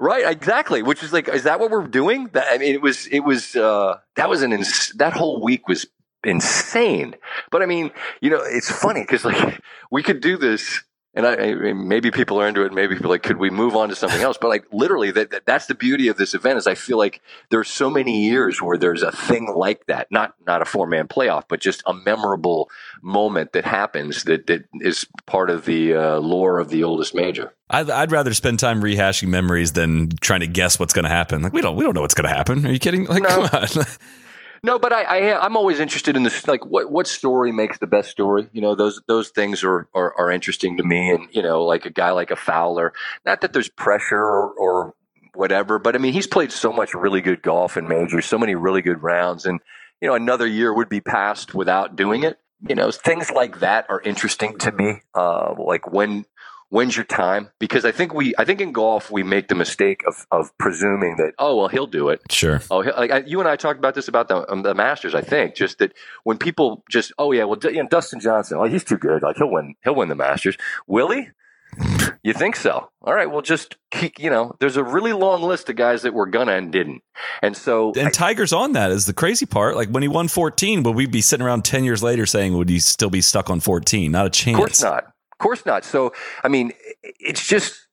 Right, 0.00 0.24
exactly. 0.30 0.80
Which 0.84 1.02
is 1.02 1.12
like, 1.12 1.28
is 1.28 1.42
that 1.42 1.58
what 1.58 1.72
we're 1.72 1.88
doing? 1.88 2.28
That, 2.32 2.46
I 2.52 2.58
mean, 2.58 2.72
it 2.72 2.80
was, 2.80 3.08
it 3.08 3.18
was, 3.18 3.56
uh, 3.56 3.98
that 4.14 4.28
was 4.28 4.42
an, 4.42 4.52
ins- 4.52 4.92
that 4.98 5.12
whole 5.12 5.42
week 5.42 5.66
was 5.66 5.86
insane. 6.22 7.16
But 7.50 7.62
I 7.62 7.66
mean, 7.66 7.90
you 8.20 8.30
know, 8.30 8.40
it's 8.42 8.70
funny 8.70 9.00
because 9.00 9.24
like 9.24 9.60
we 9.90 10.04
could 10.04 10.20
do 10.20 10.36
this. 10.36 10.84
And 11.18 11.26
I, 11.26 11.34
I 11.34 11.72
maybe 11.72 12.12
people 12.12 12.40
are 12.40 12.46
into 12.46 12.64
it. 12.64 12.72
Maybe 12.72 12.94
people 12.94 13.10
are 13.10 13.14
like, 13.14 13.24
could 13.24 13.38
we 13.38 13.50
move 13.50 13.74
on 13.74 13.88
to 13.88 13.96
something 13.96 14.22
else? 14.22 14.38
But 14.40 14.50
like, 14.50 14.66
literally, 14.70 15.10
that, 15.10 15.32
that 15.32 15.46
that's 15.46 15.66
the 15.66 15.74
beauty 15.74 16.06
of 16.06 16.16
this 16.16 16.32
event. 16.32 16.58
Is 16.58 16.68
I 16.68 16.76
feel 16.76 16.96
like 16.96 17.20
there's 17.50 17.68
so 17.68 17.90
many 17.90 18.24
years 18.24 18.62
where 18.62 18.78
there's 18.78 19.02
a 19.02 19.10
thing 19.10 19.52
like 19.52 19.86
that. 19.86 20.12
Not 20.12 20.34
not 20.46 20.62
a 20.62 20.64
four 20.64 20.86
man 20.86 21.08
playoff, 21.08 21.42
but 21.48 21.60
just 21.60 21.82
a 21.86 21.92
memorable 21.92 22.70
moment 23.02 23.52
that 23.54 23.64
happens 23.64 24.22
that 24.24 24.46
that 24.46 24.66
is 24.74 25.08
part 25.26 25.50
of 25.50 25.64
the 25.64 25.94
uh, 25.94 26.18
lore 26.20 26.60
of 26.60 26.68
the 26.68 26.84
oldest 26.84 27.16
major. 27.16 27.52
I'd, 27.68 27.90
I'd 27.90 28.12
rather 28.12 28.32
spend 28.32 28.60
time 28.60 28.80
rehashing 28.80 29.26
memories 29.26 29.72
than 29.72 30.10
trying 30.20 30.40
to 30.40 30.46
guess 30.46 30.78
what's 30.78 30.92
going 30.94 31.02
to 31.02 31.10
happen. 31.10 31.42
Like 31.42 31.52
we 31.52 31.62
don't 31.62 31.74
we 31.74 31.82
don't 31.82 31.94
know 31.94 32.02
what's 32.02 32.14
going 32.14 32.30
to 32.30 32.36
happen. 32.36 32.64
Are 32.64 32.70
you 32.70 32.78
kidding? 32.78 33.06
Like 33.06 33.24
No. 33.24 33.48
come 33.48 33.60
on. 33.60 33.86
No, 34.62 34.78
but 34.78 34.92
I, 34.92 35.02
I 35.02 35.44
I'm 35.44 35.56
always 35.56 35.80
interested 35.80 36.16
in 36.16 36.22
this. 36.22 36.46
Like, 36.46 36.64
what 36.66 36.90
what 36.90 37.06
story 37.06 37.52
makes 37.52 37.78
the 37.78 37.86
best 37.86 38.10
story? 38.10 38.48
You 38.52 38.60
know, 38.60 38.74
those 38.74 39.00
those 39.06 39.28
things 39.30 39.62
are, 39.62 39.88
are 39.94 40.14
are 40.18 40.30
interesting 40.30 40.76
to 40.78 40.84
me. 40.84 41.10
And 41.10 41.28
you 41.32 41.42
know, 41.42 41.64
like 41.64 41.86
a 41.86 41.90
guy 41.90 42.10
like 42.10 42.30
a 42.30 42.36
Fowler. 42.36 42.92
Not 43.24 43.40
that 43.42 43.52
there's 43.52 43.68
pressure 43.68 44.16
or, 44.16 44.50
or 44.52 44.94
whatever, 45.34 45.78
but 45.78 45.94
I 45.94 45.98
mean, 45.98 46.12
he's 46.12 46.26
played 46.26 46.52
so 46.52 46.72
much 46.72 46.94
really 46.94 47.20
good 47.20 47.42
golf 47.42 47.76
in 47.76 47.88
majors, 47.88 48.26
so 48.26 48.38
many 48.38 48.54
really 48.54 48.82
good 48.82 49.02
rounds, 49.02 49.46
and 49.46 49.60
you 50.00 50.08
know, 50.08 50.14
another 50.14 50.46
year 50.46 50.74
would 50.74 50.88
be 50.88 51.00
passed 51.00 51.54
without 51.54 51.96
doing 51.96 52.22
it. 52.24 52.38
You 52.68 52.74
know, 52.74 52.90
things 52.90 53.30
like 53.30 53.60
that 53.60 53.86
are 53.88 54.00
interesting 54.00 54.58
to 54.58 54.72
me. 54.72 55.02
Uh, 55.14 55.54
like 55.56 55.92
when 55.92 56.24
when's 56.70 56.96
your 56.96 57.04
time? 57.04 57.50
Because 57.58 57.84
I 57.84 57.92
think 57.92 58.14
we 58.14 58.34
I 58.38 58.44
think 58.44 58.60
in 58.60 58.72
golf 58.72 59.10
we 59.10 59.22
make 59.22 59.48
the 59.48 59.54
mistake 59.54 60.02
of 60.06 60.26
of 60.30 60.56
presuming 60.58 61.16
that 61.16 61.32
oh 61.38 61.56
well 61.56 61.68
he'll 61.68 61.86
do 61.86 62.08
it. 62.08 62.20
sure. 62.30 62.60
Oh, 62.70 62.78
like 62.78 63.10
I, 63.10 63.18
you 63.20 63.40
and 63.40 63.48
I 63.48 63.56
talked 63.56 63.78
about 63.78 63.94
this 63.94 64.08
about 64.08 64.28
the 64.28 64.50
um, 64.50 64.62
the 64.62 64.74
Masters. 64.74 65.14
I 65.14 65.20
think 65.20 65.54
just 65.54 65.78
that 65.78 65.92
when 66.24 66.38
people 66.38 66.84
just 66.90 67.12
oh 67.18 67.32
yeah, 67.32 67.44
well 67.44 67.56
D- 67.56 67.70
you 67.70 67.82
know, 67.82 67.88
Dustin 67.88 68.20
Johnson, 68.20 68.58
like 68.58 68.70
he's 68.70 68.84
too 68.84 68.98
good, 68.98 69.22
like 69.22 69.36
he'll 69.36 69.50
win 69.50 69.74
he'll 69.82 69.94
win 69.94 70.08
the 70.08 70.14
Masters. 70.14 70.56
Will 70.86 71.10
he? 71.10 71.28
You 72.24 72.34
think 72.34 72.56
so? 72.56 72.90
All 73.02 73.14
right, 73.14 73.30
well 73.30 73.42
just 73.42 73.76
keep, 73.90 74.18
you 74.18 74.28
know, 74.28 74.54
there's 74.58 74.76
a 74.76 74.82
really 74.82 75.12
long 75.12 75.40
list 75.40 75.70
of 75.70 75.76
guys 75.76 76.02
that 76.02 76.12
were 76.12 76.26
gonna 76.26 76.52
and 76.52 76.72
didn't, 76.72 77.02
and 77.42 77.56
so 77.56 77.92
And 77.96 78.12
Tiger's 78.12 78.52
on 78.52 78.72
that 78.72 78.90
is 78.90 79.06
the 79.06 79.12
crazy 79.12 79.46
part. 79.46 79.76
Like 79.76 79.88
when 79.88 80.02
he 80.02 80.08
won 80.08 80.26
14, 80.28 80.82
would 80.82 80.96
we 80.96 81.06
be 81.06 81.20
sitting 81.20 81.46
around 81.46 81.64
10 81.64 81.84
years 81.84 82.02
later 82.02 82.26
saying, 82.26 82.56
would 82.56 82.68
he 82.68 82.80
still 82.80 83.08
be 83.08 83.22
stuck 83.22 83.48
on 83.48 83.60
14? 83.60 84.10
Not 84.10 84.26
a 84.26 84.30
chance. 84.30 84.56
Of 84.56 84.58
course 84.58 84.82
not. 84.82 85.12
Of 85.38 85.44
course 85.44 85.64
not. 85.64 85.84
So, 85.84 86.12
I 86.42 86.48
mean, 86.48 86.72
it's 87.02 87.46
just 87.46 87.86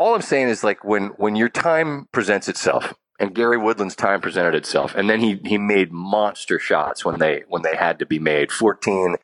all 0.00 0.16
I'm 0.16 0.20
saying 0.20 0.48
is 0.48 0.64
like 0.64 0.82
when 0.82 1.10
when 1.10 1.36
your 1.36 1.48
time 1.48 2.08
presents 2.10 2.48
itself, 2.48 2.92
and 3.20 3.34
Gary 3.36 3.56
Woodland's 3.56 3.94
time 3.94 4.20
presented 4.20 4.56
itself, 4.56 4.96
and 4.96 5.08
then 5.08 5.20
he 5.20 5.40
he 5.44 5.58
made 5.58 5.92
monster 5.92 6.58
shots 6.58 7.04
when 7.04 7.20
they 7.20 7.44
when 7.48 7.62
they 7.62 7.76
had 7.76 8.00
to 8.00 8.06
be 8.06 8.18
made. 8.18 8.50
Fourteen 8.50 9.14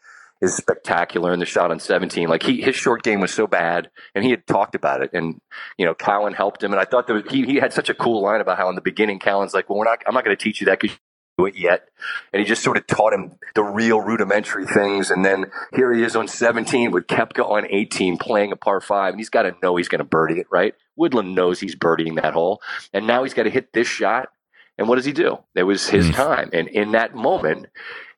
is 0.40 0.54
spectacular, 0.54 1.32
and 1.32 1.42
the 1.42 1.46
shot 1.46 1.72
on 1.72 1.80
seventeen, 1.80 2.28
like 2.28 2.44
he 2.44 2.60
his 2.62 2.76
short 2.76 3.02
game 3.02 3.20
was 3.20 3.34
so 3.34 3.48
bad, 3.48 3.90
and 4.14 4.22
he 4.22 4.30
had 4.30 4.46
talked 4.46 4.76
about 4.76 5.02
it, 5.02 5.10
and 5.12 5.40
you 5.76 5.84
know 5.84 5.94
Cowen 5.94 6.32
helped 6.32 6.62
him, 6.62 6.72
and 6.72 6.80
I 6.80 6.84
thought 6.84 7.08
that 7.08 7.28
he 7.32 7.44
he 7.44 7.56
had 7.56 7.72
such 7.72 7.88
a 7.88 7.94
cool 7.94 8.22
line 8.22 8.40
about 8.40 8.56
how 8.56 8.68
in 8.68 8.76
the 8.76 8.82
beginning 8.82 9.18
Cowen's 9.18 9.52
like, 9.52 9.68
well, 9.68 9.78
we're 9.78 9.84
not, 9.84 10.00
I'm 10.06 10.14
not 10.14 10.24
going 10.24 10.36
to 10.36 10.42
teach 10.42 10.60
you 10.60 10.66
that 10.66 10.78
because 10.78 10.96
do 11.38 11.46
it 11.46 11.56
yet. 11.56 11.88
And 12.32 12.40
he 12.40 12.46
just 12.46 12.62
sort 12.62 12.76
of 12.76 12.86
taught 12.86 13.12
him 13.12 13.32
the 13.54 13.62
real 13.62 14.00
rudimentary 14.00 14.66
things. 14.66 15.10
And 15.10 15.24
then 15.24 15.46
here 15.74 15.92
he 15.92 16.02
is 16.02 16.16
on 16.16 16.28
17 16.28 16.90
with 16.90 17.06
Koepka 17.06 17.48
on 17.48 17.66
18 17.68 18.18
playing 18.18 18.52
a 18.52 18.56
par 18.56 18.80
five. 18.80 19.12
And 19.14 19.20
he's 19.20 19.30
got 19.30 19.42
to 19.42 19.54
know 19.62 19.76
he's 19.76 19.88
going 19.88 20.00
to 20.00 20.04
birdie 20.04 20.40
it, 20.40 20.46
right? 20.50 20.74
Woodland 20.96 21.34
knows 21.34 21.60
he's 21.60 21.76
birdieing 21.76 22.20
that 22.22 22.34
hole. 22.34 22.60
And 22.92 23.06
now 23.06 23.22
he's 23.24 23.34
got 23.34 23.44
to 23.44 23.50
hit 23.50 23.72
this 23.72 23.88
shot. 23.88 24.28
And 24.76 24.88
what 24.88 24.96
does 24.96 25.04
he 25.04 25.12
do? 25.12 25.38
It 25.54 25.62
was 25.64 25.88
his 25.88 26.08
Mm. 26.08 26.14
time. 26.14 26.50
And 26.52 26.68
in 26.68 26.92
that 26.92 27.14
moment, 27.14 27.66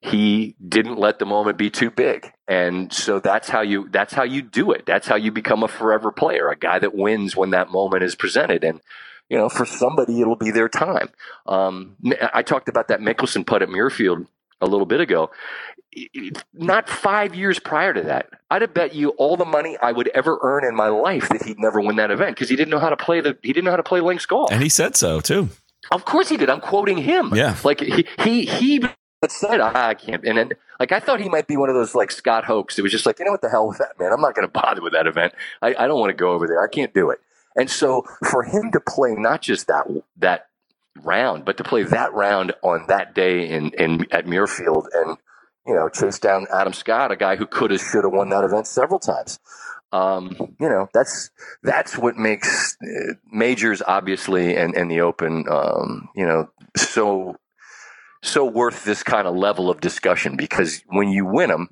he 0.01 0.55
didn't 0.67 0.99
let 0.99 1.19
the 1.19 1.27
moment 1.27 1.59
be 1.59 1.69
too 1.69 1.91
big. 1.91 2.33
And 2.49 2.93
so 2.93 3.19
that's 3.19 3.49
how 3.49 3.61
you 3.61 3.89
that's 3.91 4.15
how 4.15 4.23
you 4.23 4.41
do 4.41 4.73
it. 4.73 4.87
That's 4.87 5.07
how 5.07 5.17
you 5.17 5.33
become 5.33 5.63
a 5.63 5.69
forever 5.69 6.13
player, 6.13 6.49
a 6.49 6.57
guy 6.57 6.79
that 6.79 6.95
wins 6.95 7.37
when 7.37 7.51
that 7.51 7.71
moment 7.71 8.05
is 8.05 8.15
presented. 8.15 8.63
And 8.65 8.81
you 9.29 9.37
know, 9.37 9.49
for 9.49 9.67
somebody, 9.67 10.21
it'll 10.21 10.37
be 10.37 10.51
their 10.51 10.69
time. 10.69 11.09
Um, 11.47 11.97
I 12.33 12.43
talked 12.43 12.69
about 12.69 12.89
that 12.89 13.01
Mickelson 13.01 13.47
putt 13.47 13.63
at 13.63 13.69
Muirfield 13.69 14.27
a 14.61 14.67
little 14.67 14.87
bit 14.87 15.01
ago. 15.01 15.31
Not 16.53 16.89
five 16.89 17.35
years 17.35 17.59
prior 17.59 17.95
to 17.95 18.03
that, 18.03 18.29
I'd 18.51 18.63
have 18.63 18.75
bet 18.75 18.95
you 18.95 19.11
all 19.11 19.37
the 19.37 19.47
money 19.47 19.79
I 19.81 19.93
would 19.93 20.09
ever 20.09 20.39
earn 20.43 20.65
in 20.65 20.75
my 20.75 20.89
life 20.89 21.29
that 21.31 21.43
he'd 21.43 21.59
never 21.59 21.81
win 21.81 21.97
that 21.97 22.11
event 22.11 22.37
because 22.37 22.51
he 22.51 22.57
didn't 22.57 22.71
know 22.71 22.79
how 22.79 22.91
to 22.91 22.97
play 22.97 23.21
the 23.21 23.39
he 23.43 23.53
didn't 23.53 23.65
know 23.65 23.71
how 23.71 23.79
to 23.79 23.83
play 23.83 24.01
links 24.01 24.27
golf. 24.27 24.53
And 24.53 24.63
he 24.63 24.69
said 24.69 24.95
so 24.95 25.21
too. 25.21 25.49
Of 25.91 26.05
course 26.05 26.29
he 26.29 26.37
did. 26.37 26.51
I'm 26.51 26.61
quoting 26.61 26.99
him. 26.99 27.35
Yeah. 27.35 27.57
Like 27.65 27.81
he 27.81 28.07
he 28.19 28.45
he 28.45 28.85
said 29.29 29.61
"Ah, 29.61 29.89
I 29.89 29.95
can't. 29.95 30.23
And 30.25 30.37
then 30.37 30.53
like 30.79 30.93
I 30.93 31.01
thought 31.01 31.21
he 31.21 31.31
might 31.31 31.47
be 31.47 31.57
one 31.57 31.71
of 31.71 31.75
those 31.75 31.95
like 31.95 32.11
Scott 32.11 32.45
Hoch. 32.45 32.77
It 32.77 32.83
was 32.83 32.93
just 32.93 33.07
like 33.07 33.19
you 33.19 33.25
know 33.25 33.31
what 33.33 33.41
the 33.41 33.49
hell 33.49 33.67
with 33.67 33.79
that 33.79 33.99
man. 33.99 34.13
I'm 34.13 34.21
not 34.21 34.35
going 34.35 34.47
to 34.47 34.53
bother 34.53 34.83
with 34.83 34.93
that 34.93 35.07
event. 35.07 35.33
I, 35.63 35.75
I 35.79 35.87
don't 35.87 35.99
want 35.99 36.11
to 36.11 36.17
go 36.17 36.33
over 36.33 36.47
there. 36.47 36.63
I 36.63 36.69
can't 36.69 36.93
do 36.93 37.11
it. 37.11 37.21
And 37.57 37.71
so 37.71 38.05
for 38.31 38.43
him 38.43 38.71
to 38.73 38.81
play 38.81 39.15
not 39.17 39.43
just 39.43 39.67
that 39.67 39.87
that 40.19 40.47
round, 41.03 41.45
but 41.45 41.57
to 41.57 41.65
play 41.65 41.83
that 41.85 42.13
round 42.13 42.53
on 42.63 42.87
that 42.89 43.15
day 43.15 43.49
in 43.49 43.71
in 43.73 44.07
at 44.13 44.27
Muirfield 44.27 44.87
and 44.95 45.17
you 45.67 45.75
know 45.75 45.89
chase 45.89 46.19
down 46.19 46.47
Adam 46.53 46.73
Scott, 46.73 47.13
a 47.13 47.17
guy 47.17 47.37
who 47.37 47.47
could 47.47 47.71
have 47.71 47.81
should 47.81 48.05
have 48.05 48.13
won 48.13 48.29
that 48.29 48.45
event 48.45 48.67
several 48.67 49.01
times. 49.01 49.39
Um, 49.93 50.37
you 50.61 50.69
know 50.69 50.89
that's 50.93 51.31
that's 51.63 51.97
what 51.97 52.17
makes 52.17 52.77
uh, 52.83 53.15
majors 53.31 53.83
obviously 53.87 54.57
and 54.57 54.75
and 54.75 54.91
the 54.91 55.01
Open 55.01 55.45
um, 55.49 56.09
you 56.15 56.27
know 56.27 56.51
so 56.77 57.37
so 58.23 58.45
worth 58.45 58.85
this 58.85 59.03
kind 59.03 59.27
of 59.27 59.37
level 59.37 59.71
of 59.71 59.81
discussion 59.81 60.37
because 60.37 60.83
when 60.89 61.09
you 61.09 61.25
win 61.25 61.51
them. 61.51 61.69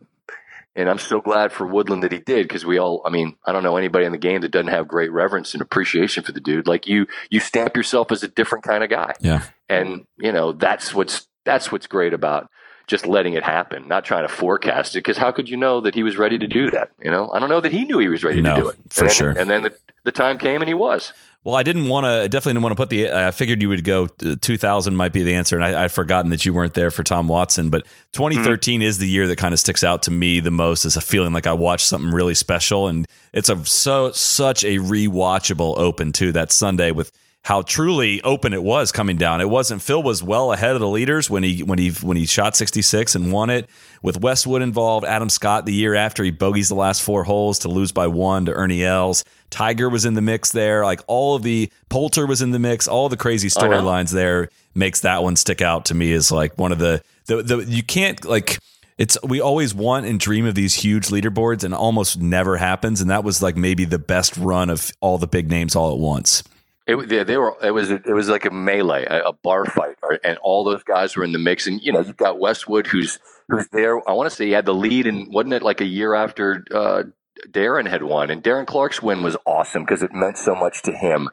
And 0.77 0.91
I'm 0.91 0.99
so 0.99 1.21
glad 1.21 1.53
for 1.53 1.67
Woodland 1.67 2.03
that 2.03 2.11
he 2.13 2.19
did 2.19 2.49
because 2.49 2.65
we 2.65 2.79
all, 2.79 3.01
I 3.07 3.11
mean, 3.11 3.37
I 3.47 3.53
don't 3.53 3.63
know 3.63 3.77
anybody 3.77 4.07
in 4.07 4.13
the 4.13 4.19
game 4.19 4.41
that 4.41 4.51
doesn't 4.51 4.69
have 4.73 4.89
great 4.89 5.13
reverence 5.13 5.55
and 5.55 5.63
appreciation 5.63 6.25
for 6.25 6.33
the 6.33 6.41
dude. 6.41 6.67
Like 6.67 6.87
you, 6.89 7.07
you 7.31 7.39
stamp 7.39 7.77
yourself 7.77 8.11
as 8.11 8.23
a 8.25 8.29
different 8.29 8.65
kind 8.65 8.83
of 8.83 8.91
guy 8.91 9.15
Yeah. 9.21 9.43
and 9.69 10.05
you 10.19 10.33
know 10.33 10.53
that's 10.53 10.93
what's 10.93 11.29
that's 11.45 11.71
what's 11.71 11.87
great 11.87 12.13
about 12.13 12.51
just 12.87 13.07
letting 13.07 13.33
it 13.35 13.43
happen 13.43 13.87
not 13.89 14.05
trying 14.05 14.27
to 14.27 14.35
forecast 14.35 14.95
it 14.95 14.99
because 14.99 15.17
how 15.17 15.31
could 15.33 15.49
you 15.49 15.57
know 15.57 15.81
that 15.81 15.95
he 15.95 16.03
was 16.03 16.19
ready 16.19 16.39
to 16.39 16.47
do 16.47 16.71
that 16.71 16.91
you 17.03 17.11
know 17.11 17.31
i 17.33 17.39
don't 17.39 17.49
know 17.49 17.61
that 17.61 17.73
he 17.73 17.85
knew 17.85 17.99
he 17.99 18.09
was 18.09 18.23
ready 18.25 18.43
No, 18.43 18.55
to 18.57 18.63
do 18.63 18.69
it 18.69 18.77
for 18.91 19.01
and 19.05 19.09
then, 19.09 19.15
sure. 19.15 19.31
and 19.31 19.51
then 19.51 19.63
the, 19.63 19.75
the 20.05 20.13
time 20.13 20.37
came 20.39 20.61
and 20.61 20.69
he 20.69 20.75
was 20.75 21.13
Well, 21.45 21.55
I 21.57 21.63
didn't 21.63 21.89
want 21.89 22.07
to. 22.07 22.27
Definitely 22.27 22.55
didn't 22.55 22.63
want 22.63 22.73
to 22.73 22.77
put 22.77 22.89
the. 22.89 23.13
I 23.13 23.31
figured 23.31 23.61
you 23.61 23.69
would 23.69 23.85
go. 23.85 24.09
uh, 24.25 24.37
2000 24.41 24.97
might 24.97 25.13
be 25.13 25.23
the 25.23 25.35
answer, 25.35 25.57
and 25.57 25.65
I, 25.65 25.85
I'd 25.85 25.93
forgotten 25.93 26.31
that 26.31 26.47
you 26.47 26.55
weren't 26.55 26.73
there 26.73 26.91
for 26.91 27.03
Tom 27.03 27.29
Watson. 27.29 27.69
But 27.69 27.87
2013 28.13 28.81
is 28.81 28.97
the 28.97 29.07
year 29.07 29.27
that 29.27 29.37
kind 29.37 29.53
of 29.53 29.61
sticks 29.61 29.85
out 29.85 30.03
to 30.05 30.11
me 30.11 30.41
the 30.41 30.51
most 30.51 30.87
as 30.87 30.97
a 30.97 31.03
feeling 31.03 31.35
like 31.35 31.47
I 31.47 31.53
watched 31.53 31.87
something 31.87 32.13
really 32.13 32.35
special, 32.35 32.89
and 32.89 33.07
it's 33.35 33.51
a 33.51 33.63
so 33.67 34.11
such 34.13 34.65
a 34.65 34.79
rewatchable 34.79 35.77
Open 35.77 36.13
too. 36.13 36.33
That 36.33 36.51
Sunday 36.51 36.93
with 36.93 37.13
how 37.45 37.61
truly 37.61 38.23
open 38.23 38.55
it 38.55 38.63
was 38.63 38.91
coming 38.91 39.19
down. 39.19 39.43
It 39.43 39.51
wasn't 39.51 39.83
Phil 39.83 40.03
was 40.03 40.23
well 40.23 40.53
ahead 40.53 40.75
of 40.75 40.81
the 40.81 40.89
leaders 40.89 41.29
when 41.29 41.43
he 41.43 41.63
when 41.63 41.79
he 41.79 41.91
when 41.91 42.17
he 42.17 42.25
shot 42.25 42.57
66 42.57 43.15
and 43.15 43.31
won 43.31 43.51
it 43.51 43.69
with 44.03 44.19
Westwood 44.21 44.63
involved. 44.63 45.05
Adam 45.05 45.29
Scott 45.29 45.67
the 45.67 45.75
year 45.75 45.95
after 45.95 46.25
he 46.25 46.31
bogeys 46.31 46.71
the 46.71 46.75
last 46.75 47.03
four 47.03 47.23
holes 47.25 47.59
to 47.61 47.69
lose 47.69 47.93
by 47.93 48.07
one 48.07 48.47
to 48.47 48.53
Ernie 48.53 48.83
Els. 48.83 49.25
Tiger 49.51 49.91
was 49.91 50.07
in 50.07 50.15
the 50.15 50.23
mix 50.23 50.53
there. 50.53 50.85
Like 50.85 51.03
all 51.07 51.37
of 51.37 51.43
the 51.43 51.71
Poulter 51.91 52.27
was 52.27 52.41
in 52.41 52.51
the 52.51 52.59
mix. 52.59 52.89
All 52.89 53.11
the 53.11 53.17
crazy 53.17 53.49
storylines 53.49 54.11
there 54.11 54.49
makes 54.75 55.01
that 55.01 55.23
one 55.23 55.37
stick 55.37 55.61
out 55.61 55.85
to 55.87 55.95
me 55.95 56.15
as 56.15 56.33
like 56.33 56.57
one 56.57 56.73
of 56.73 56.79
the 56.79 57.03
the, 57.27 57.43
the 57.43 57.59
you 57.59 57.83
can't 57.83 58.25
like 58.25 58.59
it's 58.97 59.19
we 59.23 59.43
always 59.43 59.75
want 59.75 60.07
and 60.07 60.19
dream 60.19 60.47
of 60.47 60.55
these 60.55 60.77
huge 60.77 61.09
leaderboards 61.09 61.63
and 61.63 61.75
almost 61.75 62.19
never 62.19 62.57
happens 62.57 63.03
and 63.03 63.11
that 63.11 63.23
was 63.23 63.43
like 63.43 63.55
maybe 63.55 63.85
the 63.85 63.99
best 63.99 64.35
run 64.39 64.71
of 64.71 64.91
all 65.03 65.19
the 65.19 65.27
big 65.27 65.51
names 65.51 65.77
all 65.77 65.93
at 65.93 65.99
once. 65.99 66.43
It, 66.87 67.09
they, 67.09 67.25
they 67.25 67.37
were. 67.39 67.57
It 67.63 67.71
was. 67.71 67.91
It 67.91 68.07
was 68.07 68.29
like 68.29 68.45
a 68.45 68.51
melee, 68.51 69.05
a, 69.05 69.29
a 69.29 69.33
bar 69.33 69.65
fight, 69.65 69.97
or, 70.03 70.19
and 70.23 70.37
all 70.39 70.65
those 70.65 70.83
guys 70.83 71.17
were 71.17 71.25
in 71.25 71.33
the 71.33 71.39
mix. 71.39 71.67
And 71.67 71.81
you 71.81 71.93
know, 71.93 72.01
you've 72.01 72.17
got 72.17 72.39
Westwood, 72.39 72.87
who's 72.87 73.19
who's 73.49 73.69
there. 73.69 74.07
I 74.09 74.13
want 74.13 74.29
to 74.29 74.37
say 74.37 74.47
he 74.47 74.53
had 74.53 74.67
the 74.67 74.75
lead, 74.75 75.07
and 75.07 75.33
wasn't 75.33 75.55
it 75.55 75.63
like 75.63 75.81
a 75.81 75.87
year 75.87 76.15
after 76.15 76.65
uh, 76.71 77.05
Darren 77.49 77.89
had 77.89 78.03
won? 78.03 78.31
And 78.31 78.43
Darren 78.43 78.67
Clarke's 78.67 79.03
win 79.03 79.23
was 79.23 79.37
awesome 79.47 79.85
because 79.85 80.03
it 80.03 80.13
meant 80.13 80.37
so 80.37 80.55
much 80.55 80.83
to 80.83 80.93
him. 80.93 81.31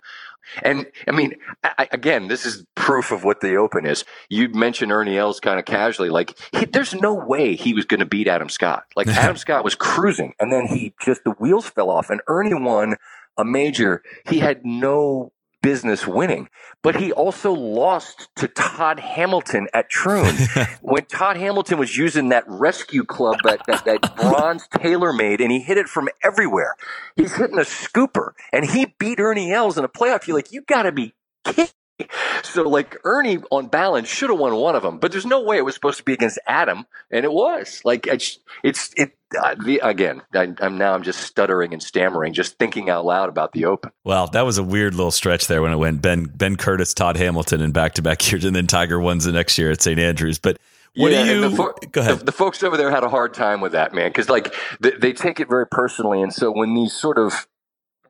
And 0.63 0.87
I 1.07 1.11
mean, 1.11 1.35
I, 1.63 1.87
again, 1.91 2.27
this 2.27 2.45
is 2.45 2.65
proof 2.75 3.11
of 3.11 3.23
what 3.23 3.41
the 3.41 3.55
Open 3.55 3.85
is. 3.85 4.03
You 4.29 4.49
mentioned 4.49 4.91
Ernie 4.91 5.17
Els 5.17 5.39
kind 5.39 5.59
of 5.59 5.65
casually, 5.65 6.09
like 6.09 6.37
he, 6.53 6.65
there's 6.65 6.93
no 6.93 7.13
way 7.13 7.55
he 7.55 7.73
was 7.73 7.85
going 7.85 7.99
to 7.99 8.05
beat 8.05 8.27
Adam 8.27 8.49
Scott. 8.49 8.85
Like 8.95 9.07
Adam 9.09 9.37
Scott 9.37 9.63
was 9.63 9.75
cruising, 9.75 10.33
and 10.39 10.51
then 10.51 10.67
he 10.67 10.93
just 11.01 11.23
the 11.23 11.31
wheels 11.31 11.67
fell 11.67 11.89
off, 11.89 12.09
and 12.09 12.21
Ernie 12.27 12.53
won 12.53 12.95
a 13.37 13.45
major. 13.45 14.01
He 14.27 14.39
had 14.39 14.65
no 14.65 15.31
business 15.61 16.07
winning. 16.07 16.49
But 16.81 16.95
he 16.95 17.11
also 17.11 17.53
lost 17.53 18.29
to 18.37 18.47
Todd 18.47 18.99
Hamilton 18.99 19.67
at 19.73 19.89
Troon 19.89 20.35
when 20.81 21.05
Todd 21.05 21.37
Hamilton 21.37 21.77
was 21.77 21.95
using 21.95 22.29
that 22.29 22.43
rescue 22.47 23.03
club 23.03 23.37
that, 23.43 23.61
that, 23.67 23.85
that 23.85 24.15
bronze 24.15 24.67
TaylorMade 24.73 25.41
and 25.41 25.51
he 25.51 25.59
hit 25.59 25.77
it 25.77 25.87
from 25.87 26.09
everywhere. 26.23 26.75
He's 27.15 27.35
hitting 27.35 27.57
a 27.57 27.61
scooper 27.61 28.31
and 28.51 28.65
he 28.65 28.93
beat 28.99 29.19
Ernie 29.19 29.51
Els 29.51 29.77
in 29.77 29.83
a 29.83 29.89
playoff. 29.89 30.27
You're 30.27 30.37
like, 30.37 30.51
you 30.51 30.61
gotta 30.61 30.91
be 30.91 31.13
kidding. 31.45 31.67
So 32.43 32.63
like 32.63 32.97
Ernie 33.05 33.37
on 33.49 33.67
balance 33.67 34.09
should 34.09 34.29
have 34.29 34.39
won 34.39 34.53
one 34.55 34.75
of 34.75 34.83
them, 34.83 34.97
but 34.97 35.11
there's 35.11 35.25
no 35.25 35.41
way 35.41 35.57
it 35.57 35.61
was 35.61 35.73
supposed 35.75 35.97
to 35.99 36.03
be 36.03 36.13
against 36.13 36.39
Adam, 36.47 36.85
and 37.09 37.23
it 37.23 37.31
was. 37.31 37.81
Like 37.85 38.07
it's 38.07 38.39
it's 38.63 38.93
it 38.97 39.15
uh, 39.39 39.55
the, 39.55 39.79
again. 39.79 40.21
I, 40.33 40.53
am 40.59 40.77
now 40.77 40.93
I'm 40.93 41.03
just 41.03 41.21
stuttering 41.21 41.71
and 41.71 41.81
stammering, 41.81 42.33
just 42.33 42.57
thinking 42.57 42.89
out 42.89 43.05
loud 43.05 43.29
about 43.29 43.53
the 43.53 43.65
Open. 43.65 43.91
Well, 44.03 44.27
that 44.27 44.41
was 44.41 44.57
a 44.57 44.63
weird 44.63 44.95
little 44.95 45.11
stretch 45.11 45.47
there 45.47 45.61
when 45.61 45.71
it 45.71 45.77
went 45.77 46.01
Ben 46.01 46.25
Ben 46.25 46.57
Curtis, 46.57 46.93
Todd 46.93 47.15
Hamilton, 47.15 47.61
and 47.61 47.73
back 47.73 47.93
to 47.93 48.01
back 48.01 48.31
years, 48.31 48.43
and 48.43 48.55
then 48.55 48.67
Tiger 48.67 48.99
wins 48.99 49.25
the 49.25 49.31
next 49.31 49.57
year 49.57 49.71
at 49.71 49.81
St 49.81 49.99
Andrews. 49.99 50.39
But 50.39 50.57
what 50.95 51.11
yeah, 51.11 51.23
do 51.23 51.39
you? 51.39 51.55
Fo- 51.55 51.73
go 51.91 52.01
ahead. 52.01 52.19
The, 52.19 52.25
the, 52.25 52.31
folks 52.33 52.63
over 52.63 52.75
there 52.75 52.91
had 52.91 53.03
a 53.03 53.09
hard 53.09 53.33
time 53.33 53.61
with 53.61 53.71
that, 53.71 53.93
man, 53.93 54.09
because 54.09 54.29
like 54.29 54.53
they, 54.81 54.91
they 54.91 55.13
take 55.13 55.39
it 55.39 55.47
very 55.47 55.67
personally, 55.67 56.21
and 56.21 56.33
so 56.33 56.51
when 56.51 56.73
these 56.73 56.93
sort 56.93 57.17
of 57.17 57.47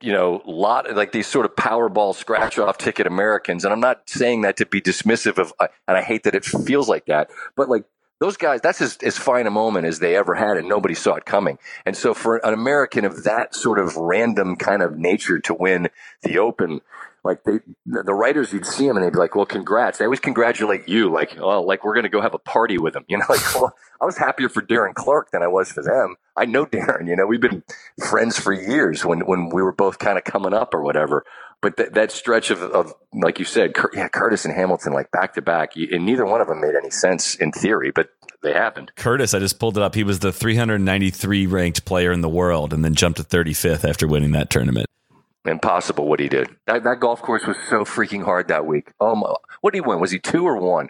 you 0.02 0.12
know, 0.12 0.42
lot 0.46 0.94
like 0.96 1.12
these 1.12 1.28
sort 1.28 1.46
of 1.46 1.56
Powerball 1.56 2.16
scratch 2.16 2.58
off 2.60 2.78
ticket 2.78 3.08
Americans. 3.08 3.64
And 3.64 3.74
I'm 3.74 3.80
not 3.80 4.10
saying 4.10 4.42
that 4.42 4.58
to 4.58 4.66
be 4.66 4.82
dismissive 4.82 5.38
of, 5.38 5.54
and 5.60 5.98
I 5.98 6.02
hate 6.02 6.24
that 6.24 6.36
it 6.36 6.46
feels 6.46 6.90
like 6.90 7.06
that, 7.06 7.30
but 7.56 7.70
like 7.70 7.86
those 8.20 8.38
guys, 8.38 8.62
that's 8.62 8.82
as, 8.82 8.98
as 9.04 9.18
fine 9.18 9.48
a 9.48 9.52
moment 9.52 9.88
as 9.88 9.98
they 9.98 10.16
ever 10.16 10.36
had, 10.36 10.56
and 10.56 10.70
nobody 10.70 10.94
saw 10.94 11.16
it 11.16 11.26
coming. 11.26 11.58
And 11.88 11.98
so 11.98 12.14
for 12.14 12.38
an 12.46 12.54
American 12.54 13.04
of 13.04 13.24
that 13.24 13.56
sort 13.56 13.80
of 13.80 13.98
random 13.98 14.58
kind 14.58 14.84
of 14.84 14.96
nature 14.96 15.40
to 15.40 15.56
win 15.56 15.90
the 16.22 16.38
Open, 16.38 16.82
like 17.24 17.44
they, 17.44 17.60
the 17.86 18.14
writers, 18.14 18.52
you'd 18.52 18.66
see 18.66 18.88
them 18.88 18.98
and 18.98 19.06
they'd 19.06 19.14
be 19.14 19.20
like, 19.20 19.36
"Well, 19.36 19.46
congrats!" 19.46 20.00
They 20.00 20.06
always 20.06 20.20
congratulate 20.20 20.90
you, 20.90 21.12
like, 21.12 21.38
"Oh, 21.40 21.62
like 21.62 21.84
we're 21.84 21.94
going 21.94 22.04
to 22.04 22.10
go 22.10 22.22
have 22.22 22.34
a 22.34 22.40
party 22.40 22.78
with 22.78 22.94
them." 22.94 23.06
You 23.12 23.18
know, 23.18 23.26
like, 23.30 23.54
well, 23.54 23.76
I 24.02 24.06
was 24.06 24.18
happier 24.18 24.48
for 24.48 24.62
Darren 24.62 24.96
Clarke 24.96 25.32
than 25.32 25.44
I 25.44 25.48
was 25.48 25.72
for 25.72 25.84
them. 25.84 26.16
I 26.36 26.46
know 26.46 26.66
Darren. 26.66 27.08
You 27.08 27.16
know, 27.16 27.28
we've 27.28 27.42
been 27.42 27.64
friends 28.10 28.40
for 28.40 28.54
years 28.54 29.06
when 29.06 29.26
when 29.28 29.50
we 29.50 29.62
were 29.62 29.74
both 29.74 30.00
kind 30.00 30.18
of 30.18 30.24
coming 30.24 30.54
up 30.54 30.74
or 30.74 30.82
whatever. 30.82 31.24
But 31.62 31.78
th- 31.78 31.90
that 31.92 32.12
stretch 32.12 32.50
of, 32.50 32.64
of, 32.64 32.92
like 33.14 33.38
you 33.38 33.46
said, 33.46 33.76
Cur- 33.76 33.92
yeah, 33.94 34.08
Curtis 34.08 34.46
and 34.46 34.54
Hamilton, 34.56 34.94
like 34.94 35.12
back 35.12 35.36
to 35.36 35.44
back, 35.44 35.76
and 35.76 36.06
neither 36.06 36.26
one 36.26 36.42
of 36.42 36.48
them 36.48 36.60
made 36.60 36.74
any 36.74 36.90
sense 36.90 37.36
in 37.36 37.52
theory, 37.52 37.92
but 37.92 38.10
they 38.42 38.54
happened. 38.54 38.92
Curtis, 38.96 39.36
I 39.36 39.40
just 39.40 39.60
pulled 39.60 39.78
it 39.78 39.84
up. 39.84 39.94
He 39.94 40.04
was 40.04 40.20
the 40.20 40.32
393 40.32 41.46
ranked 41.46 41.86
player 41.86 42.12
in 42.12 42.22
the 42.22 42.30
world, 42.30 42.74
and 42.74 42.84
then 42.84 42.96
jumped 42.96 43.18
to 43.18 43.24
35th 43.24 43.88
after 43.88 44.08
winning 44.08 44.32
that 44.32 44.50
tournament 44.50 44.88
impossible 45.46 46.08
what 46.08 46.20
he 46.20 46.28
did. 46.28 46.50
That, 46.68 46.84
that 46.84 47.00
golf 47.00 47.22
course 47.22 47.46
was 47.46 47.58
so 47.70 47.84
freaking 47.84 48.24
hard 48.24 48.48
that 48.50 48.66
week. 48.66 48.92
Um, 49.00 49.24
what 49.62 49.74
did 49.74 49.78
he 49.78 49.82
win? 49.82 50.00
Was 50.00 50.12
he 50.12 50.20
two 50.20 50.46
or 50.46 50.58
one? 50.58 50.90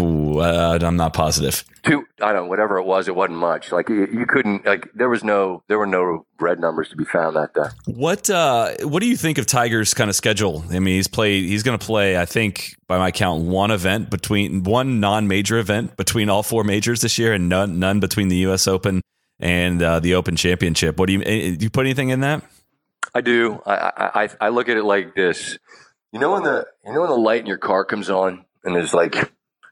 Ooh, 0.00 0.40
uh, 0.40 0.78
I'm 0.80 0.96
not 0.96 1.12
positive. 1.12 1.62
Two, 1.82 2.04
I 2.20 2.32
don't. 2.32 2.44
know, 2.44 2.48
Whatever 2.48 2.78
it 2.78 2.84
was, 2.84 3.06
it 3.06 3.14
wasn't 3.14 3.38
much. 3.38 3.70
Like 3.70 3.88
you, 3.88 4.06
you, 4.06 4.26
couldn't. 4.26 4.64
Like 4.64 4.90
there 4.94 5.08
was 5.08 5.22
no, 5.22 5.62
there 5.68 5.78
were 5.78 5.86
no 5.86 6.26
red 6.40 6.58
numbers 6.58 6.88
to 6.88 6.96
be 6.96 7.04
found 7.04 7.36
that 7.36 7.54
day. 7.54 7.68
What, 7.86 8.28
uh, 8.28 8.74
what 8.82 9.00
do 9.00 9.08
you 9.08 9.16
think 9.16 9.38
of 9.38 9.46
Tiger's 9.46 9.94
kind 9.94 10.10
of 10.10 10.16
schedule? 10.16 10.64
I 10.70 10.80
mean, 10.80 10.96
he's 10.96 11.06
played. 11.06 11.44
He's 11.44 11.62
going 11.62 11.78
to 11.78 11.84
play. 11.84 12.18
I 12.18 12.24
think 12.24 12.74
by 12.88 12.98
my 12.98 13.12
count, 13.12 13.44
one 13.44 13.70
event 13.70 14.10
between 14.10 14.64
one 14.64 15.00
non-major 15.00 15.58
event 15.58 15.96
between 15.96 16.28
all 16.28 16.42
four 16.42 16.64
majors 16.64 17.02
this 17.02 17.18
year, 17.18 17.32
and 17.32 17.48
none, 17.48 17.78
none 17.78 18.00
between 18.00 18.28
the 18.28 18.36
U.S. 18.36 18.66
Open 18.66 19.00
and 19.38 19.82
uh, 19.82 20.00
the 20.00 20.14
Open 20.14 20.34
Championship. 20.34 20.98
What 20.98 21.06
do 21.06 21.12
you? 21.12 21.22
Eh, 21.22 21.56
do 21.56 21.64
you 21.64 21.70
put 21.70 21.86
anything 21.86 22.08
in 22.08 22.20
that? 22.20 22.42
I 23.14 23.20
do. 23.20 23.60
I, 23.66 24.12
I 24.14 24.28
I 24.40 24.48
look 24.50 24.68
at 24.68 24.76
it 24.76 24.84
like 24.84 25.14
this. 25.14 25.58
You 26.12 26.20
know 26.20 26.32
when 26.32 26.42
the 26.42 26.66
you 26.84 26.92
know 26.92 27.00
when 27.00 27.10
the 27.10 27.16
light 27.16 27.40
in 27.40 27.46
your 27.46 27.58
car 27.58 27.84
comes 27.84 28.10
on 28.10 28.44
and 28.64 28.74
there's 28.74 28.94
like 28.94 29.14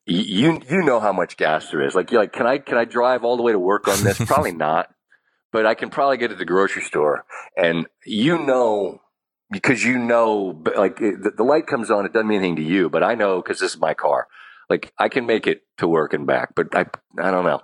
you 0.07 0.61
you 0.69 0.83
know 0.83 1.01
how 1.01 1.13
much 1.13 1.37
gas 1.37 1.71
there 1.71 1.83
is. 1.83 1.95
Like 1.95 2.11
you're 2.11 2.21
like, 2.21 2.33
can 2.33 2.47
I 2.47 2.59
can 2.59 2.79
I 2.79 2.85
drive 2.85 3.25
all 3.25 3.37
the 3.37 3.43
way 3.43 3.53
to 3.53 3.59
work 3.59 3.89
on 3.89 4.03
this? 4.05 4.19
probably 4.27 4.53
not. 4.53 4.89
But 5.53 5.67
I 5.67 5.75
can 5.75 5.91
probably 5.91 6.17
get 6.17 6.29
to 6.29 6.35
the 6.35 6.45
grocery 6.45 6.83
store, 6.83 7.25
and 7.57 7.87
you 8.05 8.39
know 8.39 9.01
because 9.51 9.85
you 9.85 9.99
know, 9.99 10.61
like 10.77 10.97
the, 10.97 11.33
the 11.37 11.45
light 11.45 11.67
comes 11.67 11.91
on, 11.91 12.05
it 12.05 12.13
doesn't 12.13 12.29
mean 12.29 12.41
anything 12.41 12.57
to 12.57 12.63
you, 12.63 12.91
but 12.91 13.03
I 13.03 13.15
know 13.15 13.41
because 13.41 13.61
this 13.61 13.75
is 13.75 13.81
my 13.81 13.95
car. 13.95 14.27
Like 14.69 14.93
I 14.99 15.09
can 15.09 15.27
make 15.27 15.47
it 15.47 15.63
to 15.79 15.87
work 15.87 16.13
and 16.13 16.27
back, 16.27 16.55
but 16.55 16.75
I 16.75 16.87
I 17.19 17.31
don't 17.31 17.45
know. 17.45 17.63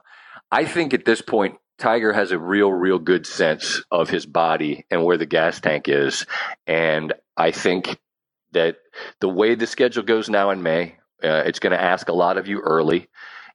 I 0.50 0.64
think 0.64 0.94
at 0.94 1.04
this 1.04 1.20
point 1.20 1.56
Tiger 1.82 2.12
has 2.12 2.30
a 2.30 2.38
real, 2.38 2.70
real 2.70 3.00
good 3.00 3.26
sense 3.26 3.82
of 3.90 4.08
his 4.08 4.24
body 4.24 4.86
and 4.88 5.02
where 5.04 5.16
the 5.16 5.26
gas 5.26 5.60
tank 5.60 5.88
is. 5.88 6.26
And 6.64 7.12
I 7.36 7.50
think 7.50 7.98
that 8.52 8.76
the 9.20 9.28
way 9.28 9.56
the 9.56 9.66
schedule 9.66 10.04
goes 10.04 10.28
now 10.28 10.50
in 10.50 10.62
May, 10.62 10.94
uh, 11.24 11.42
it's 11.44 11.58
going 11.58 11.72
to 11.72 11.82
ask 11.82 12.08
a 12.08 12.12
lot 12.12 12.38
of 12.38 12.46
you 12.46 12.60
early. 12.60 13.08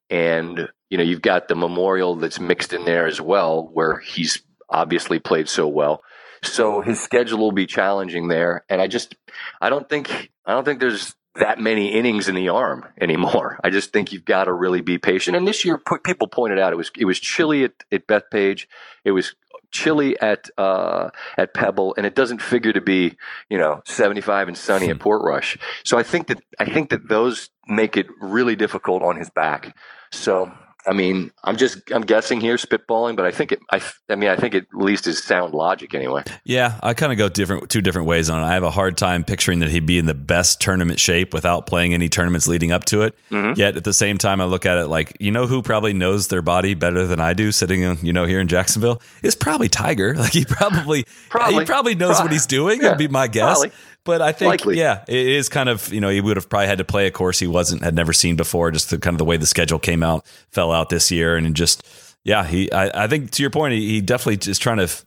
And, 0.09 0.67
you 0.89 0.97
know, 0.97 1.05
you've 1.05 1.21
got 1.21 1.47
the 1.47 1.55
memorial 1.55 2.15
that's 2.17 2.37
mixed 2.37 2.73
in 2.73 2.83
there 2.83 3.07
as 3.07 3.21
well, 3.21 3.69
where 3.71 3.99
he's 3.99 4.43
obviously 4.69 5.19
played 5.19 5.47
so 5.47 5.65
well. 5.69 6.01
So 6.43 6.81
his 6.81 6.99
schedule 6.99 7.39
will 7.39 7.53
be 7.53 7.65
challenging 7.65 8.27
there. 8.27 8.65
And 8.67 8.81
I 8.81 8.87
just, 8.87 9.15
I 9.61 9.69
don't 9.69 9.87
think, 9.87 10.31
I 10.45 10.51
don't 10.51 10.65
think 10.65 10.81
there's 10.81 11.15
that 11.39 11.59
many 11.59 11.93
innings 11.93 12.27
in 12.27 12.35
the 12.35 12.49
arm 12.49 12.85
anymore. 12.99 13.59
I 13.63 13.69
just 13.69 13.93
think 13.93 14.11
you've 14.11 14.25
got 14.25 14.45
to 14.45 14.53
really 14.53 14.81
be 14.81 14.97
patient. 14.97 15.37
And 15.37 15.47
this 15.47 15.63
year, 15.65 15.81
people 16.03 16.27
pointed 16.27 16.59
out 16.59 16.73
it 16.73 16.77
was 16.77 16.91
it 16.97 17.05
was 17.05 17.19
chilly 17.19 17.63
at, 17.63 17.73
at 17.91 18.07
Bethpage, 18.07 18.65
it 19.03 19.11
was 19.11 19.35
chilly 19.71 20.19
at 20.19 20.49
uh, 20.57 21.09
at 21.37 21.53
Pebble, 21.53 21.93
and 21.97 22.05
it 22.05 22.15
doesn't 22.15 22.41
figure 22.41 22.73
to 22.73 22.81
be 22.81 23.17
you 23.49 23.57
know 23.57 23.81
75 23.85 24.49
and 24.49 24.57
sunny 24.57 24.89
at 24.89 24.99
Portrush. 24.99 25.57
So 25.83 25.97
I 25.97 26.03
think 26.03 26.27
that 26.27 26.41
I 26.59 26.65
think 26.65 26.89
that 26.89 27.07
those 27.07 27.49
make 27.67 27.97
it 27.97 28.07
really 28.19 28.55
difficult 28.55 29.03
on 29.03 29.17
his 29.17 29.29
back. 29.29 29.75
So 30.11 30.51
I 30.85 30.93
mean, 30.93 31.31
I'm 31.43 31.57
just 31.57 31.91
I'm 31.91 32.03
guessing 32.03 32.39
here, 32.39 32.55
spitballing, 32.55 33.15
but 33.15 33.25
I 33.25 33.31
think 33.31 33.51
it. 33.51 33.59
I, 33.71 33.81
I 34.09 34.15
mean, 34.15 34.29
I 34.29 34.35
think 34.35 34.53
it 34.53 34.67
at 34.73 34.79
least 34.79 35.05
is 35.07 35.21
sound 35.21 35.53
logic 35.53 35.93
anyway. 35.93 36.23
Yeah, 36.45 36.79
I 36.81 36.93
kind 36.93 37.11
of 37.11 37.17
go 37.17 37.27
different 37.27 37.69
two 37.69 37.81
different 37.81 38.07
ways 38.07 38.29
on 38.29 38.41
it. 38.41 38.45
I 38.45 38.53
have 38.53 38.63
a 38.63 38.71
hard 38.71 38.97
time 38.97 39.23
picturing 39.23 39.59
that 39.59 39.69
he'd 39.69 39.85
be 39.85 39.97
in 39.97 40.05
the 40.05 40.13
best 40.13 40.61
tournament 40.61 40.99
shape 40.99 41.33
without 41.33 41.65
playing 41.65 41.93
any 41.93 42.07
tournaments 42.07 42.47
leading 42.47 42.71
up 42.71 42.85
to 42.85 43.01
it. 43.01 43.15
Mm-hmm. 43.29 43.59
Yet 43.59 43.75
at 43.75 43.83
the 43.83 43.93
same 43.93 44.17
time, 44.17 44.39
I 44.39 44.45
look 44.45 44.65
at 44.65 44.77
it 44.77 44.87
like 44.87 45.17
you 45.19 45.31
know 45.31 45.45
who 45.45 45.61
probably 45.61 45.93
knows 45.93 46.29
their 46.29 46.41
body 46.41 46.73
better 46.73 47.05
than 47.05 47.19
I 47.19 47.33
do, 47.33 47.51
sitting 47.51 47.81
in, 47.81 47.97
you 48.01 48.13
know 48.13 48.25
here 48.25 48.39
in 48.39 48.47
Jacksonville 48.47 49.01
is 49.23 49.35
probably 49.35 49.69
Tiger. 49.69 50.15
Like 50.27 50.33
he 50.33 50.45
probably, 50.45 51.05
probably. 51.29 51.59
he 51.59 51.65
probably 51.65 51.95
knows 51.95 52.15
probably. 52.15 52.23
what 52.23 52.31
he's 52.33 52.47
doing. 52.47 52.81
Yeah. 52.81 52.89
Would 52.89 52.97
be 52.97 53.07
my 53.07 53.27
guess. 53.27 53.59
Probably. 53.59 53.71
But 54.07 54.21
I 54.21 54.31
think, 54.31 54.49
Likely. 54.49 54.79
yeah, 54.79 55.03
it 55.07 55.27
is 55.27 55.49
kind 55.49 55.67
of, 55.67 55.91
you 55.93 55.99
know, 55.99 56.09
he 56.09 56.21
would 56.21 56.37
have 56.37 56.49
probably 56.49 56.67
had 56.67 56.77
to 56.77 56.85
play 56.85 57.07
a 57.07 57.11
course 57.11 57.39
he 57.39 57.45
wasn't, 57.45 57.83
had 57.83 57.93
never 57.93 58.13
seen 58.13 58.37
before, 58.37 58.71
just 58.71 58.89
the 58.89 58.97
kind 58.97 59.13
of 59.13 59.17
the 59.17 59.25
way 59.25 59.35
the 59.35 59.45
schedule 59.45 59.79
came 59.79 60.01
out, 60.01 60.25
fell 60.49 60.71
out 60.71 60.87
this 60.87 61.11
year. 61.11 61.35
And 61.35 61.53
just, 61.55 61.85
yeah, 62.23 62.45
he, 62.45 62.71
I, 62.71 63.03
I 63.03 63.07
think 63.07 63.31
to 63.31 63.43
your 63.43 63.49
point, 63.51 63.73
he, 63.73 63.87
he 63.89 64.01
definitely 64.01 64.49
is 64.49 64.57
trying 64.57 64.77
to 64.77 64.83
f- 64.83 65.03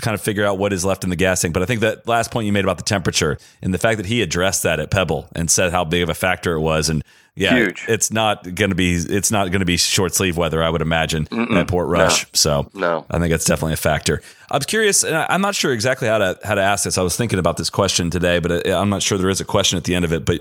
kind 0.00 0.14
of 0.14 0.22
figure 0.22 0.46
out 0.46 0.56
what 0.56 0.72
is 0.72 0.82
left 0.82 1.04
in 1.04 1.10
the 1.10 1.16
gas 1.16 1.42
tank. 1.42 1.52
But 1.52 1.62
I 1.62 1.66
think 1.66 1.82
that 1.82 2.08
last 2.08 2.30
point 2.30 2.46
you 2.46 2.52
made 2.52 2.64
about 2.64 2.78
the 2.78 2.84
temperature 2.84 3.36
and 3.60 3.74
the 3.74 3.78
fact 3.78 3.98
that 3.98 4.06
he 4.06 4.22
addressed 4.22 4.62
that 4.62 4.80
at 4.80 4.90
Pebble 4.90 5.28
and 5.36 5.50
said 5.50 5.70
how 5.70 5.84
big 5.84 6.02
of 6.02 6.08
a 6.08 6.14
factor 6.14 6.54
it 6.54 6.60
was. 6.60 6.88
And 6.88 7.04
yeah, 7.38 7.54
Huge. 7.54 7.84
it's 7.88 8.10
not 8.10 8.42
going 8.54 8.70
to 8.70 8.74
be 8.74 8.94
it's 8.94 9.30
not 9.30 9.50
going 9.50 9.60
to 9.60 9.66
be 9.66 9.76
short 9.76 10.14
sleeve 10.14 10.36
weather. 10.36 10.62
I 10.62 10.70
would 10.70 10.82
imagine 10.82 11.26
Mm-mm. 11.26 11.56
at 11.60 11.68
Portrush. 11.68 12.24
No. 12.24 12.30
So 12.32 12.70
no, 12.74 13.06
I 13.10 13.18
think 13.18 13.32
it's 13.32 13.44
definitely 13.44 13.74
a 13.74 13.76
factor. 13.76 14.20
I 14.50 14.56
was 14.56 14.66
curious, 14.66 15.04
and 15.04 15.14
I'm 15.14 15.40
not 15.40 15.54
sure 15.54 15.72
exactly 15.72 16.08
how 16.08 16.18
to 16.18 16.38
how 16.42 16.56
to 16.56 16.62
ask 16.62 16.84
this. 16.84 16.98
I 16.98 17.02
was 17.02 17.16
thinking 17.16 17.38
about 17.38 17.56
this 17.56 17.70
question 17.70 18.10
today, 18.10 18.40
but 18.40 18.66
uh, 18.66 18.78
I'm 18.78 18.90
not 18.90 19.02
sure 19.02 19.18
there 19.18 19.30
is 19.30 19.40
a 19.40 19.44
question 19.44 19.76
at 19.76 19.84
the 19.84 19.94
end 19.94 20.04
of 20.04 20.12
it. 20.12 20.24
But 20.24 20.40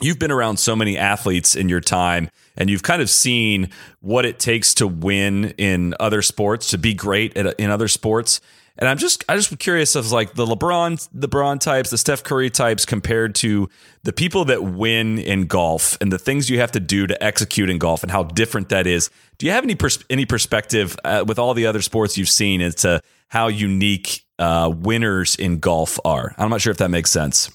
you've 0.00 0.18
been 0.18 0.30
around 0.32 0.56
so 0.56 0.74
many 0.74 0.96
athletes 0.96 1.54
in 1.54 1.68
your 1.68 1.80
time 1.80 2.30
and 2.56 2.70
you've 2.70 2.82
kind 2.82 3.02
of 3.02 3.10
seen 3.10 3.70
what 4.00 4.24
it 4.24 4.38
takes 4.38 4.74
to 4.74 4.86
win 4.86 5.54
in 5.58 5.94
other 6.00 6.22
sports 6.22 6.70
to 6.70 6.78
be 6.78 6.94
great 6.94 7.36
at, 7.36 7.58
in 7.60 7.70
other 7.70 7.88
sports 7.88 8.40
and 8.78 8.88
I'm 8.88 8.98
just 8.98 9.24
I 9.28 9.36
just 9.36 9.58
curious 9.58 9.94
of 9.94 10.10
like 10.12 10.34
the 10.34 10.46
LeBron 10.46 11.08
the 11.12 11.28
LeBron 11.28 11.60
types, 11.60 11.90
the 11.90 11.98
Steph 11.98 12.22
Curry 12.22 12.50
types 12.50 12.84
compared 12.84 13.34
to 13.36 13.68
the 14.02 14.12
people 14.12 14.44
that 14.46 14.62
win 14.64 15.18
in 15.18 15.46
golf 15.46 15.98
and 16.00 16.12
the 16.12 16.18
things 16.18 16.48
you 16.48 16.60
have 16.60 16.72
to 16.72 16.80
do 16.80 17.06
to 17.06 17.22
execute 17.22 17.70
in 17.70 17.78
golf 17.78 18.02
and 18.02 18.10
how 18.10 18.24
different 18.24 18.70
that 18.70 18.86
is. 18.86 19.10
Do 19.38 19.46
you 19.46 19.52
have 19.52 19.64
any 19.64 19.74
pers- 19.74 20.04
any 20.08 20.26
perspective 20.26 20.96
uh, 21.04 21.24
with 21.26 21.38
all 21.38 21.54
the 21.54 21.66
other 21.66 21.82
sports 21.82 22.16
you've 22.16 22.28
seen 22.28 22.60
as 22.60 22.76
to 22.76 23.00
how 23.28 23.48
unique 23.48 24.24
uh, 24.38 24.72
winners 24.74 25.36
in 25.36 25.58
golf 25.58 25.98
are? 26.04 26.34
I'm 26.38 26.50
not 26.50 26.60
sure 26.60 26.70
if 26.70 26.78
that 26.78 26.90
makes 26.90 27.10
sense. 27.10 27.50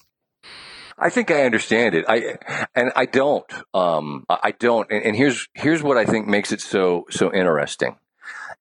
I 0.99 1.09
think 1.09 1.29
I 1.29 1.43
understand 1.43 1.93
it. 1.93 2.05
I 2.07 2.37
and 2.73 2.91
I 2.95 3.05
don't. 3.05 3.45
Um, 3.73 4.25
I 4.29 4.51
don't. 4.51 4.89
And, 4.89 5.03
and 5.03 5.15
here's 5.15 5.47
here's 5.53 5.83
what 5.83 5.97
I 5.97 6.05
think 6.05 6.27
makes 6.27 6.51
it 6.51 6.61
so 6.61 7.05
so 7.09 7.31
interesting 7.31 7.97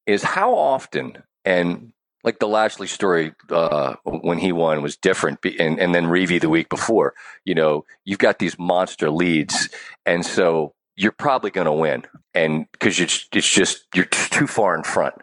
is 0.07 0.23
how 0.23 0.55
often 0.55 1.23
and 1.45 1.93
like 2.27 2.41
the 2.41 2.49
Lashley 2.49 2.89
story 2.89 3.33
uh, 3.51 3.95
when 4.05 4.39
he 4.39 4.51
won 4.51 4.83
was 4.83 4.97
different, 4.97 5.39
and 5.45 5.79
and 5.79 5.95
then 5.95 6.07
Reavie 6.07 6.41
the 6.41 6.49
week 6.49 6.69
before. 6.69 7.15
You 7.45 7.55
know, 7.55 7.85
you've 8.05 8.19
got 8.19 8.41
these 8.41 8.59
monster 8.59 9.11
leads, 9.11 9.69
and 10.05 10.27
so 10.27 10.75
you're 10.97 11.13
probably 11.13 11.53
going 11.53 11.67
to 11.67 11.73
win, 11.73 12.05
and 12.35 12.67
because 12.73 12.99
it's 12.99 13.29
it's 13.33 13.49
just 13.49 13.87
you're 13.95 14.07
too 14.07 14.49
far 14.49 14.75
in 14.75 14.83
front. 14.83 15.15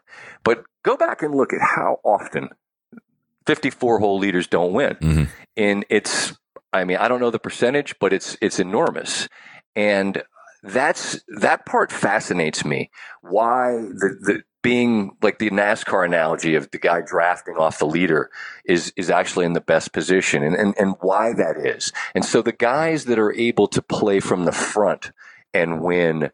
But 0.46 0.64
go 0.84 0.96
back 0.96 1.22
and 1.22 1.36
look 1.36 1.52
at 1.52 1.62
how 1.62 2.00
often 2.06 2.50
54 3.48 4.00
hole 4.00 4.18
leaders 4.18 4.48
don't 4.48 4.72
win, 4.72 4.96
mm-hmm. 4.96 5.24
and 5.58 5.86
it's 5.90 6.34
I 6.72 6.86
mean 6.86 6.98
I 6.98 7.10
don't 7.10 7.20
know 7.20 7.32
the 7.32 7.38
percentage, 7.38 8.00
but 8.00 8.14
it's 8.14 8.38
it's 8.42 8.60
enormous, 8.60 9.28
and 9.76 10.24
that's 10.64 11.22
that 11.28 11.66
part 11.66 11.92
fascinates 11.92 12.64
me. 12.64 12.90
Why 13.22 13.74
the, 13.74 14.16
the 14.22 14.44
being 14.64 15.12
like 15.22 15.38
the 15.38 15.52
NASCAR 15.52 16.06
analogy 16.06 16.56
of 16.56 16.72
the 16.72 16.80
guy 16.80 17.02
drafting 17.06 17.56
off 17.58 17.78
the 17.78 17.86
leader 17.86 18.32
is 18.66 18.92
is 18.98 19.12
actually 19.12 19.46
in 19.46 19.54
the 19.54 19.62
best 19.62 19.94
position 19.94 20.42
and, 20.42 20.56
and, 20.56 20.74
and 20.80 20.96
why 21.02 21.34
that 21.34 21.58
is. 21.58 21.92
And 22.16 22.26
so 22.26 22.42
the 22.42 22.54
guys 22.54 23.06
that 23.06 23.20
are 23.20 23.34
able 23.34 23.68
to 23.68 23.82
play 23.82 24.20
from 24.20 24.46
the 24.46 24.52
front 24.52 25.12
and 25.54 25.82
win 25.82 26.32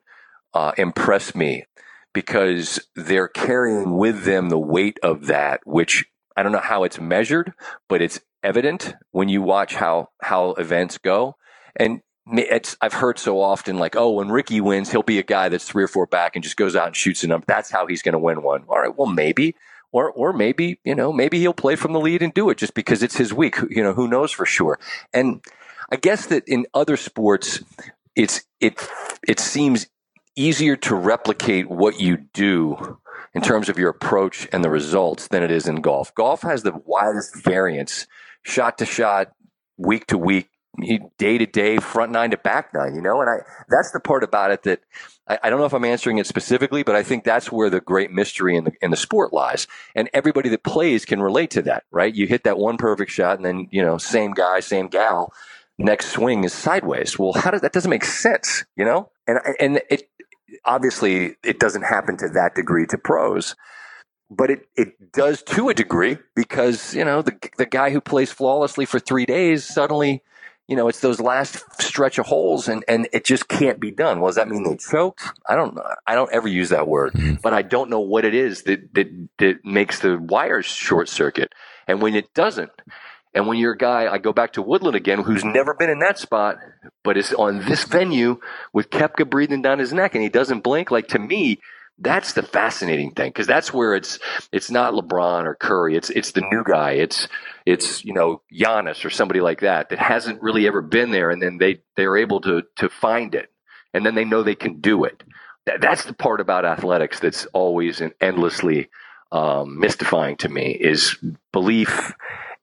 uh, 0.53 0.71
impress 0.77 1.35
me 1.35 1.65
because 2.13 2.79
they're 2.95 3.27
carrying 3.27 3.97
with 3.97 4.23
them 4.23 4.49
the 4.49 4.59
weight 4.59 4.99
of 5.03 5.25
that, 5.25 5.61
which 5.65 6.05
I 6.37 6.43
don't 6.43 6.51
know 6.51 6.59
how 6.59 6.83
it's 6.83 6.99
measured, 6.99 7.53
but 7.89 8.01
it's 8.01 8.21
evident 8.43 8.95
when 9.11 9.27
you 9.27 9.41
watch 9.41 9.75
how 9.75 10.09
how 10.21 10.51
events 10.51 10.97
go. 10.97 11.35
And 11.75 12.01
I've 12.81 12.93
heard 12.93 13.17
so 13.17 13.41
often 13.41 13.77
like, 13.77 13.95
oh, 13.95 14.11
when 14.11 14.29
Rickie 14.29 14.61
wins, 14.61 14.91
he'll 14.91 15.03
be 15.03 15.19
a 15.19 15.23
guy 15.23 15.49
that's 15.49 15.67
three 15.67 15.83
or 15.83 15.87
four 15.87 16.05
back 16.05 16.35
and 16.35 16.43
just 16.43 16.57
goes 16.57 16.75
out 16.75 16.87
and 16.87 16.95
shoots 16.95 17.23
a 17.23 17.27
number. 17.27 17.45
That's 17.47 17.71
how 17.71 17.87
he's 17.87 18.01
going 18.01 18.13
to 18.13 18.19
win 18.19 18.43
one. 18.43 18.63
All 18.67 18.79
right, 18.79 18.95
well 18.95 19.07
maybe, 19.07 19.55
or 19.91 20.11
or 20.11 20.33
maybe 20.33 20.79
you 20.83 20.95
know 20.95 21.11
maybe 21.11 21.39
he'll 21.39 21.53
play 21.53 21.75
from 21.75 21.93
the 21.93 21.99
lead 21.99 22.21
and 22.21 22.33
do 22.33 22.49
it 22.49 22.57
just 22.57 22.73
because 22.73 23.01
it's 23.01 23.17
his 23.17 23.33
week. 23.33 23.57
You 23.69 23.83
know, 23.83 23.93
who 23.93 24.07
knows 24.07 24.31
for 24.31 24.45
sure. 24.45 24.79
And 25.13 25.41
I 25.91 25.95
guess 25.95 26.27
that 26.27 26.47
in 26.47 26.67
other 26.73 26.97
sports, 26.97 27.63
it's 28.15 28.43
it 28.59 28.79
it 29.27 29.39
seems 29.39 29.87
easier 30.35 30.75
to 30.75 30.95
replicate 30.95 31.69
what 31.69 31.99
you 31.99 32.17
do 32.33 32.99
in 33.33 33.41
terms 33.41 33.69
of 33.69 33.77
your 33.77 33.89
approach 33.89 34.47
and 34.51 34.63
the 34.63 34.69
results 34.69 35.27
than 35.27 35.43
it 35.43 35.51
is 35.51 35.67
in 35.67 35.77
golf. 35.77 36.13
Golf 36.15 36.41
has 36.43 36.63
the 36.63 36.73
widest 36.85 37.43
variance, 37.43 38.07
shot 38.43 38.77
to 38.77 38.85
shot, 38.85 39.31
week 39.77 40.05
to 40.07 40.17
week 40.17 40.49
day 41.17 41.37
to 41.37 41.45
day, 41.45 41.77
front 41.77 42.11
nine 42.11 42.31
to 42.31 42.37
back 42.37 42.73
nine, 42.73 42.95
you 42.95 43.01
know? 43.01 43.21
And 43.21 43.29
I, 43.29 43.35
that's 43.69 43.91
the 43.91 43.99
part 43.99 44.23
about 44.23 44.51
it 44.51 44.63
that 44.63 44.81
I, 45.27 45.39
I, 45.43 45.49
don't 45.49 45.59
know 45.59 45.65
if 45.65 45.73
I'm 45.73 45.85
answering 45.85 46.17
it 46.17 46.27
specifically, 46.27 46.83
but 46.83 46.95
I 46.95 47.03
think 47.03 47.23
that's 47.23 47.51
where 47.51 47.69
the 47.69 47.81
great 47.81 48.11
mystery 48.11 48.55
in 48.55 48.65
the, 48.65 48.71
in 48.81 48.91
the 48.91 48.97
sport 48.97 49.33
lies. 49.33 49.67
And 49.95 50.09
everybody 50.13 50.49
that 50.49 50.63
plays 50.63 51.05
can 51.05 51.21
relate 51.21 51.51
to 51.51 51.61
that, 51.63 51.83
right? 51.91 52.13
You 52.13 52.27
hit 52.27 52.43
that 52.43 52.57
one 52.57 52.77
perfect 52.77 53.11
shot 53.11 53.37
and 53.37 53.45
then, 53.45 53.67
you 53.71 53.83
know, 53.83 53.97
same 53.97 54.31
guy, 54.31 54.59
same 54.59 54.87
gal, 54.87 55.33
next 55.77 56.09
swing 56.09 56.43
is 56.43 56.53
sideways. 56.53 57.17
Well, 57.17 57.33
how 57.33 57.51
does 57.51 57.61
that 57.61 57.73
doesn't 57.73 57.89
make 57.89 58.05
sense, 58.05 58.65
you 58.75 58.85
know? 58.85 59.09
And, 59.27 59.39
and 59.59 59.81
it, 59.89 60.09
obviously 60.65 61.35
it 61.43 61.59
doesn't 61.59 61.83
happen 61.83 62.17
to 62.17 62.29
that 62.29 62.55
degree 62.55 62.85
to 62.87 62.97
pros 62.97 63.55
but 64.29 64.51
it, 64.51 64.67
it 64.75 65.11
does 65.11 65.41
to 65.41 65.69
a 65.69 65.73
degree 65.73 66.17
because 66.35 66.93
you 66.93 67.03
know 67.03 67.21
the 67.21 67.35
the 67.57 67.65
guy 67.65 67.89
who 67.89 68.01
plays 68.01 68.31
flawlessly 68.31 68.85
for 68.85 68.99
three 68.99 69.25
days 69.25 69.65
suddenly 69.65 70.21
you 70.69 70.75
know, 70.75 70.87
it's 70.87 70.99
those 70.99 71.19
last 71.19 71.63
stretch 71.81 72.19
of 72.19 72.27
holes 72.27 72.67
and, 72.67 72.85
and 72.87 73.09
it 73.11 73.25
just 73.25 73.47
can't 73.47 73.79
be 73.79 73.89
done. 73.89 74.19
Well, 74.19 74.29
does 74.29 74.35
that 74.35 74.47
mean 74.47 74.63
they 74.63 74.77
choked? 74.77 75.23
I 75.49 75.55
don't 75.55 75.75
know. 75.75 75.83
I 76.05 76.13
don't 76.13 76.31
ever 76.31 76.47
use 76.47 76.69
that 76.69 76.87
word, 76.87 77.13
mm-hmm. 77.13 77.37
but 77.41 77.53
I 77.53 77.63
don't 77.63 77.89
know 77.89 78.01
what 78.01 78.23
it 78.23 78.35
is 78.35 78.61
that, 78.63 78.93
that, 78.93 79.29
that 79.39 79.65
makes 79.65 79.99
the 79.99 80.19
wires 80.19 80.67
short 80.67 81.09
circuit. 81.09 81.53
And 81.87 82.03
when 82.03 82.13
it 82.13 82.35
doesn't, 82.35 82.69
and 83.33 83.47
when 83.47 83.57
you're 83.57 83.73
a 83.73 83.77
guy, 83.77 84.13
I 84.13 84.19
go 84.19 84.31
back 84.31 84.53
to 84.53 84.61
Woodland 84.61 84.95
again, 84.95 85.23
who's 85.23 85.43
never 85.43 85.73
been 85.73 85.89
in 85.89 85.99
that 85.99 86.19
spot, 86.19 86.57
but 87.03 87.17
is 87.17 87.33
on 87.33 87.65
this 87.65 87.83
venue 87.85 88.39
with 88.71 88.91
Koepka 88.91 89.27
breathing 89.27 89.63
down 89.63 89.79
his 89.79 89.91
neck 89.91 90.13
and 90.13 90.21
he 90.21 90.29
doesn't 90.29 90.61
blink. 90.61 90.91
Like 90.91 91.07
to 91.09 91.19
me, 91.19 91.59
that's 92.01 92.33
the 92.33 92.43
fascinating 92.43 93.11
thing 93.11 93.29
because 93.29 93.47
that's 93.47 93.73
where 93.73 93.95
it's 93.95 94.19
it's 94.51 94.71
not 94.71 94.93
LeBron 94.93 95.45
or 95.45 95.55
Curry. 95.55 95.95
It's 95.95 96.09
it's 96.09 96.31
the 96.31 96.41
new 96.41 96.63
guy. 96.63 96.91
It's 96.91 97.27
it's 97.65 98.03
you 98.05 98.13
know 98.13 98.41
Giannis 98.53 99.03
or 99.05 99.09
somebody 99.09 99.41
like 99.41 99.61
that 99.61 99.89
that 99.89 99.99
hasn't 99.99 100.41
really 100.41 100.67
ever 100.67 100.81
been 100.81 101.11
there, 101.11 101.29
and 101.29 101.41
then 101.41 101.57
they 101.57 101.81
they're 101.95 102.17
able 102.17 102.41
to 102.41 102.63
to 102.77 102.89
find 102.89 103.35
it, 103.35 103.51
and 103.93 104.05
then 104.05 104.15
they 104.15 104.25
know 104.25 104.43
they 104.43 104.55
can 104.55 104.79
do 104.79 105.03
it. 105.03 105.23
That, 105.65 105.81
that's 105.81 106.05
the 106.05 106.13
part 106.13 106.41
about 106.41 106.65
athletics 106.65 107.19
that's 107.19 107.45
always 107.47 108.01
and 108.01 108.13
endlessly 108.21 108.89
um, 109.31 109.79
mystifying 109.79 110.37
to 110.37 110.49
me 110.49 110.71
is 110.71 111.17
belief 111.51 112.13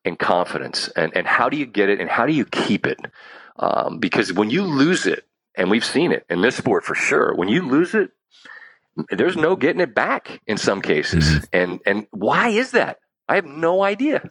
and 0.04 0.18
confidence, 0.18 0.88
and 0.88 1.14
and 1.16 1.26
how 1.26 1.48
do 1.48 1.56
you 1.56 1.66
get 1.66 1.90
it, 1.90 2.00
and 2.00 2.08
how 2.10 2.26
do 2.26 2.32
you 2.32 2.44
keep 2.44 2.86
it? 2.86 2.98
Um, 3.58 3.98
because 3.98 4.32
when 4.32 4.50
you 4.50 4.62
lose 4.62 5.06
it, 5.06 5.24
and 5.54 5.70
we've 5.70 5.84
seen 5.84 6.12
it 6.12 6.24
in 6.30 6.40
this 6.40 6.56
sport 6.56 6.84
for 6.84 6.94
sure, 6.94 7.34
when 7.34 7.48
you 7.48 7.62
lose 7.62 7.94
it 7.94 8.10
there's 9.10 9.36
no 9.36 9.56
getting 9.56 9.80
it 9.80 9.94
back 9.94 10.40
in 10.46 10.56
some 10.56 10.80
cases. 10.80 11.24
Mm-hmm. 11.24 11.44
And 11.52 11.80
and 11.86 12.06
why 12.10 12.48
is 12.48 12.72
that? 12.72 12.98
I 13.28 13.36
have 13.36 13.46
no 13.46 13.82
idea. 13.82 14.30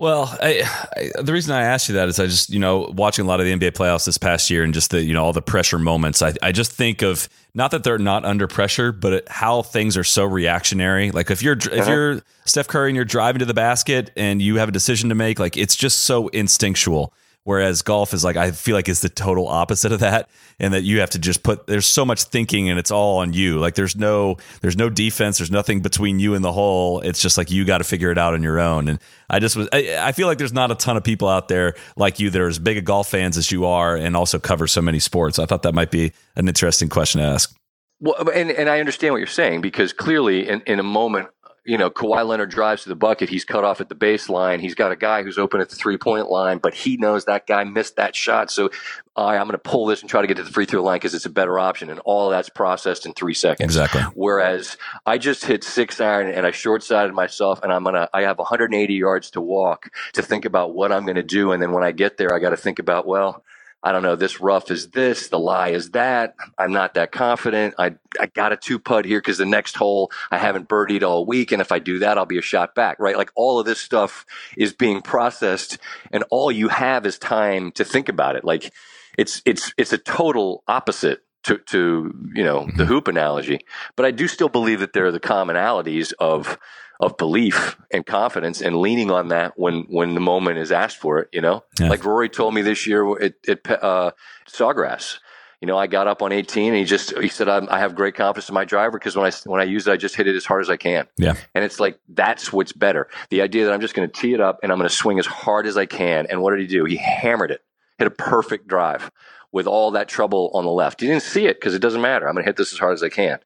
Well, 0.00 0.32
I, 0.40 0.62
I, 0.96 1.22
the 1.22 1.32
reason 1.32 1.52
I 1.52 1.62
asked 1.62 1.88
you 1.88 1.96
that 1.96 2.08
is 2.08 2.20
I 2.20 2.26
just, 2.26 2.50
you 2.50 2.60
know, 2.60 2.92
watching 2.94 3.24
a 3.24 3.28
lot 3.28 3.40
of 3.40 3.46
the 3.46 3.52
NBA 3.52 3.72
playoffs 3.72 4.06
this 4.06 4.16
past 4.16 4.48
year 4.48 4.62
and 4.62 4.72
just 4.72 4.92
the, 4.92 5.02
you 5.02 5.12
know, 5.12 5.24
all 5.24 5.32
the 5.32 5.42
pressure 5.42 5.78
moments. 5.78 6.22
I, 6.22 6.34
I 6.40 6.52
just 6.52 6.70
think 6.70 7.02
of 7.02 7.28
not 7.52 7.72
that 7.72 7.82
they're 7.82 7.98
not 7.98 8.24
under 8.24 8.46
pressure, 8.46 8.92
but 8.92 9.28
how 9.28 9.62
things 9.62 9.96
are 9.96 10.04
so 10.04 10.24
reactionary. 10.24 11.10
Like 11.10 11.32
if 11.32 11.42
you're 11.42 11.58
if 11.58 11.72
uh-huh. 11.72 11.90
you're 11.90 12.22
Steph 12.44 12.68
Curry 12.68 12.90
and 12.90 12.96
you're 12.96 13.04
driving 13.04 13.40
to 13.40 13.44
the 13.44 13.54
basket 13.54 14.12
and 14.16 14.40
you 14.40 14.56
have 14.56 14.68
a 14.68 14.72
decision 14.72 15.08
to 15.08 15.16
make, 15.16 15.40
like 15.40 15.56
it's 15.56 15.74
just 15.74 16.02
so 16.02 16.28
instinctual. 16.28 17.12
Whereas 17.48 17.80
golf 17.80 18.12
is 18.12 18.24
like, 18.24 18.36
I 18.36 18.50
feel 18.50 18.76
like 18.76 18.90
it's 18.90 19.00
the 19.00 19.08
total 19.08 19.48
opposite 19.48 19.90
of 19.90 20.00
that. 20.00 20.28
And 20.60 20.74
that 20.74 20.82
you 20.82 21.00
have 21.00 21.08
to 21.10 21.18
just 21.18 21.42
put, 21.42 21.66
there's 21.66 21.86
so 21.86 22.04
much 22.04 22.24
thinking 22.24 22.68
and 22.68 22.78
it's 22.78 22.90
all 22.90 23.20
on 23.20 23.32
you. 23.32 23.58
Like 23.58 23.74
there's 23.74 23.96
no, 23.96 24.36
there's 24.60 24.76
no 24.76 24.90
defense. 24.90 25.38
There's 25.38 25.50
nothing 25.50 25.80
between 25.80 26.18
you 26.18 26.34
and 26.34 26.44
the 26.44 26.52
hole. 26.52 27.00
It's 27.00 27.22
just 27.22 27.38
like, 27.38 27.50
you 27.50 27.64
got 27.64 27.78
to 27.78 27.84
figure 27.84 28.10
it 28.10 28.18
out 28.18 28.34
on 28.34 28.42
your 28.42 28.60
own. 28.60 28.86
And 28.86 28.98
I 29.30 29.38
just 29.38 29.56
was, 29.56 29.66
I, 29.72 29.96
I, 29.98 30.12
feel 30.12 30.26
like 30.26 30.36
there's 30.36 30.52
not 30.52 30.70
a 30.70 30.74
ton 30.74 30.98
of 30.98 31.04
people 31.04 31.26
out 31.26 31.48
there 31.48 31.74
like 31.96 32.20
you 32.20 32.28
that 32.28 32.38
are 32.38 32.48
as 32.48 32.58
big 32.58 32.76
a 32.76 32.82
golf 32.82 33.08
fans 33.08 33.38
as 33.38 33.50
you 33.50 33.64
are 33.64 33.96
and 33.96 34.14
also 34.14 34.38
cover 34.38 34.66
so 34.66 34.82
many 34.82 34.98
sports. 34.98 35.38
I 35.38 35.46
thought 35.46 35.62
that 35.62 35.74
might 35.74 35.90
be 35.90 36.12
an 36.36 36.48
interesting 36.48 36.90
question 36.90 37.22
to 37.22 37.28
ask. 37.28 37.56
Well, 38.00 38.28
and, 38.28 38.50
and 38.50 38.68
I 38.68 38.78
understand 38.78 39.14
what 39.14 39.18
you're 39.18 39.26
saying 39.26 39.62
because 39.62 39.94
clearly 39.94 40.46
in, 40.46 40.60
in 40.66 40.80
a 40.80 40.84
moment 40.84 41.28
you 41.68 41.76
know, 41.76 41.90
Kawhi 41.90 42.26
Leonard 42.26 42.50
drives 42.50 42.84
to 42.84 42.88
the 42.88 42.96
bucket. 42.96 43.28
He's 43.28 43.44
cut 43.44 43.62
off 43.62 43.82
at 43.82 43.90
the 43.90 43.94
baseline. 43.94 44.58
He's 44.58 44.74
got 44.74 44.90
a 44.90 44.96
guy 44.96 45.22
who's 45.22 45.36
open 45.36 45.60
at 45.60 45.68
the 45.68 45.76
three 45.76 45.98
point 45.98 46.30
line, 46.30 46.56
but 46.58 46.72
he 46.72 46.96
knows 46.96 47.26
that 47.26 47.46
guy 47.46 47.62
missed 47.64 47.96
that 47.96 48.16
shot. 48.16 48.50
So 48.50 48.70
right, 49.18 49.36
I'm 49.36 49.46
going 49.46 49.52
to 49.52 49.58
pull 49.58 49.84
this 49.84 50.00
and 50.00 50.08
try 50.08 50.22
to 50.22 50.26
get 50.26 50.38
to 50.38 50.42
the 50.42 50.50
free 50.50 50.64
throw 50.64 50.82
line 50.82 50.96
because 50.96 51.12
it's 51.12 51.26
a 51.26 51.30
better 51.30 51.58
option. 51.58 51.90
And 51.90 52.00
all 52.06 52.30
that's 52.30 52.48
processed 52.48 53.04
in 53.04 53.12
three 53.12 53.34
seconds. 53.34 53.76
Exactly. 53.76 54.00
Whereas 54.14 54.78
I 55.04 55.18
just 55.18 55.44
hit 55.44 55.62
six 55.62 56.00
iron 56.00 56.30
and 56.30 56.46
I 56.46 56.52
short 56.52 56.82
sided 56.82 57.12
myself 57.12 57.62
and 57.62 57.70
I'm 57.70 57.82
going 57.82 57.96
to, 57.96 58.08
I 58.14 58.22
have 58.22 58.38
180 58.38 58.94
yards 58.94 59.30
to 59.32 59.42
walk 59.42 59.90
to 60.14 60.22
think 60.22 60.46
about 60.46 60.74
what 60.74 60.90
I'm 60.90 61.04
going 61.04 61.16
to 61.16 61.22
do. 61.22 61.52
And 61.52 61.62
then 61.62 61.72
when 61.72 61.84
I 61.84 61.92
get 61.92 62.16
there, 62.16 62.34
I 62.34 62.38
got 62.38 62.50
to 62.50 62.56
think 62.56 62.78
about, 62.78 63.06
well, 63.06 63.44
I 63.82 63.92
don't 63.92 64.02
know, 64.02 64.16
this 64.16 64.40
rough 64.40 64.70
is 64.70 64.90
this, 64.90 65.28
the 65.28 65.38
lie 65.38 65.68
is 65.68 65.90
that. 65.90 66.34
I'm 66.58 66.72
not 66.72 66.94
that 66.94 67.12
confident. 67.12 67.74
I, 67.78 67.94
I 68.20 68.26
got 68.26 68.52
a 68.52 68.56
two 68.56 68.78
putt 68.78 69.04
here 69.04 69.20
because 69.20 69.38
the 69.38 69.46
next 69.46 69.76
hole 69.76 70.10
I 70.30 70.38
haven't 70.38 70.68
birdied 70.68 71.02
all 71.02 71.24
week. 71.24 71.52
And 71.52 71.62
if 71.62 71.70
I 71.70 71.78
do 71.78 72.00
that, 72.00 72.18
I'll 72.18 72.26
be 72.26 72.38
a 72.38 72.42
shot 72.42 72.74
back, 72.74 72.98
right? 72.98 73.16
Like 73.16 73.30
all 73.36 73.60
of 73.60 73.66
this 73.66 73.80
stuff 73.80 74.26
is 74.56 74.72
being 74.72 75.00
processed 75.00 75.78
and 76.12 76.24
all 76.30 76.50
you 76.50 76.68
have 76.68 77.06
is 77.06 77.18
time 77.18 77.70
to 77.72 77.84
think 77.84 78.08
about 78.08 78.34
it. 78.34 78.44
Like 78.44 78.72
it's, 79.16 79.42
it's, 79.44 79.72
it's 79.78 79.92
a 79.92 79.98
total 79.98 80.64
opposite 80.66 81.20
to, 81.44 81.58
to, 81.58 82.12
you 82.34 82.42
know, 82.42 82.64
the 82.64 82.72
mm-hmm. 82.72 82.84
hoop 82.84 83.06
analogy. 83.06 83.60
But 83.94 84.06
I 84.06 84.10
do 84.10 84.26
still 84.26 84.48
believe 84.48 84.80
that 84.80 84.92
there 84.92 85.06
are 85.06 85.12
the 85.12 85.20
commonalities 85.20 86.12
of, 86.18 86.58
of 87.00 87.16
belief 87.16 87.76
and 87.92 88.04
confidence 88.04 88.60
and 88.60 88.76
leaning 88.76 89.10
on 89.10 89.28
that 89.28 89.58
when 89.58 89.82
when 89.88 90.14
the 90.14 90.20
moment 90.20 90.58
is 90.58 90.72
asked 90.72 90.96
for 90.96 91.20
it. 91.20 91.28
You 91.32 91.40
know, 91.40 91.64
yeah. 91.78 91.88
like 91.88 92.04
Rory 92.04 92.28
told 92.28 92.54
me 92.54 92.62
this 92.62 92.86
year 92.86 93.18
at, 93.20 93.34
at 93.46 93.82
uh, 93.82 94.12
Sawgrass. 94.48 95.18
You 95.60 95.66
know, 95.66 95.76
I 95.76 95.88
got 95.88 96.06
up 96.06 96.22
on 96.22 96.30
18 96.30 96.68
and 96.68 96.76
he 96.76 96.84
just 96.84 97.18
he 97.18 97.26
said 97.26 97.48
i 97.48 97.80
have 97.80 97.96
great 97.96 98.14
confidence 98.14 98.48
in 98.48 98.54
my 98.54 98.64
driver 98.64 98.96
because 98.96 99.16
when 99.16 99.26
I 99.26 99.32
when 99.44 99.60
I 99.60 99.64
use 99.64 99.88
it, 99.88 99.92
I 99.92 99.96
just 99.96 100.14
hit 100.14 100.28
it 100.28 100.36
as 100.36 100.44
hard 100.44 100.62
as 100.62 100.70
I 100.70 100.76
can. 100.76 101.08
Yeah, 101.16 101.34
and 101.52 101.64
it's 101.64 101.80
like 101.80 101.98
that's 102.08 102.52
what's 102.52 102.72
better. 102.72 103.08
The 103.30 103.42
idea 103.42 103.64
that 103.64 103.72
I'm 103.72 103.80
just 103.80 103.94
going 103.94 104.08
to 104.08 104.20
tee 104.20 104.34
it 104.34 104.40
up 104.40 104.60
and 104.62 104.70
I'm 104.70 104.78
going 104.78 104.88
to 104.88 104.94
swing 104.94 105.18
as 105.18 105.26
hard 105.26 105.66
as 105.66 105.76
I 105.76 105.86
can. 105.86 106.26
And 106.30 106.42
what 106.42 106.52
did 106.52 106.60
he 106.60 106.68
do? 106.68 106.84
He 106.84 106.96
hammered 106.96 107.50
it, 107.50 107.62
hit 107.98 108.06
a 108.06 108.10
perfect 108.10 108.68
drive 108.68 109.10
with 109.50 109.66
all 109.66 109.92
that 109.92 110.08
trouble 110.08 110.50
on 110.54 110.64
the 110.64 110.70
left. 110.70 111.02
You 111.02 111.08
didn't 111.08 111.22
see 111.22 111.46
it 111.46 111.58
because 111.58 111.74
it 111.74 111.80
doesn't 111.80 112.02
matter. 112.02 112.28
I'm 112.28 112.34
going 112.34 112.44
to 112.44 112.48
hit 112.48 112.56
this 112.56 112.72
as 112.72 112.78
hard 112.78 112.92
as 112.92 113.02
I 113.02 113.08
can. 113.08 113.40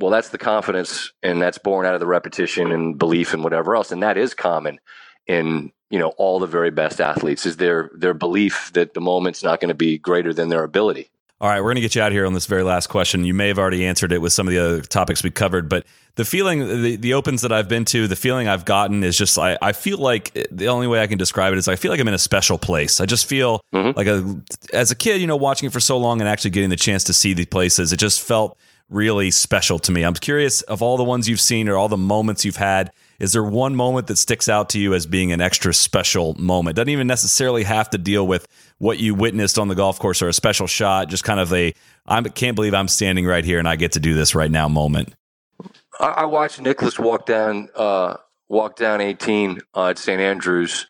Well, 0.00 0.10
that's 0.10 0.30
the 0.30 0.38
confidence, 0.38 1.12
and 1.22 1.40
that's 1.42 1.58
born 1.58 1.84
out 1.84 1.94
of 1.94 2.00
the 2.00 2.06
repetition 2.06 2.72
and 2.72 2.98
belief 2.98 3.34
and 3.34 3.44
whatever 3.44 3.76
else, 3.76 3.92
and 3.92 4.02
that 4.02 4.16
is 4.16 4.34
common 4.34 4.80
in 5.26 5.72
you 5.90 5.98
know 5.98 6.08
all 6.16 6.38
the 6.38 6.46
very 6.46 6.70
best 6.70 7.00
athletes 7.00 7.44
is 7.44 7.58
their 7.58 7.90
their 7.94 8.14
belief 8.14 8.70
that 8.72 8.94
the 8.94 9.00
moment's 9.00 9.42
not 9.42 9.60
going 9.60 9.68
to 9.68 9.74
be 9.74 9.98
greater 9.98 10.32
than 10.32 10.48
their 10.48 10.64
ability. 10.64 11.10
All 11.42 11.48
right, 11.48 11.60
we're 11.60 11.68
going 11.68 11.76
to 11.76 11.80
get 11.80 11.94
you 11.94 12.02
out 12.02 12.12
here 12.12 12.26
on 12.26 12.34
this 12.34 12.44
very 12.44 12.62
last 12.62 12.88
question. 12.88 13.24
You 13.24 13.32
may 13.32 13.48
have 13.48 13.58
already 13.58 13.86
answered 13.86 14.12
it 14.12 14.20
with 14.20 14.30
some 14.34 14.46
of 14.46 14.52
the 14.52 14.58
other 14.58 14.82
topics 14.82 15.22
we 15.22 15.30
covered, 15.30 15.70
but 15.70 15.86
the 16.16 16.26
feeling, 16.26 16.82
the, 16.82 16.96
the 16.96 17.14
opens 17.14 17.40
that 17.40 17.50
I've 17.50 17.66
been 17.66 17.86
to, 17.86 18.06
the 18.06 18.16
feeling 18.16 18.46
I've 18.46 18.66
gotten 18.66 19.02
is 19.02 19.16
just, 19.16 19.38
I, 19.38 19.56
I 19.62 19.72
feel 19.72 19.96
like 19.96 20.34
the 20.50 20.68
only 20.68 20.86
way 20.86 21.02
I 21.02 21.06
can 21.06 21.16
describe 21.16 21.54
it 21.54 21.58
is 21.58 21.66
I 21.66 21.76
feel 21.76 21.92
like 21.92 21.98
I'm 21.98 22.08
in 22.08 22.12
a 22.12 22.18
special 22.18 22.58
place. 22.58 23.00
I 23.00 23.06
just 23.06 23.24
feel 23.24 23.62
mm-hmm. 23.72 23.96
like 23.96 24.06
a, 24.06 24.42
as 24.74 24.90
a 24.90 24.94
kid, 24.94 25.22
you 25.22 25.26
know, 25.26 25.36
watching 25.36 25.66
it 25.66 25.72
for 25.72 25.80
so 25.80 25.96
long 25.96 26.20
and 26.20 26.28
actually 26.28 26.50
getting 26.50 26.68
the 26.68 26.76
chance 26.76 27.04
to 27.04 27.14
see 27.14 27.32
the 27.32 27.46
places, 27.46 27.90
it 27.90 27.96
just 27.96 28.20
felt 28.20 28.58
really 28.90 29.30
special 29.30 29.78
to 29.78 29.92
me. 29.92 30.02
I'm 30.02 30.14
curious 30.14 30.62
of 30.62 30.82
all 30.82 30.96
the 30.96 31.04
ones 31.04 31.28
you've 31.28 31.40
seen 31.40 31.68
or 31.68 31.76
all 31.76 31.88
the 31.88 31.96
moments 31.96 32.44
you've 32.44 32.56
had, 32.56 32.92
is 33.20 33.32
there 33.32 33.44
one 33.44 33.76
moment 33.76 34.08
that 34.08 34.16
sticks 34.16 34.48
out 34.48 34.68
to 34.70 34.80
you 34.80 34.94
as 34.94 35.06
being 35.06 35.30
an 35.32 35.40
extra 35.40 35.72
special 35.72 36.34
moment? 36.34 36.76
Doesn't 36.76 36.88
even 36.88 37.06
necessarily 37.06 37.62
have 37.62 37.88
to 37.90 37.98
deal 37.98 38.26
with 38.26 38.48
what 38.78 38.98
you 38.98 39.14
witnessed 39.14 39.58
on 39.58 39.68
the 39.68 39.74
golf 39.74 39.98
course 39.98 40.20
or 40.20 40.28
a 40.28 40.32
special 40.32 40.66
shot, 40.66 41.08
just 41.08 41.24
kind 41.24 41.40
of 41.40 41.52
a 41.52 41.72
I 42.06 42.20
can't 42.22 42.56
believe 42.56 42.74
I'm 42.74 42.88
standing 42.88 43.26
right 43.26 43.44
here 43.44 43.58
and 43.58 43.68
I 43.68 43.76
get 43.76 43.92
to 43.92 44.00
do 44.00 44.14
this 44.14 44.34
right 44.34 44.50
now 44.50 44.68
moment. 44.68 45.14
I, 46.00 46.24
watched 46.24 46.60
Nicklaus 46.60 46.98
walk 46.98 47.26
down 47.26 47.68
uh, 47.76 48.16
walk 48.48 48.76
down 48.76 49.02
18 49.02 49.60
uh, 49.74 49.88
at 49.88 49.98
St 49.98 50.20
Andrews, 50.20 50.86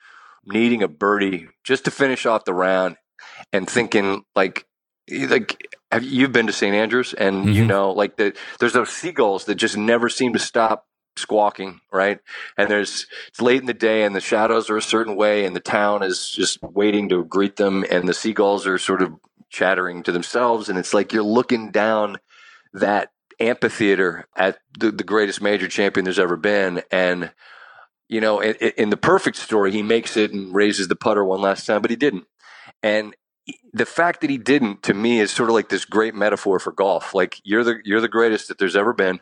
needing 0.46 0.84
a 0.84 0.88
birdie 0.88 1.48
just 1.64 1.84
to 1.86 1.90
finish 1.90 2.26
off 2.26 2.44
the 2.44 2.54
round, 2.54 2.96
and 3.52 3.68
thinking 3.68 4.24
like 4.36 4.66
like 5.10 5.60
have 5.90 6.04
you've 6.04 6.32
been 6.32 6.46
to 6.46 6.52
St 6.52 6.74
Andrews 6.74 7.14
and 7.14 7.44
mm-hmm. 7.44 7.52
you 7.52 7.64
know 7.64 7.92
like 7.92 8.16
the 8.16 8.34
there's 8.58 8.72
those 8.72 8.90
seagulls 8.90 9.44
that 9.46 9.56
just 9.56 9.76
never 9.76 10.08
seem 10.08 10.32
to 10.32 10.38
stop 10.38 10.86
squawking, 11.16 11.80
right? 11.92 12.20
And 12.56 12.70
there's 12.70 13.06
it's 13.28 13.40
late 13.40 13.60
in 13.60 13.66
the 13.66 13.74
day 13.74 14.04
and 14.04 14.14
the 14.14 14.20
shadows 14.20 14.70
are 14.70 14.76
a 14.76 14.82
certain 14.82 15.16
way 15.16 15.44
and 15.44 15.54
the 15.54 15.60
town 15.60 16.02
is 16.02 16.30
just 16.30 16.58
waiting 16.62 17.08
to 17.10 17.24
greet 17.24 17.56
them 17.56 17.84
and 17.90 18.08
the 18.08 18.14
seagulls 18.14 18.66
are 18.66 18.78
sort 18.78 19.02
of 19.02 19.14
chattering 19.50 20.02
to 20.04 20.12
themselves 20.12 20.68
and 20.68 20.78
it's 20.78 20.94
like 20.94 21.12
you're 21.12 21.22
looking 21.22 21.72
down 21.72 22.18
that 22.72 23.10
amphitheater 23.40 24.28
at 24.36 24.58
the, 24.78 24.92
the 24.92 25.02
greatest 25.02 25.42
major 25.42 25.66
champion 25.66 26.04
there's 26.04 26.20
ever 26.20 26.36
been 26.36 26.82
and 26.92 27.32
you 28.08 28.20
know 28.20 28.38
in, 28.38 28.54
in 28.76 28.90
the 28.90 28.96
perfect 28.96 29.36
story 29.36 29.72
he 29.72 29.82
makes 29.82 30.16
it 30.16 30.30
and 30.30 30.54
raises 30.54 30.86
the 30.86 30.94
putter 30.94 31.24
one 31.24 31.40
last 31.40 31.66
time 31.66 31.82
but 31.82 31.90
he 31.90 31.96
didn't 31.96 32.26
and 32.80 33.16
the 33.72 33.86
fact 33.86 34.20
that 34.20 34.30
he 34.30 34.38
didn't 34.38 34.82
to 34.82 34.94
me 34.94 35.20
is 35.20 35.30
sort 35.30 35.48
of 35.48 35.54
like 35.54 35.68
this 35.68 35.84
great 35.84 36.14
metaphor 36.14 36.58
for 36.58 36.72
golf 36.72 37.14
like 37.14 37.40
you're 37.44 37.64
the 37.64 37.78
you're 37.84 38.00
the 38.00 38.08
greatest 38.08 38.48
that 38.48 38.58
there's 38.58 38.76
ever 38.76 38.92
been 38.92 39.20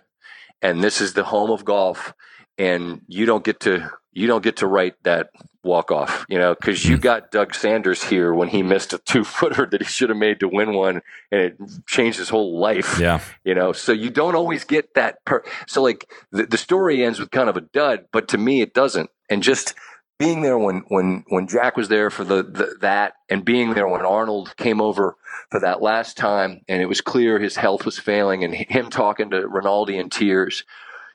and 0.63 0.83
this 0.83 1.01
is 1.01 1.13
the 1.13 1.25
home 1.25 1.51
of 1.51 1.65
golf 1.65 2.15
and 2.57 3.03
you 3.07 3.27
don't 3.27 3.45
get 3.45 3.61
to 3.61 3.91
you 4.13 4.27
don't 4.27 4.43
get 4.43 4.57
to 4.57 4.67
write 4.67 4.95
that 5.05 5.31
walk 5.63 5.93
off, 5.93 6.25
you 6.29 6.39
know, 6.39 6.55
because 6.55 6.85
you 6.85 6.97
hmm. 6.97 7.03
got 7.03 7.31
Doug 7.31 7.55
Sanders 7.55 8.03
here 8.03 8.33
when 8.33 8.49
he 8.49 8.63
missed 8.63 8.93
a 8.93 8.99
two 8.99 9.23
footer 9.25 9.67
that 9.67 9.83
he 9.83 9.87
should 9.87 10.09
have 10.09 10.19
made 10.19 10.41
to 10.41 10.49
win 10.49 10.75
one, 10.75 11.03
and 11.31 11.41
it 11.41 11.59
changed 11.87 12.19
his 12.19 12.29
whole 12.29 12.59
life. 12.59 12.99
Yeah, 12.99 13.21
you 13.45 13.55
know, 13.55 13.73
so 13.73 13.93
you 13.93 14.11
don't 14.11 14.35
always 14.35 14.65
get 14.65 14.95
that. 14.95 15.25
Per- 15.25 15.45
so 15.67 15.83
like 15.83 16.11
the, 16.33 16.47
the 16.47 16.59
story 16.59 17.05
ends 17.05 17.21
with 17.21 17.31
kind 17.31 17.49
of 17.49 17.57
a 17.57 17.61
dud, 17.61 18.07
but 18.13 18.29
to 18.29 18.39
me 18.39 18.61
it 18.61 18.75
doesn't. 18.75 19.11
And 19.31 19.43
just 19.43 19.75
being 20.19 20.43
there 20.43 20.59
when 20.59 20.83
when 20.89 21.25
when 21.29 21.47
Jack 21.47 21.77
was 21.77 21.89
there 21.89 22.11
for 22.11 22.25
the, 22.25 22.43
the, 22.43 22.77
that, 22.81 23.15
and 23.29 23.45
being 23.45 23.75
there 23.75 23.89
when 23.89 24.05
Arnold 24.05 24.57
came 24.57 24.81
over 24.81 25.17
for 25.51 25.61
that 25.61 25.81
last 25.81 26.17
time, 26.17 26.63
and 26.69 26.83
it 26.83 26.87
was 26.87 27.01
clear 27.01 27.39
his 27.39 27.57
health 27.57 27.85
was 27.85 27.99
failing, 27.99 28.43
and 28.43 28.55
him 28.55 28.91
talking 28.91 29.31
to 29.31 29.47
Rinaldi 29.47 29.97
in 29.97 30.11
tears, 30.11 30.65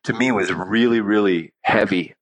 to 0.03 0.13
me 0.13 0.31
was 0.31 0.53
really 0.53 1.01
really 1.01 1.53
heavy 1.61 2.15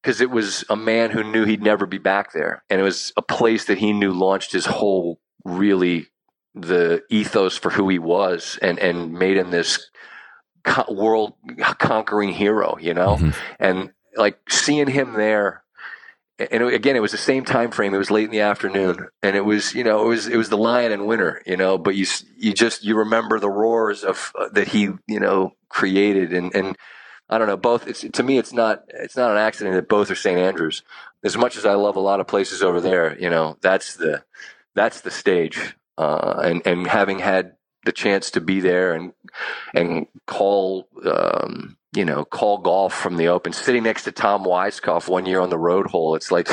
because 0.00 0.20
it 0.20 0.30
was 0.30 0.64
a 0.68 0.76
man 0.76 1.10
who 1.10 1.22
knew 1.22 1.44
he'd 1.44 1.62
never 1.62 1.86
be 1.86 1.98
back 1.98 2.32
there, 2.32 2.64
and 2.70 2.80
it 2.80 2.84
was 2.84 3.12
a 3.16 3.22
place 3.22 3.66
that 3.66 3.78
he 3.78 3.92
knew 3.92 4.12
launched 4.12 4.52
his 4.52 4.66
whole 4.66 5.20
really 5.44 6.06
the 6.54 7.02
ethos 7.10 7.58
for 7.58 7.70
who 7.70 7.88
he 7.90 7.98
was, 7.98 8.58
and 8.62 8.78
and 8.78 9.12
made 9.12 9.36
him 9.36 9.50
this 9.50 9.90
world 10.88 11.34
conquering 11.78 12.32
hero, 12.32 12.78
you 12.80 12.94
know, 12.94 13.16
mm-hmm. 13.16 13.30
and 13.58 13.92
like 14.16 14.38
seeing 14.48 14.86
him 14.86 15.14
there 15.14 15.61
and 16.50 16.62
again, 16.64 16.96
it 16.96 17.02
was 17.02 17.12
the 17.12 17.18
same 17.18 17.44
time 17.44 17.70
frame. 17.70 17.94
It 17.94 17.98
was 17.98 18.10
late 18.10 18.24
in 18.24 18.30
the 18.30 18.40
afternoon, 18.40 19.08
and 19.22 19.36
it 19.36 19.44
was 19.44 19.74
you 19.74 19.84
know 19.84 20.04
it 20.04 20.08
was 20.08 20.26
it 20.26 20.36
was 20.36 20.48
the 20.48 20.56
lion 20.56 20.92
in 20.92 21.06
winter, 21.06 21.42
you 21.46 21.56
know. 21.56 21.78
But 21.78 21.94
you 21.94 22.06
you 22.36 22.52
just 22.52 22.84
you 22.84 22.96
remember 22.96 23.38
the 23.38 23.50
roars 23.50 24.04
of 24.04 24.32
uh, 24.38 24.48
that 24.52 24.68
he 24.68 24.90
you 25.06 25.20
know 25.20 25.52
created, 25.68 26.32
and 26.32 26.54
and 26.54 26.76
I 27.28 27.38
don't 27.38 27.46
know 27.46 27.56
both. 27.56 27.86
It's 27.86 28.00
to 28.00 28.22
me, 28.22 28.38
it's 28.38 28.52
not 28.52 28.84
it's 28.88 29.16
not 29.16 29.30
an 29.30 29.38
accident 29.38 29.74
that 29.76 29.88
both 29.88 30.10
are 30.10 30.14
St. 30.14 30.38
Andrews. 30.38 30.82
As 31.24 31.36
much 31.36 31.56
as 31.56 31.64
I 31.64 31.74
love 31.74 31.96
a 31.96 32.00
lot 32.00 32.20
of 32.20 32.26
places 32.26 32.62
over 32.62 32.80
there, 32.80 33.18
you 33.18 33.30
know, 33.30 33.56
that's 33.60 33.96
the 33.96 34.24
that's 34.74 35.00
the 35.00 35.10
stage, 35.10 35.76
uh, 35.98 36.40
and 36.44 36.62
and 36.66 36.86
having 36.86 37.20
had 37.20 37.56
the 37.84 37.92
chance 37.92 38.30
to 38.32 38.40
be 38.40 38.60
there 38.60 38.94
and 38.94 39.12
and 39.74 40.06
call 40.26 40.88
um, 41.04 41.76
you 41.94 42.06
know, 42.06 42.24
call 42.24 42.56
golf 42.56 42.94
from 42.94 43.18
the 43.18 43.28
open, 43.28 43.52
sitting 43.52 43.82
next 43.82 44.04
to 44.04 44.12
Tom 44.12 44.44
Weiskopf 44.44 45.08
one 45.08 45.26
year 45.26 45.40
on 45.40 45.50
the 45.50 45.58
road 45.58 45.86
hole. 45.86 46.14
It's 46.14 46.32
like, 46.32 46.48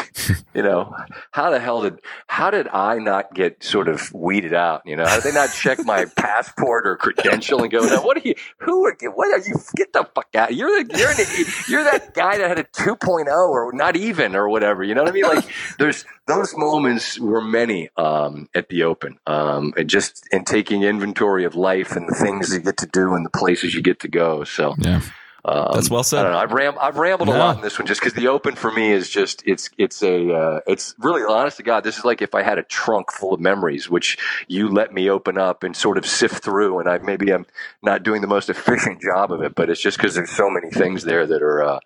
you 0.54 0.62
know, 0.62 0.94
how 1.32 1.50
the 1.50 1.60
hell 1.62 1.82
did, 1.82 2.00
how 2.28 2.52
did 2.52 2.68
I 2.68 2.98
not 2.98 3.34
get 3.34 3.64
sort 3.64 3.88
of 3.88 4.14
weeded 4.14 4.54
out? 4.54 4.82
You 4.86 4.98
know, 4.98 5.06
how 5.06 5.16
did 5.16 5.24
they 5.24 5.32
not 5.32 5.54
check 5.54 5.80
my 5.86 6.06
passport 6.18 6.86
or 6.86 6.98
credential 6.98 7.64
and 7.64 7.72
go, 7.72 7.80
now, 7.86 8.04
what 8.04 8.18
are 8.18 8.28
you, 8.28 8.36
who 8.58 8.86
are, 8.86 8.98
what 9.14 9.28
are 9.28 9.48
you, 9.48 9.56
get 9.78 9.94
the 9.94 10.10
fuck 10.14 10.28
out. 10.36 10.54
You're 10.54 10.84
the, 10.84 10.98
you're, 10.98 11.14
the, 11.14 11.64
you're 11.70 11.84
that 11.86 12.14
guy 12.14 12.38
that 12.38 12.50
had 12.50 12.60
a 12.60 12.66
2.0 12.66 13.28
or 13.28 13.72
not 13.72 13.96
even 13.96 14.36
or 14.36 14.50
whatever. 14.50 14.84
You 14.84 14.94
know 14.94 15.04
what 15.04 15.12
I 15.12 15.14
mean? 15.14 15.24
Like 15.24 15.46
there's, 15.78 16.04
those 16.28 16.54
moments 16.58 17.18
were 17.18 17.42
many 17.42 17.90
um, 17.96 18.50
at 18.54 18.68
the 18.68 18.84
open 18.84 19.18
um, 19.26 19.74
and 19.78 19.90
just 19.90 20.28
in 20.34 20.44
taking 20.44 20.84
inventory 20.84 21.46
of 21.46 21.56
life 21.56 21.96
and 21.96 22.10
the 22.10 22.16
things 22.16 22.54
you 22.54 22.60
get 22.60 22.76
to 22.78 22.88
do 22.88 23.14
and 23.14 23.26
the 23.26 23.30
places 23.30 23.74
you 23.74 23.82
get 23.82 24.02
to 24.02 24.10
go. 24.10 24.44
So, 24.44 24.76
yeah. 24.78 25.02
Um, 25.46 25.70
That's 25.74 25.90
well 25.90 26.04
said. 26.04 26.26
I 26.26 26.42
have 26.42 26.52
ram- 26.52 26.78
I've 26.80 26.98
rambled 26.98 27.30
a 27.30 27.38
lot 27.38 27.56
in 27.56 27.62
this 27.62 27.80
one 27.80 27.88
just 27.88 28.02
because 28.02 28.14
the 28.14 28.28
open 28.28 28.56
for 28.56 28.72
me 28.72 28.92
is 28.92 29.10
just 29.10 29.42
it's 29.46 29.70
it's 29.78 30.04
a 30.04 30.34
uh, 30.34 30.60
it's 30.68 30.96
really 31.00 31.24
honest 31.24 31.58
to 31.58 31.64
God. 31.64 31.84
This 31.84 31.98
is 31.98 32.06
like 32.06 32.22
if 32.22 32.36
I 32.36 32.44
had 32.44 32.58
a 32.58 32.64
trunk 32.64 33.12
full 33.12 33.34
of 33.34 33.40
memories, 33.40 33.90
which 33.90 34.18
you 34.48 34.68
let 34.68 34.94
me 34.94 35.10
open 35.10 35.38
up 35.38 35.64
and 35.64 35.76
sort 35.76 35.98
of 35.98 36.06
sift 36.06 36.44
through, 36.44 36.80
and 36.80 36.90
I 36.90 36.98
maybe 36.98 37.32
I'm 37.32 37.46
not 37.82 38.04
doing 38.04 38.22
the 38.22 38.28
most 38.28 38.50
efficient 38.50 39.02
job 39.02 39.32
of 39.32 39.42
it, 39.42 39.56
but 39.56 39.70
it's 39.70 39.82
just 39.82 39.98
because 39.98 40.16
there's 40.16 40.32
so 40.32 40.50
many 40.50 40.70
things 40.72 41.04
there 41.04 41.26
that 41.26 41.42
are. 41.42 41.64
Uh, 41.64 41.80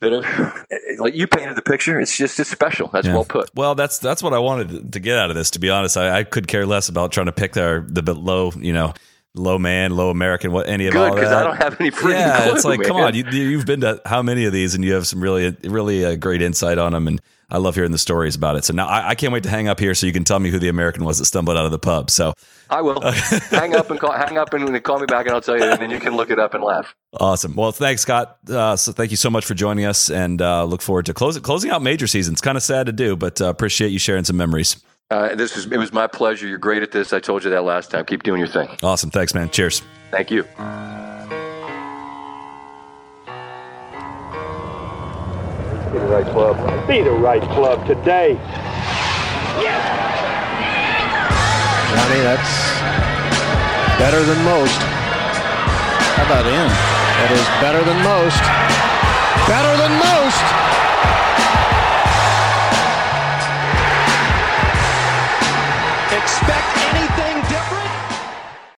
that 0.00 0.12
are 0.12 0.66
like 0.98 1.14
you 1.14 1.26
painted 1.26 1.56
the 1.56 1.62
picture. 1.62 1.98
It's 1.98 2.18
just 2.18 2.38
it's 2.38 2.50
special. 2.50 2.88
That's 2.92 3.06
yeah. 3.06 3.14
well 3.14 3.24
put. 3.24 3.50
Well, 3.54 3.74
that's 3.74 3.98
that's 3.98 4.22
what 4.22 4.34
I 4.34 4.38
wanted 4.38 4.92
to 4.92 5.00
get 5.00 5.16
out 5.18 5.30
of 5.30 5.36
this. 5.36 5.52
To 5.52 5.58
be 5.58 5.70
honest, 5.70 5.96
I, 5.96 6.18
I 6.18 6.24
could 6.24 6.46
care 6.46 6.66
less 6.66 6.90
about 6.90 7.12
trying 7.12 7.26
to 7.26 7.32
pick 7.32 7.54
the 7.54 7.82
the 7.88 8.14
low, 8.14 8.52
you 8.58 8.74
know, 8.74 8.92
low 9.36 9.58
man, 9.58 9.92
low 9.94 10.10
American, 10.10 10.52
what 10.52 10.68
any 10.68 10.86
of 10.86 10.92
Good, 10.92 10.98
all 10.98 11.14
that. 11.14 11.20
because 11.20 11.32
I 11.32 11.44
don't 11.44 11.56
have 11.56 11.80
any 11.80 11.90
freaking 11.90 12.12
Yeah, 12.12 12.42
clue, 12.42 12.54
it's 12.54 12.64
like, 12.64 12.80
man. 12.80 12.88
come 12.88 12.96
on, 12.96 13.14
you, 13.14 13.56
have 13.56 13.66
been 13.66 13.82
to 13.82 14.00
how 14.04 14.22
many 14.22 14.44
of 14.44 14.52
these, 14.52 14.74
and 14.74 14.84
you 14.84 14.94
have 14.94 15.06
some 15.06 15.20
really, 15.20 15.56
really 15.64 16.04
uh, 16.04 16.16
great 16.16 16.42
insight 16.42 16.78
on 16.78 16.92
them, 16.92 17.06
and 17.06 17.20
I 17.48 17.58
love 17.58 17.76
hearing 17.76 17.92
the 17.92 17.98
stories 17.98 18.34
about 18.34 18.56
it. 18.56 18.64
So 18.64 18.72
now 18.72 18.88
I, 18.88 19.10
I, 19.10 19.14
can't 19.14 19.32
wait 19.32 19.44
to 19.44 19.48
hang 19.48 19.68
up 19.68 19.78
here 19.78 19.94
so 19.94 20.06
you 20.06 20.12
can 20.12 20.24
tell 20.24 20.40
me 20.40 20.50
who 20.50 20.58
the 20.58 20.68
American 20.68 21.04
was 21.04 21.18
that 21.18 21.26
stumbled 21.26 21.56
out 21.56 21.64
of 21.64 21.70
the 21.70 21.78
pub. 21.78 22.10
So 22.10 22.32
I 22.70 22.82
will 22.82 23.00
hang 23.50 23.76
up 23.76 23.88
and 23.90 24.00
call, 24.00 24.10
hang 24.12 24.36
up 24.36 24.52
and 24.52 24.82
call 24.82 24.98
me 24.98 25.06
back, 25.06 25.26
and 25.26 25.34
I'll 25.34 25.40
tell 25.40 25.56
you, 25.56 25.64
and 25.64 25.80
then 25.80 25.90
you 25.90 26.00
can 26.00 26.16
look 26.16 26.30
it 26.30 26.38
up 26.40 26.54
and 26.54 26.64
laugh. 26.64 26.94
Awesome. 27.20 27.54
Well, 27.54 27.72
thanks, 27.72 28.02
Scott. 28.02 28.38
Uh, 28.48 28.74
so 28.76 28.92
thank 28.92 29.10
you 29.10 29.16
so 29.16 29.30
much 29.30 29.44
for 29.44 29.54
joining 29.54 29.84
us, 29.84 30.10
and 30.10 30.42
uh, 30.42 30.64
look 30.64 30.82
forward 30.82 31.06
to 31.06 31.14
closing 31.14 31.42
closing 31.42 31.70
out 31.70 31.82
major 31.82 32.06
season. 32.06 32.32
It's 32.32 32.40
kind 32.40 32.56
of 32.56 32.62
sad 32.62 32.86
to 32.86 32.92
do, 32.92 33.16
but 33.16 33.40
uh, 33.40 33.46
appreciate 33.46 33.90
you 33.90 33.98
sharing 33.98 34.24
some 34.24 34.36
memories. 34.36 34.82
Uh, 35.08 35.36
this 35.36 35.56
is 35.56 35.66
it 35.66 35.76
was 35.76 35.92
my 35.92 36.08
pleasure. 36.08 36.48
You're 36.48 36.58
great 36.58 36.82
at 36.82 36.90
this. 36.90 37.12
I 37.12 37.20
told 37.20 37.44
you 37.44 37.50
that 37.50 37.62
last 37.62 37.92
time. 37.92 38.04
Keep 38.06 38.24
doing 38.24 38.40
your 38.40 38.48
thing. 38.48 38.68
Awesome. 38.82 39.10
Thanks, 39.10 39.34
man. 39.34 39.48
Cheers. 39.50 39.82
Thank 40.10 40.32
you. 40.32 40.42
Be 40.42 40.48
the 46.00 46.08
right 46.10 46.26
club. 46.26 46.88
Be 46.88 47.02
the 47.02 47.12
right 47.12 47.42
club 47.42 47.86
today. 47.86 48.32
Yes! 49.62 49.78
Johnny, 51.94 52.20
that's 52.26 52.50
better 54.00 54.24
than 54.24 54.42
most. 54.44 54.76
How 56.18 56.26
about 56.26 56.46
in? 56.46 56.68
That 57.22 57.30
is 57.30 57.46
better 57.62 57.82
than 57.86 58.02
most. 58.02 58.42
Better 59.46 59.76
than 59.78 59.92
most. 60.02 60.85
Expect 66.16 66.74
different? 66.76 67.05